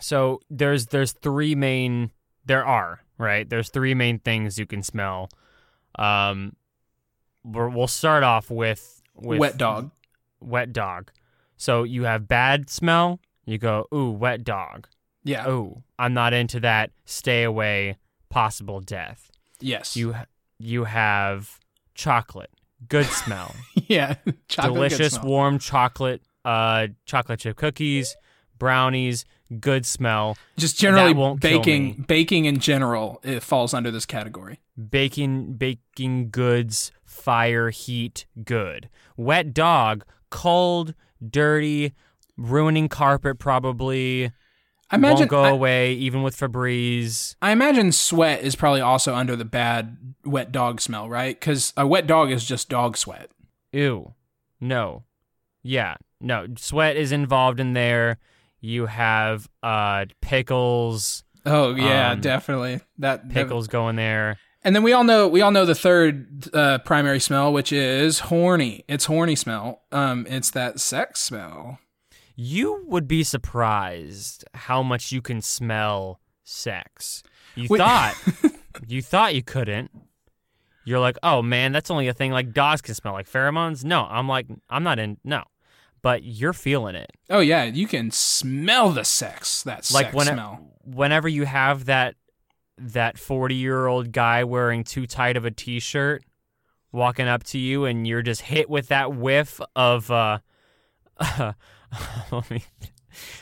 So 0.00 0.40
there's 0.50 0.86
there's 0.86 1.12
three 1.12 1.54
main 1.54 2.10
there 2.44 2.64
are, 2.64 3.00
right? 3.18 3.48
There's 3.48 3.70
three 3.70 3.94
main 3.94 4.18
things 4.18 4.58
you 4.58 4.66
can 4.66 4.82
smell. 4.82 5.28
Um 5.98 6.56
we're, 7.44 7.68
we'll 7.68 7.86
start 7.86 8.22
off 8.22 8.50
with 8.50 9.02
with 9.14 9.38
Wet 9.38 9.56
dog. 9.56 9.90
Wet 10.40 10.72
dog. 10.72 11.12
So 11.56 11.82
you 11.84 12.04
have 12.04 12.26
bad 12.26 12.68
smell, 12.68 13.20
you 13.44 13.58
go, 13.58 13.86
"Ooh, 13.94 14.10
wet 14.10 14.44
dog." 14.44 14.88
Yeah. 15.22 15.48
"Ooh, 15.48 15.82
I'm 15.98 16.14
not 16.14 16.32
into 16.32 16.60
that. 16.60 16.90
Stay 17.04 17.44
away. 17.44 17.98
Possible 18.28 18.80
death." 18.80 19.30
Yes. 19.60 19.96
You 19.96 20.14
you 20.58 20.84
have 20.84 21.60
chocolate. 21.94 22.50
Good 22.88 23.06
smell. 23.06 23.54
yeah. 23.86 24.16
Chocolate 24.48 24.74
delicious 24.74 25.14
smell. 25.14 25.26
warm 25.26 25.58
chocolate 25.58 26.22
uh 26.44 26.88
chocolate 27.06 27.40
chip 27.40 27.56
cookies 27.56 28.16
brownies 28.58 29.24
good 29.60 29.86
smell 29.86 30.36
Just 30.56 30.78
generally 30.78 31.14
won't 31.14 31.40
baking. 31.40 32.04
Baking 32.08 32.44
in 32.44 32.58
general 32.60 33.20
it 33.22 33.42
falls 33.42 33.72
under 33.74 33.90
this 33.90 34.06
category. 34.06 34.60
baking 34.90 35.54
baking 35.54 36.30
goods 36.30 36.92
fire 37.04 37.70
heat 37.70 38.26
good 38.44 38.88
wet 39.16 39.54
dog 39.54 40.04
cold 40.30 40.94
dirty 41.30 41.92
ruining 42.36 42.88
carpet 42.88 43.38
probably 43.38 44.32
I 44.90 44.96
imagine. 44.96 45.18
won't 45.20 45.30
go 45.30 45.44
I- 45.44 45.50
away 45.50 45.92
even 45.94 46.22
with 46.22 46.36
Febreze 46.36 47.36
I 47.40 47.52
imagine 47.52 47.92
sweat 47.92 48.42
is 48.42 48.56
probably 48.56 48.80
also 48.80 49.14
under 49.14 49.36
the 49.36 49.44
bad 49.44 49.96
wet 50.24 50.52
dog 50.52 50.80
smell, 50.80 51.08
right? 51.08 51.38
Because 51.38 51.72
a 51.76 51.86
wet 51.86 52.06
dog 52.06 52.30
is 52.30 52.44
just 52.44 52.68
dog 52.68 52.96
sweat. 52.96 53.30
ew 53.72 54.14
no 54.60 55.04
yeah 55.62 55.96
no 56.20 56.46
sweat 56.56 56.96
is 56.96 57.12
involved 57.12 57.60
in 57.60 57.72
there 57.74 58.18
you 58.64 58.86
have 58.86 59.48
uh 59.62 60.06
pickles 60.22 61.22
Oh 61.46 61.74
yeah, 61.74 62.12
Um, 62.12 62.20
definitely 62.22 62.80
that 62.98 63.28
that- 63.28 63.30
pickles 63.30 63.66
go 63.68 63.88
in 63.90 63.96
there 63.96 64.38
and 64.62 64.74
then 64.74 64.82
we 64.82 64.94
all 64.94 65.04
know 65.04 65.28
we 65.28 65.42
all 65.42 65.50
know 65.50 65.66
the 65.66 65.74
third 65.74 66.48
uh, 66.54 66.78
primary 66.78 67.20
smell, 67.20 67.52
which 67.52 67.70
is 67.70 68.20
horny. 68.20 68.82
It's 68.88 69.04
horny 69.04 69.36
smell. 69.36 69.82
Um, 69.92 70.26
it's 70.26 70.50
that 70.52 70.80
sex 70.80 71.20
smell. 71.20 71.78
You 72.34 72.82
would 72.86 73.06
be 73.06 73.24
surprised 73.24 74.44
how 74.54 74.82
much 74.82 75.12
you 75.12 75.20
can 75.20 75.42
smell 75.42 76.18
sex. 76.44 77.22
You 77.56 77.66
Wait- 77.68 77.78
thought 77.78 78.14
you 78.88 79.02
thought 79.02 79.34
you 79.34 79.42
couldn't. 79.42 79.90
You're 80.86 80.98
like, 80.98 81.18
"Oh 81.22 81.42
man, 81.42 81.72
that's 81.72 81.90
only 81.90 82.08
a 82.08 82.14
thing 82.14 82.30
like 82.32 82.52
dogs 82.54 82.80
can 82.80 82.94
smell 82.94 83.12
like 83.12 83.30
pheromones." 83.30 83.84
No, 83.84 84.06
I'm 84.08 84.28
like, 84.28 84.46
I'm 84.70 84.82
not 84.82 84.98
in 84.98 85.18
no. 85.24 85.44
But 86.04 86.22
you're 86.22 86.52
feeling 86.52 86.94
it. 86.94 87.10
Oh 87.30 87.40
yeah, 87.40 87.64
you 87.64 87.88
can 87.88 88.12
smell 88.12 88.90
the 88.92 89.04
sex. 89.04 89.62
That 89.64 89.90
Like 89.92 90.06
sex 90.06 90.14
when 90.14 90.26
smell. 90.26 90.60
whenever 90.84 91.26
you 91.28 91.44
have 91.46 91.86
that 91.86 92.14
that 92.78 93.18
40 93.18 93.54
year 93.56 93.86
old 93.86 94.12
guy 94.12 94.44
wearing 94.44 94.84
too 94.84 95.06
tight 95.06 95.36
of 95.36 95.44
a 95.44 95.50
t 95.50 95.80
shirt 95.80 96.22
walking 96.92 97.26
up 97.26 97.42
to 97.44 97.58
you 97.58 97.84
and 97.86 98.06
you're 98.06 98.22
just 98.22 98.42
hit 98.42 98.68
with 98.70 98.88
that 98.88 99.14
whiff 99.16 99.60
of 99.74 100.10
uh 100.10 100.38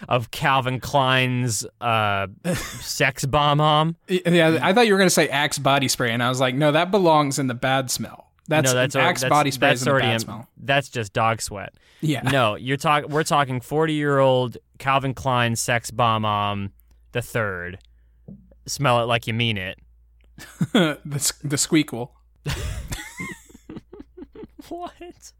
of 0.08 0.30
Calvin 0.30 0.80
Klein's 0.80 1.66
uh 1.80 2.26
sex 2.54 3.24
bomb 3.24 3.58
hom. 3.58 3.96
Yeah, 4.08 4.58
I 4.62 4.72
thought 4.72 4.86
you 4.86 4.92
were 4.92 4.98
going 4.98 5.06
to 5.06 5.14
say 5.14 5.28
Axe 5.28 5.58
body 5.58 5.88
spray, 5.88 6.12
and 6.12 6.22
I 6.22 6.28
was 6.28 6.40
like, 6.40 6.54
no, 6.54 6.72
that 6.72 6.90
belongs 6.90 7.38
in 7.38 7.46
the 7.46 7.54
bad 7.54 7.90
smell. 7.90 8.31
That's, 8.52 8.66
no, 8.72 8.74
that's 8.74 8.94
Axe 8.96 9.20
that's, 9.22 9.30
body 9.30 9.50
spray 9.50 9.70
that's 9.70 9.80
is 9.80 9.86
in 9.86 9.90
already 9.92 10.06
bad 10.08 10.14
in- 10.14 10.20
smell. 10.20 10.48
That's 10.56 10.88
just 10.88 11.12
dog 11.12 11.40
sweat. 11.40 11.74
Yeah. 12.00 12.22
No, 12.22 12.54
you're 12.56 12.76
talking. 12.76 13.10
We're 13.10 13.24
talking 13.24 13.60
40 13.60 13.94
year 13.94 14.18
old 14.18 14.58
Calvin 14.78 15.14
Klein 15.14 15.56
sex 15.56 15.90
bomb 15.90 16.24
um 16.24 16.72
the 17.12 17.22
third. 17.22 17.78
Smell 18.66 19.02
it 19.02 19.06
like 19.06 19.26
you 19.26 19.34
mean 19.34 19.56
it. 19.56 19.78
the, 20.72 20.98
the 21.42 21.56
squeakle. 21.56 22.10
What? 24.68 25.32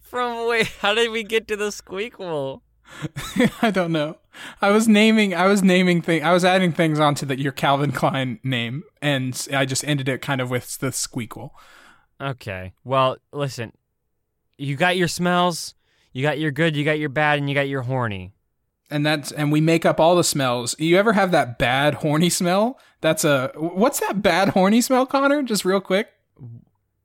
From 0.00 0.48
wait, 0.48 0.66
how 0.80 0.94
did 0.94 1.10
we 1.10 1.24
get 1.24 1.48
to 1.48 1.56
the 1.56 1.70
squeakle? 1.70 2.60
I 3.62 3.70
don't 3.70 3.92
know. 3.92 4.18
I 4.60 4.70
was 4.70 4.88
naming. 4.88 5.34
I 5.34 5.46
was 5.46 5.62
naming 5.62 6.02
thing. 6.02 6.24
I 6.24 6.32
was 6.32 6.44
adding 6.44 6.72
things 6.72 6.98
onto 6.98 7.26
the, 7.26 7.38
your 7.40 7.52
Calvin 7.52 7.92
Klein 7.92 8.40
name, 8.42 8.84
and 9.00 9.48
I 9.52 9.64
just 9.64 9.84
ended 9.84 10.08
it 10.08 10.22
kind 10.22 10.40
of 10.40 10.50
with 10.50 10.78
the 10.78 10.88
squeakle. 10.88 11.50
Okay. 12.20 12.72
Well, 12.84 13.16
listen. 13.32 13.72
You 14.56 14.76
got 14.76 14.96
your 14.96 15.08
smells, 15.08 15.74
you 16.12 16.22
got 16.22 16.38
your 16.38 16.52
good, 16.52 16.76
you 16.76 16.84
got 16.84 16.98
your 16.98 17.08
bad, 17.08 17.38
and 17.38 17.48
you 17.48 17.54
got 17.54 17.68
your 17.68 17.82
horny. 17.82 18.32
And 18.90 19.04
that's 19.04 19.32
and 19.32 19.50
we 19.50 19.60
make 19.60 19.84
up 19.84 19.98
all 19.98 20.14
the 20.14 20.22
smells. 20.22 20.76
You 20.78 20.96
ever 20.96 21.14
have 21.14 21.32
that 21.32 21.58
bad 21.58 21.94
horny 21.94 22.30
smell? 22.30 22.78
That's 23.00 23.24
a 23.24 23.50
what's 23.56 23.98
that 24.00 24.22
bad 24.22 24.50
horny 24.50 24.80
smell, 24.80 25.06
Connor? 25.06 25.42
Just 25.42 25.64
real 25.64 25.80
quick. 25.80 26.08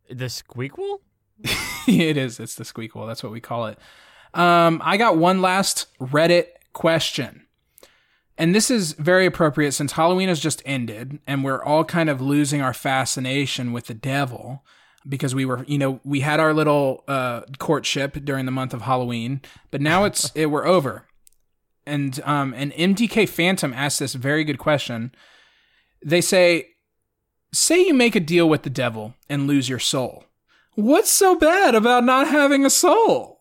The 0.10 0.26
squeakle? 0.26 1.00
it 1.88 2.18
is. 2.18 2.40
It's 2.40 2.56
the 2.56 2.64
squeakle. 2.64 3.08
That's 3.08 3.24
what 3.24 3.32
we 3.32 3.40
call 3.40 3.68
it. 3.68 3.80
Um, 4.34 4.82
I 4.84 4.98
got 4.98 5.18
one 5.18 5.42
last 5.42 5.88
Reddit 6.00 6.48
question. 6.74 7.46
And 8.38 8.56
this 8.56 8.72
is 8.72 8.94
very 8.94 9.26
appropriate 9.26 9.74
since 9.74 9.92
Halloween 9.92 10.30
has 10.30 10.40
just 10.40 10.62
ended 10.66 11.20
and 11.28 11.44
we're 11.44 11.62
all 11.62 11.84
kind 11.84 12.10
of 12.10 12.22
losing 12.22 12.62
our 12.62 12.74
fascination 12.74 13.74
with 13.74 13.88
the 13.88 13.94
devil 13.94 14.64
because 15.08 15.36
we 15.36 15.44
were, 15.44 15.66
you 15.66 15.78
know, 15.78 16.00
we 16.06 16.22
had 16.22 16.40
our 16.40 16.54
little 16.54 17.04
uh, 17.08 17.42
courtship 17.58 18.24
during 18.24 18.46
the 18.46 18.52
month 18.52 18.74
of 18.74 18.84
Halloween, 18.84 19.42
but 19.72 19.82
now 19.82 20.06
it's 20.06 20.32
it, 20.36 20.48
we're 20.48 20.66
over. 20.66 21.06
And 21.86 22.22
um, 22.24 22.54
an 22.54 22.72
MDK 22.72 23.28
Phantom 23.28 23.74
asked 23.74 24.00
this 24.00 24.14
very 24.14 24.46
good 24.46 24.60
question. 24.60 25.14
They 26.06 26.22
say, 26.22 26.70
say 27.54 27.86
you 27.86 27.94
make 27.94 28.16
a 28.16 28.22
deal 28.22 28.48
with 28.48 28.64
the 28.64 28.70
devil 28.70 29.16
and 29.28 29.48
lose 29.48 29.68
your 29.68 29.80
soul. 29.80 30.24
What's 30.76 31.10
so 31.10 31.36
bad 31.36 31.76
about 31.76 32.06
not 32.06 32.28
having 32.28 32.66
a 32.66 32.70
soul? 32.70 33.39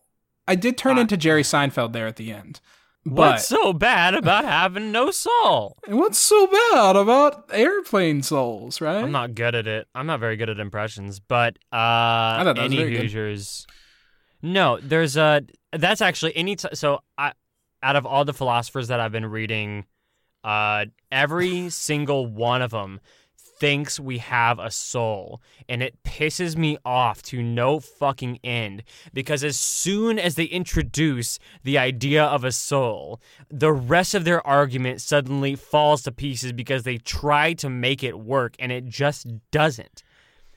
I 0.49 0.55
did 0.55 0.77
turn 0.77 0.97
Uh, 0.97 1.01
into 1.01 1.15
Jerry 1.15 1.43
Seinfeld 1.43 1.93
there 1.93 2.07
at 2.07 2.15
the 2.17 2.31
end. 2.31 2.59
But 3.05 3.15
What's 3.15 3.47
so 3.47 3.71
bad 3.71 4.13
about 4.13 4.43
having 4.43 4.91
no 4.91 5.09
soul? 5.11 5.77
And 5.87 5.97
what's 5.97 6.19
so 6.19 6.47
bad 6.47 6.95
about 6.97 7.45
airplane 7.53 8.21
souls, 8.23 8.81
right? 8.81 9.01
I'm 9.03 9.11
not 9.13 9.35
good 9.35 9.55
at 9.55 9.67
it. 9.67 9.87
I'm 9.95 10.05
not 10.05 10.19
very 10.19 10.35
good 10.35 10.49
at 10.49 10.59
impressions, 10.59 11.19
but 11.19 11.57
uh 11.71 11.77
thought 11.77 12.43
that 12.43 12.57
was 12.57 12.65
any 12.65 12.75
very 12.77 12.91
good. 12.91 13.01
No, 14.41 14.79
there's 14.81 15.15
a 15.17 15.41
that's 15.71 16.01
actually 16.01 16.35
any 16.35 16.55
t- 16.55 16.67
so 16.73 16.99
I 17.17 17.31
out 17.81 17.95
of 17.95 18.05
all 18.05 18.25
the 18.25 18.33
philosophers 18.33 18.89
that 18.89 18.99
I've 18.99 19.11
been 19.13 19.25
reading 19.27 19.85
uh 20.43 20.85
every 21.11 21.69
single 21.69 22.25
one 22.25 22.61
of 22.61 22.71
them 22.71 22.99
thinks 23.59 23.99
we 23.99 24.17
have 24.19 24.59
a 24.59 24.71
soul 24.71 25.41
and 25.67 25.83
it 25.83 26.01
pisses 26.03 26.55
me 26.55 26.77
off 26.85 27.21
to 27.21 27.43
no 27.43 27.79
fucking 27.79 28.39
end 28.43 28.83
because 29.13 29.43
as 29.43 29.59
soon 29.59 30.17
as 30.17 30.35
they 30.35 30.45
introduce 30.45 31.39
the 31.63 31.77
idea 31.77 32.23
of 32.23 32.43
a 32.43 32.51
soul 32.51 33.19
the 33.49 33.71
rest 33.71 34.15
of 34.15 34.23
their 34.23 34.45
argument 34.47 35.01
suddenly 35.01 35.55
falls 35.55 36.03
to 36.03 36.11
pieces 36.11 36.51
because 36.53 36.83
they 36.83 36.97
try 36.97 37.53
to 37.53 37.69
make 37.69 38.03
it 38.03 38.19
work 38.19 38.55
and 38.59 38.71
it 38.71 38.85
just 38.85 39.27
doesn't 39.51 40.03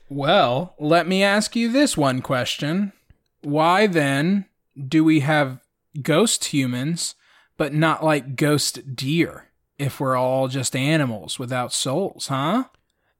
Well, 0.09 0.75
let 0.79 1.07
me 1.07 1.23
ask 1.23 1.55
you 1.55 1.71
this 1.71 1.97
one 1.97 2.21
question. 2.21 2.93
Why 3.41 3.87
then 3.87 4.45
do 4.75 5.03
we 5.03 5.21
have 5.21 5.59
ghost 6.01 6.45
humans, 6.45 7.15
but 7.57 7.73
not 7.73 8.03
like 8.03 8.35
ghost 8.35 8.95
deer 8.95 9.49
if 9.77 9.99
we're 9.99 10.15
all 10.15 10.47
just 10.47 10.75
animals 10.75 11.39
without 11.39 11.73
souls, 11.73 12.27
huh? 12.27 12.65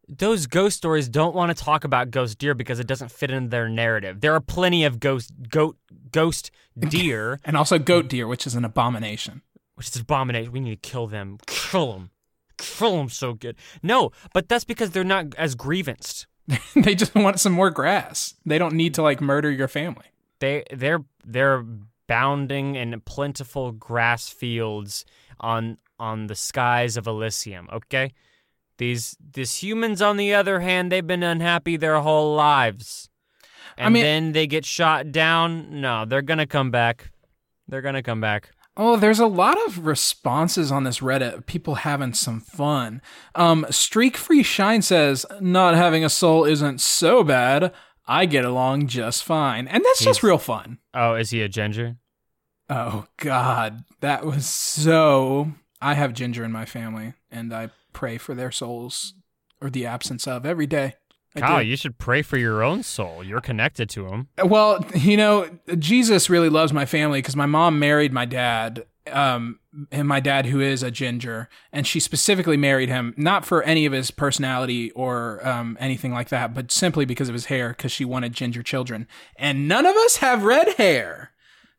Those 0.07 0.47
ghost 0.47 0.77
stories 0.77 1.07
don't 1.09 1.33
want 1.35 1.55
to 1.55 1.63
talk 1.63 1.83
about 1.83 2.11
ghost 2.11 2.37
deer 2.37 2.53
because 2.53 2.79
it 2.79 2.87
doesn't 2.87 3.11
fit 3.11 3.31
in 3.31 3.49
their 3.49 3.69
narrative. 3.69 4.21
There 4.21 4.33
are 4.33 4.41
plenty 4.41 4.83
of 4.83 4.99
ghost 4.99 5.31
goat 5.49 5.77
ghost 6.11 6.51
deer, 6.77 7.39
And 7.43 7.55
also 7.57 7.79
goat 7.79 8.07
deer, 8.09 8.27
which 8.27 8.45
is 8.45 8.55
an 8.55 8.65
abomination. 8.65 9.41
which 9.75 9.87
is 9.89 9.95
abomination. 9.97 10.51
We 10.51 10.59
need 10.59 10.81
to 10.81 10.89
kill 10.89 11.07
them. 11.07 11.37
Kill 11.47 11.93
them. 11.93 12.09
Kill 12.57 12.97
them 12.97 13.09
so 13.09 13.33
good. 13.33 13.55
No, 13.81 14.11
but 14.33 14.47
that's 14.49 14.63
because 14.65 14.91
they're 14.91 15.03
not 15.03 15.33
as 15.35 15.55
grievanced. 15.55 16.27
they 16.75 16.93
just 16.95 17.15
want 17.15 17.39
some 17.39 17.53
more 17.53 17.69
grass. 17.71 18.35
They 18.45 18.57
don't 18.57 18.75
need 18.75 18.93
to 18.95 19.01
like 19.01 19.21
murder 19.21 19.49
your 19.49 19.67
family. 19.69 20.05
They 20.39 20.63
they're 20.71 21.03
they're 21.25 21.63
bounding 22.07 22.75
in 22.75 22.99
plentiful 23.01 23.71
grass 23.71 24.27
fields 24.29 25.05
on 25.39 25.77
on 25.97 26.27
the 26.27 26.35
skies 26.35 26.97
of 26.97 27.07
Elysium. 27.07 27.69
Okay, 27.71 28.11
these 28.77 29.15
these 29.33 29.55
humans, 29.63 30.01
on 30.01 30.17
the 30.17 30.33
other 30.33 30.59
hand, 30.61 30.91
they've 30.91 31.05
been 31.05 31.23
unhappy 31.23 31.77
their 31.77 31.99
whole 31.99 32.35
lives, 32.35 33.09
I 33.77 33.83
and 33.85 33.93
mean- 33.93 34.03
then 34.03 34.31
they 34.31 34.47
get 34.47 34.65
shot 34.65 35.11
down. 35.11 35.81
No, 35.81 36.05
they're 36.05 36.21
gonna 36.21 36.47
come 36.47 36.71
back. 36.71 37.11
They're 37.67 37.81
gonna 37.81 38.03
come 38.03 38.21
back. 38.21 38.51
Oh, 38.75 38.97
there's 38.97 39.19
a 39.19 39.27
lot 39.27 39.57
of 39.67 39.85
responses 39.85 40.71
on 40.71 40.83
this 40.83 40.99
Reddit. 40.99 41.45
People 41.45 41.75
having 41.75 42.13
some 42.15 42.39
fun. 42.39 43.03
Um, 43.35 43.67
Streak 43.69 44.17
Free 44.17 44.41
Shine 44.41 44.81
says, 44.81 45.25
"Not 45.39 45.75
having 45.75 46.03
a 46.03 46.09
soul 46.09 46.43
isn't 46.45 46.81
so 46.81 47.23
bad. 47.23 47.71
I 48.07 48.25
get 48.25 48.43
along 48.43 48.87
just 48.87 49.23
fine," 49.23 49.67
and 49.67 49.85
that's 49.85 50.03
just 50.03 50.23
real 50.23 50.39
fun. 50.39 50.79
Oh, 50.93 51.13
is 51.13 51.29
he 51.29 51.41
a 51.41 51.47
ginger? 51.47 51.97
Oh 52.69 53.05
God, 53.17 53.83
that 54.01 54.25
was 54.25 54.47
so. 54.47 55.51
I 55.79 55.93
have 55.93 56.13
ginger 56.13 56.43
in 56.43 56.51
my 56.51 56.65
family, 56.65 57.13
and 57.29 57.53
I 57.53 57.69
pray 57.93 58.17
for 58.17 58.35
their 58.35 58.51
souls 58.51 59.13
or 59.61 59.69
the 59.69 59.85
absence 59.85 60.27
of 60.27 60.45
every 60.45 60.67
day. 60.67 60.95
I 61.35 61.39
Kyle, 61.39 61.63
do. 61.63 61.69
you 61.69 61.75
should 61.75 61.97
pray 61.97 62.21
for 62.21 62.37
your 62.37 62.63
own 62.63 62.83
soul. 62.83 63.23
You're 63.23 63.41
connected 63.41 63.89
to 63.91 64.07
him. 64.07 64.27
Well, 64.43 64.85
you 64.93 65.17
know, 65.17 65.49
Jesus 65.79 66.29
really 66.29 66.49
loves 66.49 66.71
my 66.73 66.85
family 66.85 67.19
because 67.19 67.35
my 67.35 67.47
mom 67.47 67.79
married 67.79 68.13
my 68.13 68.25
dad, 68.25 68.85
um, 69.11 69.59
and 69.91 70.07
my 70.07 70.19
dad 70.19 70.45
who 70.45 70.61
is 70.61 70.83
a 70.83 70.91
ginger, 70.91 71.49
and 71.71 71.87
she 71.87 71.99
specifically 71.99 72.57
married 72.57 72.89
him 72.89 73.15
not 73.17 73.45
for 73.45 73.63
any 73.63 73.87
of 73.87 73.93
his 73.93 74.11
personality 74.11 74.91
or 74.91 75.45
um, 75.47 75.75
anything 75.79 76.13
like 76.13 76.29
that, 76.29 76.53
but 76.53 76.71
simply 76.71 77.03
because 77.03 77.29
of 77.29 77.33
his 77.33 77.45
hair, 77.45 77.69
because 77.69 77.91
she 77.91 78.05
wanted 78.05 78.33
ginger 78.33 78.61
children, 78.61 79.07
and 79.35 79.67
none 79.67 79.87
of 79.87 79.95
us 79.95 80.17
have 80.17 80.43
red 80.43 80.73
hair, 80.75 81.31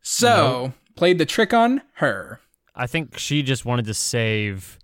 so 0.02 0.72
played 0.96 1.18
the 1.18 1.26
trick 1.26 1.54
on 1.54 1.80
her. 1.94 2.40
I 2.74 2.88
think 2.88 3.18
she 3.18 3.44
just 3.44 3.64
wanted 3.64 3.84
to 3.86 3.94
save 3.94 4.78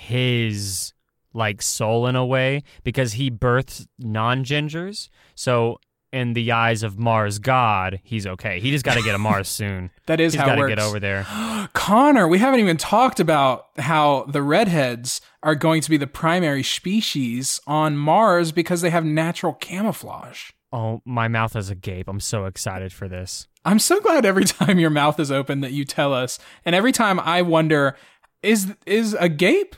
his 0.00 0.92
like 1.32 1.62
soul 1.62 2.06
in 2.06 2.16
a 2.16 2.26
way 2.26 2.62
because 2.82 3.12
he 3.12 3.30
births 3.30 3.86
non-gingers. 3.98 5.08
So 5.34 5.78
in 6.12 6.32
the 6.32 6.50
eyes 6.50 6.82
of 6.82 6.98
Mars 6.98 7.38
God, 7.38 8.00
he's 8.02 8.26
okay. 8.26 8.58
He 8.58 8.72
just 8.72 8.84
got 8.84 8.94
to 8.96 9.02
get 9.02 9.14
a 9.14 9.18
Mars 9.18 9.46
soon. 9.60 9.90
That 10.06 10.18
is 10.18 10.32
He's 10.32 10.40
how 10.40 10.46
got 10.46 10.52
it 10.54 10.56
to 10.56 10.60
works. 10.62 10.70
get 10.74 10.78
over 10.80 10.98
there. 10.98 11.24
Connor, 11.72 12.26
we 12.26 12.38
haven't 12.38 12.58
even 12.60 12.76
talked 12.76 13.20
about 13.20 13.66
how 13.78 14.24
the 14.24 14.42
redheads 14.42 15.20
are 15.42 15.54
going 15.54 15.82
to 15.82 15.90
be 15.90 15.96
the 15.96 16.08
primary 16.08 16.64
species 16.64 17.60
on 17.66 17.96
Mars 17.96 18.50
because 18.50 18.80
they 18.80 18.90
have 18.90 19.04
natural 19.04 19.52
camouflage. 19.52 20.50
Oh, 20.72 21.00
my 21.04 21.28
mouth 21.28 21.54
is 21.54 21.70
agape. 21.70 22.08
I'm 22.08 22.20
so 22.20 22.46
excited 22.46 22.92
for 22.92 23.06
this. 23.08 23.46
I'm 23.64 23.78
so 23.78 24.00
glad 24.00 24.24
every 24.26 24.44
time 24.58 24.78
your 24.80 24.90
mouth 24.90 25.20
is 25.20 25.30
open 25.30 25.60
that 25.60 25.72
you 25.72 25.84
tell 25.84 26.12
us, 26.12 26.38
and 26.64 26.74
every 26.74 26.92
time 26.92 27.20
I 27.20 27.42
wonder, 27.42 27.96
is 28.42 28.74
is 28.86 29.14
agape 29.14 29.76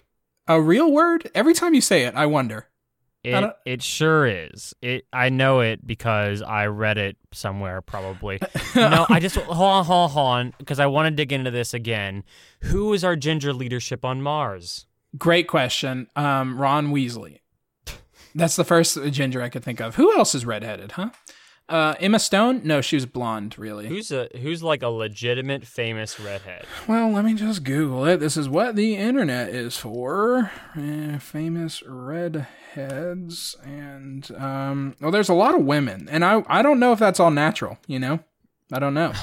a 0.56 0.60
real 0.60 0.90
word? 0.92 1.30
Every 1.34 1.54
time 1.54 1.74
you 1.74 1.80
say 1.80 2.04
it, 2.04 2.14
I 2.14 2.26
wonder. 2.26 2.66
It, 3.24 3.32
don't- 3.32 3.54
it 3.64 3.82
sure 3.82 4.26
is. 4.26 4.74
It 4.82 5.06
I 5.12 5.28
know 5.28 5.60
it 5.60 5.86
because 5.86 6.42
I 6.42 6.66
read 6.66 6.98
it 6.98 7.16
somewhere 7.32 7.80
probably. 7.80 8.40
no, 8.74 9.06
I 9.08 9.20
just 9.20 9.36
hold 9.36 9.58
on, 9.58 9.84
hold 9.84 10.04
on, 10.04 10.10
hold 10.10 10.26
on, 10.28 10.54
because 10.58 10.80
I 10.80 10.86
want 10.86 11.06
to 11.06 11.10
dig 11.12 11.32
into 11.32 11.50
this 11.52 11.72
again. 11.72 12.24
Who 12.62 12.92
is 12.92 13.04
our 13.04 13.14
ginger 13.14 13.52
leadership 13.52 14.04
on 14.04 14.22
Mars? 14.22 14.86
Great 15.18 15.46
question, 15.46 16.08
um, 16.16 16.58
Ron 16.58 16.88
Weasley. 16.92 17.38
That's 18.34 18.56
the 18.56 18.64
first 18.64 18.98
ginger 19.10 19.42
I 19.42 19.50
could 19.50 19.62
think 19.62 19.80
of. 19.80 19.94
Who 19.96 20.16
else 20.16 20.34
is 20.34 20.44
redheaded, 20.46 20.92
huh? 20.92 21.10
Uh, 21.72 21.94
Emma 22.00 22.18
Stone? 22.18 22.60
No, 22.64 22.82
she 22.82 22.96
was 22.96 23.06
blonde, 23.06 23.58
really. 23.58 23.88
Who's 23.88 24.12
a 24.12 24.28
who's 24.42 24.62
like 24.62 24.82
a 24.82 24.88
legitimate 24.88 25.66
famous 25.66 26.20
redhead? 26.20 26.66
Well, 26.86 27.10
let 27.10 27.24
me 27.24 27.32
just 27.32 27.64
Google 27.64 28.04
it. 28.04 28.20
This 28.20 28.36
is 28.36 28.46
what 28.46 28.76
the 28.76 28.94
internet 28.94 29.48
is 29.48 29.78
for. 29.78 30.50
Eh, 30.76 31.16
famous 31.16 31.82
redheads, 31.82 33.56
and 33.64 34.30
um, 34.36 34.96
well, 35.00 35.10
there's 35.10 35.30
a 35.30 35.34
lot 35.34 35.54
of 35.54 35.64
women, 35.64 36.10
and 36.10 36.26
I 36.26 36.44
I 36.46 36.60
don't 36.60 36.78
know 36.78 36.92
if 36.92 36.98
that's 36.98 37.18
all 37.18 37.30
natural. 37.30 37.78
You 37.86 37.98
know, 37.98 38.20
I 38.70 38.78
don't 38.78 38.94
know. 38.94 39.14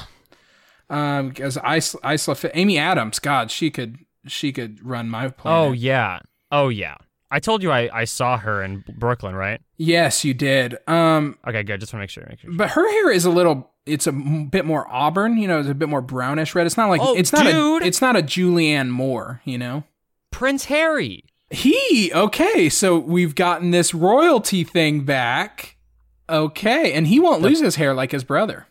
Um, 0.91 1.30
because 1.30 1.56
Isla, 1.58 2.16
Isla, 2.16 2.52
Amy 2.56 2.80
Adams, 2.80 3.20
God, 3.20 3.52
she 3.52 3.70
could 3.70 4.00
she 4.26 4.52
could 4.52 4.84
run 4.84 5.08
my 5.08 5.30
planet. 5.30 5.70
Oh 5.70 5.72
yeah. 5.72 6.18
Oh 6.52 6.70
yeah. 6.70 6.95
I 7.32 7.39
told 7.39 7.61
you 7.63 7.71
I, 7.71 7.89
I 7.93 8.05
saw 8.05 8.38
her 8.38 8.63
in 8.63 8.84
Brooklyn, 8.97 9.36
right? 9.36 9.61
yes, 9.77 10.25
you 10.25 10.34
did. 10.34 10.77
Um, 10.88 11.38
Okay, 11.47 11.63
good. 11.63 11.80
Just 11.80 11.93
want 11.93 11.99
to 11.99 12.03
make 12.03 12.09
sure. 12.09 12.25
Make 12.30 12.39
sure. 12.39 12.51
but 12.53 12.71
her 12.71 12.89
hair 12.89 13.11
is 13.11 13.25
a 13.25 13.30
little. 13.30 13.69
It's 13.86 14.07
a 14.07 14.11
m- 14.11 14.47
bit 14.47 14.65
more 14.65 14.88
auburn. 14.91 15.38
You 15.38 15.47
know, 15.47 15.59
it's 15.59 15.69
a 15.69 15.73
bit 15.75 15.89
more 15.89 16.01
brownish 16.01 16.53
red. 16.55 16.65
It's 16.67 16.77
not 16.77 16.89
like 16.89 17.01
Oh, 17.03 17.15
it's 17.15 17.32
not 17.32 17.45
dude. 17.45 17.84
a 17.84 17.86
it's 17.86 18.01
not 18.01 18.15
a 18.15 18.21
Julianne 18.21 18.89
Moore. 18.89 19.41
You 19.45 19.57
know. 19.57 19.84
Prince 20.32 20.65
Harry. 20.65 21.23
He 21.51 22.11
okay, 22.13 22.69
so 22.69 22.97
we've 22.99 23.34
gotten 23.36 23.71
this 23.71 23.93
royalty 23.93 24.63
thing 24.63 25.01
back. 25.01 25.75
Okay, 26.30 26.93
and 26.93 27.07
he 27.07 27.19
won't 27.19 27.41
lose 27.41 27.59
his 27.61 27.75
hair 27.77 27.93
like 27.95 28.11
his 28.11 28.23
brother, 28.23 28.67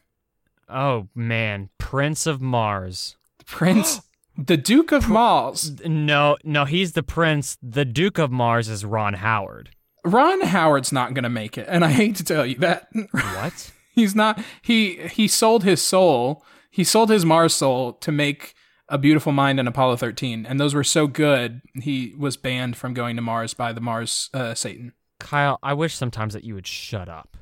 Oh 0.68 1.08
man, 1.14 1.70
Prince 1.78 2.24
of 2.26 2.40
Mars. 2.40 3.16
Prince, 3.46 4.00
the 4.38 4.56
Duke 4.56 4.92
of 4.92 5.08
Mars. 5.08 5.80
No, 5.84 6.36
no, 6.44 6.64
he's 6.64 6.92
the 6.92 7.02
prince. 7.02 7.58
The 7.60 7.84
Duke 7.84 8.18
of 8.18 8.30
Mars 8.30 8.68
is 8.68 8.84
Ron 8.84 9.14
Howard. 9.14 9.70
Ron 10.04 10.40
Howard's 10.42 10.92
not 10.92 11.12
gonna 11.12 11.28
make 11.28 11.58
it, 11.58 11.66
and 11.68 11.84
I 11.84 11.90
hate 11.90 12.16
to 12.16 12.24
tell 12.24 12.46
you 12.46 12.54
that 12.56 12.88
What? 13.10 13.72
he's 13.94 14.14
not. 14.14 14.40
He 14.62 15.08
he 15.08 15.28
sold 15.28 15.64
his 15.64 15.82
soul. 15.82 16.44
He 16.70 16.84
sold 16.84 17.10
his 17.10 17.24
Mars 17.24 17.52
soul 17.54 17.94
to 17.94 18.12
make 18.12 18.54
a 18.88 18.96
beautiful 18.96 19.32
mind 19.32 19.58
and 19.58 19.68
Apollo 19.68 19.96
thirteen, 19.96 20.46
and 20.46 20.58
those 20.60 20.72
were 20.74 20.84
so 20.84 21.06
good. 21.08 21.60
He 21.74 22.14
was 22.16 22.36
banned 22.36 22.76
from 22.76 22.94
going 22.94 23.16
to 23.16 23.22
Mars 23.22 23.52
by 23.54 23.72
the 23.72 23.80
Mars 23.80 24.30
uh, 24.32 24.54
Satan. 24.54 24.92
Kyle, 25.18 25.58
I 25.64 25.74
wish 25.74 25.94
sometimes 25.96 26.32
that 26.34 26.44
you 26.44 26.54
would 26.54 26.66
shut 26.66 27.08
up. 27.08 27.36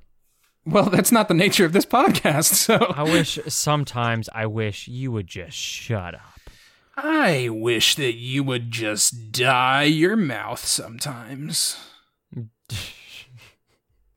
Well, 0.65 0.91
that's 0.91 1.13
not 1.13 1.29
the 1.29 1.35
nature 1.35 1.65
of 1.67 1.73
this 1.73 1.87
podcast. 1.87 2.55
So 2.67 2.75
I 2.75 3.03
wish 3.05 3.39
sometimes 3.47 4.29
I 4.35 4.47
wish 4.47 4.89
you 4.89 5.13
would 5.13 5.27
just 5.27 5.57
shut 5.57 6.15
up. 6.15 6.36
I 6.97 7.49
wish 7.51 7.95
that 7.97 8.15
you 8.15 8.43
would 8.45 8.71
just 8.71 9.31
dye 9.33 9.83
your 9.85 10.17
mouth 10.17 10.65
sometimes. 10.65 11.77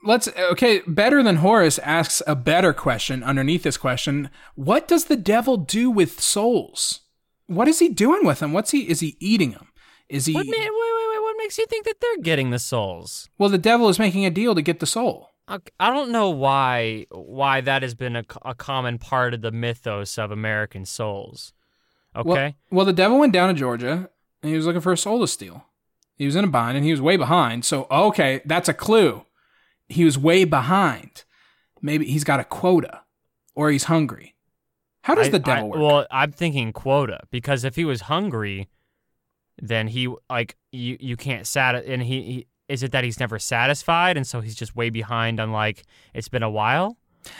Let's 0.03 0.29
okay, 0.29 0.81
better 0.87 1.21
than 1.21 1.37
Horace 1.37 1.77
asks 1.79 2.21
a 2.25 2.35
better 2.35 2.71
question 2.71 3.21
underneath 3.21 3.63
this 3.63 3.75
question. 3.75 4.29
What 4.55 4.87
does 4.87 5.05
the 5.05 5.17
devil 5.17 5.57
do 5.57 5.91
with 5.91 6.21
souls? 6.21 7.01
What 7.47 7.67
is 7.67 7.79
he 7.79 7.89
doing 7.89 8.25
with 8.25 8.39
them? 8.39 8.53
What's 8.53 8.71
he 8.71 8.89
is 8.89 9.01
he 9.01 9.17
eating 9.19 9.51
them? 9.51 9.67
Is 10.07 10.25
he 10.25 10.33
What 10.33 10.45
ma- 10.45 10.51
wait, 10.51 10.69
wait, 10.69 11.09
wait. 11.09 11.21
What 11.21 11.35
makes 11.37 11.57
you 11.57 11.65
think 11.65 11.85
that 11.85 11.99
they're 11.99 12.23
getting 12.23 12.51
the 12.51 12.59
souls? 12.59 13.27
Well, 13.37 13.49
the 13.49 13.57
devil 13.57 13.89
is 13.89 13.99
making 13.99 14.25
a 14.25 14.31
deal 14.31 14.55
to 14.55 14.61
get 14.61 14.79
the 14.79 14.85
soul. 14.85 15.31
I 15.49 15.59
I 15.81 15.89
don't 15.89 16.11
know 16.11 16.29
why 16.29 17.07
why 17.11 17.59
that 17.59 17.81
has 17.81 17.93
been 17.93 18.15
a, 18.15 18.23
a 18.45 18.55
common 18.55 18.99
part 18.99 19.33
of 19.33 19.41
the 19.41 19.51
mythos 19.51 20.17
of 20.17 20.31
American 20.31 20.85
souls. 20.85 21.51
Okay. 22.15 22.27
Well, 22.27 22.53
well, 22.71 22.85
the 22.85 22.93
devil 22.93 23.19
went 23.19 23.33
down 23.33 23.49
to 23.49 23.53
Georgia 23.59 24.09
and 24.41 24.49
he 24.49 24.55
was 24.55 24.65
looking 24.65 24.81
for 24.81 24.91
a 24.91 24.97
soul 24.97 25.19
to 25.21 25.27
steal. 25.27 25.65
He 26.15 26.25
was 26.25 26.35
in 26.35 26.43
a 26.43 26.47
bind 26.47 26.75
and 26.75 26.85
he 26.85 26.91
was 26.91 27.01
way 27.01 27.15
behind. 27.17 27.63
So, 27.65 27.87
okay, 27.89 28.41
that's 28.45 28.67
a 28.67 28.73
clue. 28.73 29.25
He 29.87 30.03
was 30.03 30.17
way 30.17 30.43
behind. 30.43 31.23
Maybe 31.81 32.05
he's 32.05 32.23
got 32.23 32.39
a 32.39 32.43
quota 32.43 33.01
or 33.55 33.71
he's 33.71 33.85
hungry. 33.85 34.35
How 35.03 35.15
does 35.15 35.27
I- 35.27 35.31
the 35.31 35.39
devil 35.39 35.65
I- 35.65 35.67
work? 35.67 35.79
Well, 35.79 36.07
I'm 36.11 36.31
thinking 36.31 36.73
quota 36.73 37.21
because 37.31 37.63
if 37.63 37.75
he 37.75 37.85
was 37.85 38.01
hungry, 38.01 38.67
then 39.61 39.87
he 39.87 40.13
like 40.29 40.55
you 40.71 40.97
you 40.99 41.15
can't 41.17 41.45
sat 41.47 41.75
and 41.85 42.01
he, 42.03 42.21
he 42.21 42.47
is 42.67 42.83
it 42.83 42.91
that 42.91 43.03
he's 43.03 43.19
never 43.19 43.39
satisfied 43.39 44.15
and 44.17 44.25
so 44.27 44.39
he's 44.41 44.55
just 44.55 44.75
way 44.75 44.89
behind 44.89 45.39
on 45.39 45.51
like 45.51 45.83
it's 46.13 46.29
been 46.29 46.43
a 46.43 46.49
while. 46.49 46.97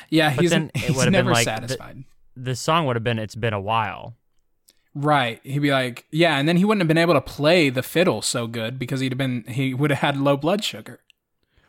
yeah, 0.09 0.33
but 0.35 0.41
he's, 0.41 0.51
then 0.51 0.71
it 0.75 0.81
he's 0.81 0.89
would've 0.95 1.05
been 1.05 1.11
never 1.13 1.31
like 1.31 1.45
the- 1.45 1.51
satisfied. 1.51 2.03
The 2.35 2.55
song 2.55 2.85
would 2.85 2.95
have 2.95 3.03
been 3.03 3.19
it's 3.19 3.35
been 3.35 3.53
a 3.53 3.59
while. 3.61 4.15
Right. 5.03 5.39
He'd 5.43 5.59
be 5.59 5.71
like, 5.71 6.05
yeah, 6.11 6.37
and 6.37 6.47
then 6.47 6.57
he 6.57 6.65
wouldn't 6.65 6.81
have 6.81 6.87
been 6.87 6.97
able 6.97 7.13
to 7.15 7.21
play 7.21 7.69
the 7.69 7.83
fiddle 7.83 8.21
so 8.21 8.47
good 8.47 8.77
because 8.79 8.99
he'd 8.99 9.11
have 9.11 9.17
been, 9.17 9.43
he 9.47 9.73
would 9.73 9.89
have 9.91 9.99
had 9.99 10.17
low 10.17 10.37
blood 10.37 10.63
sugar. 10.63 10.99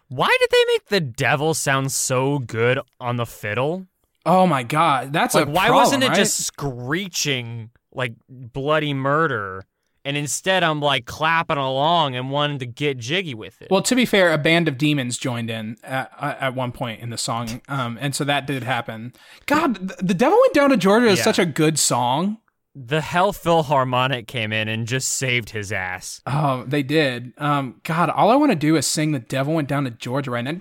Why 0.09 0.35
did 0.41 0.51
they 0.51 0.64
make 0.72 0.87
the 0.87 1.01
devil 1.01 1.55
sound 1.55 1.93
so 1.93 2.39
good 2.41 2.81
on 3.01 3.16
the 3.16 3.26
fiddle? 3.26 3.87
Oh 4.26 4.47
my 4.47 4.62
God. 4.62 5.12
That's 5.12 5.35
Like 5.35 5.47
a 5.47 5.51
why 5.51 5.66
problem, 5.68 5.76
wasn't 5.85 6.05
it 6.05 6.09
right? 6.09 6.16
just 6.16 6.45
screeching 6.45 7.70
like 7.93 8.14
bloody 8.28 8.93
murder? 8.95 9.64
And 10.05 10.16
instead 10.16 10.62
I'm 10.62 10.81
like 10.81 11.05
clapping 11.05 11.59
along 11.59 12.16
and 12.16 12.31
wanting 12.31 12.59
to 12.61 12.66
get 12.66 12.97
jiggy 12.99 13.35
with 13.35 13.61
it. 13.61 13.68
Well, 13.70 13.83
to 13.83 13.95
be 13.95 14.07
fair, 14.07 14.33
a 14.33 14.39
band 14.39 14.66
of 14.66 14.78
demons 14.78 15.18
joined 15.18 15.51
in 15.51 15.76
at, 15.85 16.11
at 16.18 16.55
one 16.55 16.72
point 16.72 17.01
in 17.03 17.11
the 17.11 17.18
song, 17.18 17.61
um, 17.68 17.99
and 18.01 18.14
so 18.14 18.24
that 18.24 18.47
did 18.47 18.62
happen. 18.62 19.12
God, 19.45 19.89
the 19.99 20.14
devil 20.14 20.39
went 20.41 20.55
down 20.55 20.70
to 20.70 20.78
Georgia 20.78 21.07
is 21.09 21.18
Yeah. 21.18 21.24
such 21.24 21.39
a 21.39 21.45
good 21.45 21.78
song. 21.78 22.39
The 22.75 23.01
Hell 23.01 23.33
Philharmonic 23.33 24.27
came 24.27 24.53
in 24.53 24.68
and 24.68 24.87
just 24.87 25.09
saved 25.09 25.51
his 25.51 25.73
ass. 25.73 26.21
Oh, 26.27 26.64
they 26.66 26.83
did. 26.83 27.33
Um, 27.39 27.81
God, 27.83 28.11
all 28.11 28.31
I 28.31 28.37
want 28.37 28.53
to 28.53 28.57
do 28.57 28.77
is 28.77 28.87
sing 28.87 29.12
"The 29.12 29.18
Devil 29.18 29.55
Went 29.55 29.68
Down 29.68 29.85
to 29.85 29.91
Georgia" 29.91 30.31
right 30.31 30.43
now. 30.43 30.53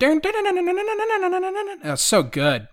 That's 1.82 2.02
so 2.02 2.22
good. 2.22 2.68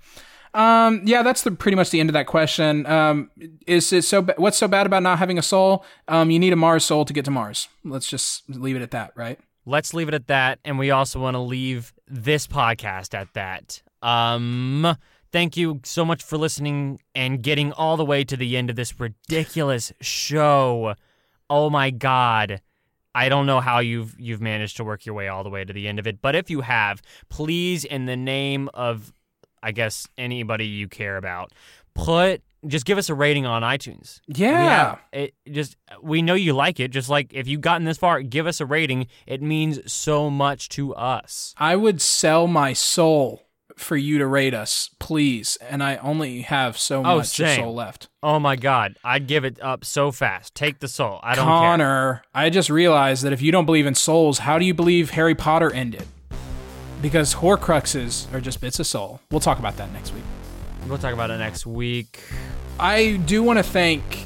Um, 0.53 1.01
yeah, 1.05 1.21
that's 1.21 1.43
the 1.43 1.51
pretty 1.51 1.75
much 1.75 1.91
the 1.91 1.99
end 1.99 2.09
of 2.09 2.13
that 2.13 2.25
question. 2.25 2.85
Um, 2.87 3.29
is 3.67 3.93
it 3.93 4.03
so? 4.03 4.23
Ba- 4.23 4.35
what's 4.37 4.57
so 4.57 4.67
bad 4.67 4.87
about 4.87 5.03
not 5.03 5.19
having 5.19 5.37
a 5.37 5.43
soul? 5.43 5.85
Um, 6.07 6.31
you 6.31 6.39
need 6.39 6.53
a 6.53 6.55
Mars 6.55 6.83
soul 6.83 7.05
to 7.05 7.13
get 7.13 7.25
to 7.25 7.31
Mars. 7.31 7.67
Let's 7.83 8.09
just 8.09 8.49
leave 8.49 8.75
it 8.75 8.81
at 8.81 8.91
that, 8.91 9.11
right? 9.15 9.39
Let's 9.65 9.93
leave 9.93 10.07
it 10.07 10.13
at 10.13 10.27
that. 10.27 10.59
And 10.65 10.79
we 10.79 10.91
also 10.91 11.19
want 11.19 11.35
to 11.35 11.41
leave 11.41 11.93
this 12.07 12.47
podcast 12.47 13.13
at 13.13 13.33
that. 13.33 13.81
Um, 14.01 14.97
thank 15.31 15.57
you 15.57 15.81
so 15.83 16.05
much 16.05 16.23
for 16.23 16.37
listening 16.37 16.99
and 17.15 17.41
getting 17.41 17.71
all 17.73 17.97
the 17.97 18.05
way 18.05 18.23
to 18.23 18.37
the 18.37 18.57
end 18.57 18.69
of 18.69 18.75
this 18.75 18.99
ridiculous 18.99 19.91
show. 20.01 20.95
Oh 21.49 21.69
my 21.69 21.89
God. 21.91 22.61
I 23.15 23.29
don't 23.29 23.47
know 23.47 23.61
how 23.61 23.79
you've 23.79 24.15
you've 24.19 24.41
managed 24.41 24.77
to 24.77 24.83
work 24.83 25.05
your 25.05 25.15
way 25.15 25.27
all 25.27 25.43
the 25.43 25.49
way 25.49 25.65
to 25.65 25.73
the 25.73 25.87
end 25.87 25.97
of 25.97 26.05
it, 26.05 26.21
but 26.21 26.35
if 26.35 26.51
you 26.51 26.61
have, 26.61 27.01
please, 27.29 27.83
in 27.83 28.05
the 28.05 28.15
name 28.15 28.69
of, 28.75 29.11
I 29.63 29.71
guess 29.71 30.07
anybody 30.19 30.67
you 30.67 30.87
care 30.87 31.17
about, 31.17 31.51
put 31.95 32.43
just 32.65 32.85
give 32.85 32.97
us 32.97 33.09
a 33.09 33.15
rating 33.15 33.45
on 33.45 33.61
iTunes. 33.61 34.19
Yeah. 34.27 34.97
it 35.11 35.33
just 35.49 35.77
we 36.01 36.21
know 36.21 36.33
you 36.33 36.53
like 36.53 36.79
it. 36.79 36.89
Just 36.89 37.09
like 37.09 37.33
if 37.33 37.47
you've 37.47 37.61
gotten 37.61 37.85
this 37.85 37.97
far, 37.97 38.21
give 38.21 38.45
us 38.45 38.59
a 38.61 38.65
rating. 38.65 39.07
It 39.25 39.41
means 39.41 39.91
so 39.91 40.29
much 40.29 40.69
to 40.69 40.93
us. 40.93 41.53
I 41.57 41.75
would 41.75 42.01
sell 42.01 42.47
my 42.47 42.73
soul 42.73 43.46
for 43.77 43.95
you 43.95 44.17
to 44.17 44.27
rate 44.27 44.53
us, 44.53 44.89
please. 44.99 45.57
And 45.61 45.81
I 45.83 45.97
only 45.97 46.41
have 46.41 46.77
so 46.77 46.99
Oh, 46.99 47.17
much 47.17 47.27
same. 47.27 47.59
soul 47.59 47.73
left. 47.75 48.07
Oh 48.21 48.39
my 48.39 48.55
God, 48.55 48.97
I'd 49.03 49.27
give 49.27 49.45
it 49.45 49.57
up 49.61 49.85
so 49.85 50.11
fast. 50.11 50.53
Take 50.55 50.79
the 50.79 50.87
soul. 50.87 51.19
I 51.23 51.35
don't 51.35 51.45
care. 51.45 51.53
Connor, 51.55 52.21
I 52.33 52.49
just 52.49 52.69
realized 52.69 53.23
that 53.23 53.33
if 53.33 53.41
you 53.41 53.51
don't 53.51 53.65
believe 53.65 53.85
in 53.85 53.95
souls, 53.95 54.39
how 54.39 54.59
do 54.59 54.65
you 54.65 54.73
believe 54.73 55.11
Harry 55.11 55.35
Potter 55.35 55.71
ended? 55.73 56.05
Because 57.01 57.35
Horcruxes 57.35 58.31
are 58.33 58.41
just 58.41 58.59
bits 58.59 58.79
of 58.79 58.87
soul. 58.87 59.21
We'll 59.31 59.39
talk 59.39 59.59
about 59.59 59.77
that 59.77 59.91
next 59.93 60.13
week. 60.13 60.23
We'll 60.87 60.97
talk 60.97 61.13
about 61.13 61.29
it 61.31 61.37
next 61.37 61.65
week. 61.65 62.19
I 62.79 63.17
do 63.25 63.43
want 63.43 63.57
to 63.59 63.63
thank 63.63 64.25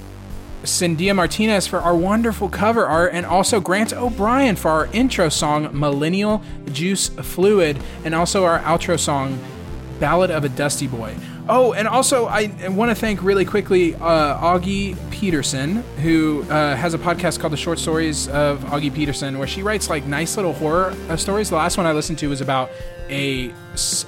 Cindia 0.63 1.13
Martinez 1.13 1.67
for 1.67 1.79
our 1.79 1.95
wonderful 1.95 2.49
cover 2.49 2.85
art 2.85 3.13
and 3.13 3.25
also 3.25 3.59
Grant 3.59 3.93
O'Brien 3.93 4.55
for 4.55 4.69
our 4.69 4.85
intro 4.87 5.29
song 5.29 5.69
Millennial 5.77 6.41
Juice 6.71 7.09
Fluid 7.09 7.77
and 8.05 8.13
also 8.13 8.45
our 8.45 8.59
outro 8.59 8.99
song 8.99 9.39
Ballad 9.99 10.31
of 10.31 10.43
a 10.43 10.49
Dusty 10.49 10.87
Boy. 10.87 11.15
Oh, 11.49 11.73
and 11.73 11.87
also 11.87 12.25
I 12.25 12.51
want 12.69 12.91
to 12.91 12.95
thank 12.95 13.21
really 13.23 13.45
quickly 13.45 13.95
uh, 13.95 14.37
Augie 14.37 14.95
Peterson, 15.11 15.83
who 16.01 16.43
uh, 16.43 16.75
has 16.75 16.93
a 16.93 16.97
podcast 16.97 17.39
called 17.39 17.53
The 17.53 17.57
Short 17.57 17.77
Stories 17.77 18.27
of 18.29 18.59
Augie 18.65 18.93
Peterson, 18.93 19.37
where 19.37 19.47
she 19.47 19.63
writes 19.63 19.89
like 19.89 20.05
nice 20.05 20.37
little 20.37 20.53
horror 20.53 20.95
uh, 21.09 21.17
stories. 21.17 21.49
The 21.49 21.55
last 21.55 21.77
one 21.77 21.85
I 21.85 21.93
listened 21.93 22.19
to 22.19 22.29
was 22.29 22.41
about 22.41 22.69
a 23.09 23.51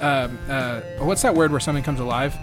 uh, 0.00 0.04
uh, 0.04 0.80
what's 0.98 1.22
that 1.22 1.34
word 1.34 1.50
where 1.50 1.60
something 1.60 1.84
comes 1.84 2.00
alive? 2.00 2.34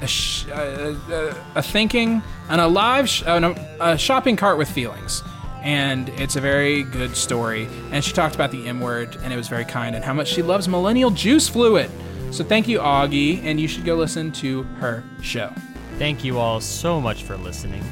A, 0.00 0.06
sh- 0.06 0.46
uh, 0.48 0.94
uh, 1.10 1.34
a 1.54 1.62
thinking, 1.62 2.22
an 2.48 2.60
alive, 2.60 3.08
sh- 3.08 3.22
uh, 3.26 3.54
a 3.80 3.98
shopping 3.98 4.36
cart 4.36 4.58
with 4.58 4.70
feelings. 4.70 5.22
And 5.62 6.08
it's 6.10 6.36
a 6.36 6.40
very 6.40 6.84
good 6.84 7.14
story. 7.16 7.68
And 7.90 8.02
she 8.02 8.12
talked 8.12 8.34
about 8.34 8.50
the 8.50 8.66
M 8.66 8.80
word, 8.80 9.16
and 9.22 9.32
it 9.32 9.36
was 9.36 9.48
very 9.48 9.64
kind, 9.64 9.94
and 9.94 10.04
how 10.04 10.14
much 10.14 10.28
she 10.28 10.42
loves 10.42 10.68
millennial 10.68 11.10
juice 11.10 11.48
fluid. 11.48 11.90
So 12.30 12.44
thank 12.44 12.66
you, 12.68 12.78
Augie, 12.78 13.42
and 13.44 13.60
you 13.60 13.68
should 13.68 13.84
go 13.84 13.96
listen 13.96 14.32
to 14.32 14.62
her 14.80 15.02
show. 15.20 15.52
Thank 15.98 16.24
you 16.24 16.38
all 16.38 16.60
so 16.60 17.00
much 17.00 17.24
for 17.24 17.36
listening. 17.36 17.84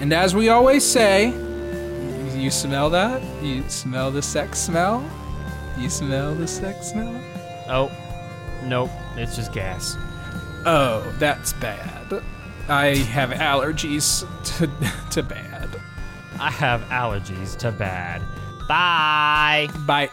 And 0.00 0.12
as 0.12 0.34
we 0.36 0.50
always 0.50 0.84
say, 0.84 1.32
you 2.36 2.50
smell 2.50 2.90
that? 2.90 3.22
You 3.42 3.68
smell 3.68 4.10
the 4.12 4.22
sex 4.22 4.58
smell? 4.58 5.02
You 5.78 5.88
smell 5.88 6.34
the 6.34 6.46
sex 6.46 6.88
smell? 6.92 7.20
Oh, 7.68 7.90
Nope, 8.64 8.90
it's 9.16 9.36
just 9.36 9.52
gas. 9.52 9.96
Oh, 10.68 11.14
that's 11.20 11.52
bad. 11.52 12.22
I 12.68 12.96
have 12.96 13.30
allergies 13.30 14.26
to 14.56 14.68
to 15.10 15.22
bad. 15.22 15.80
I 16.40 16.50
have 16.50 16.80
allergies 16.88 17.56
to 17.58 17.70
bad. 17.70 18.20
Bye. 18.68 19.68
Bye. 19.86 20.10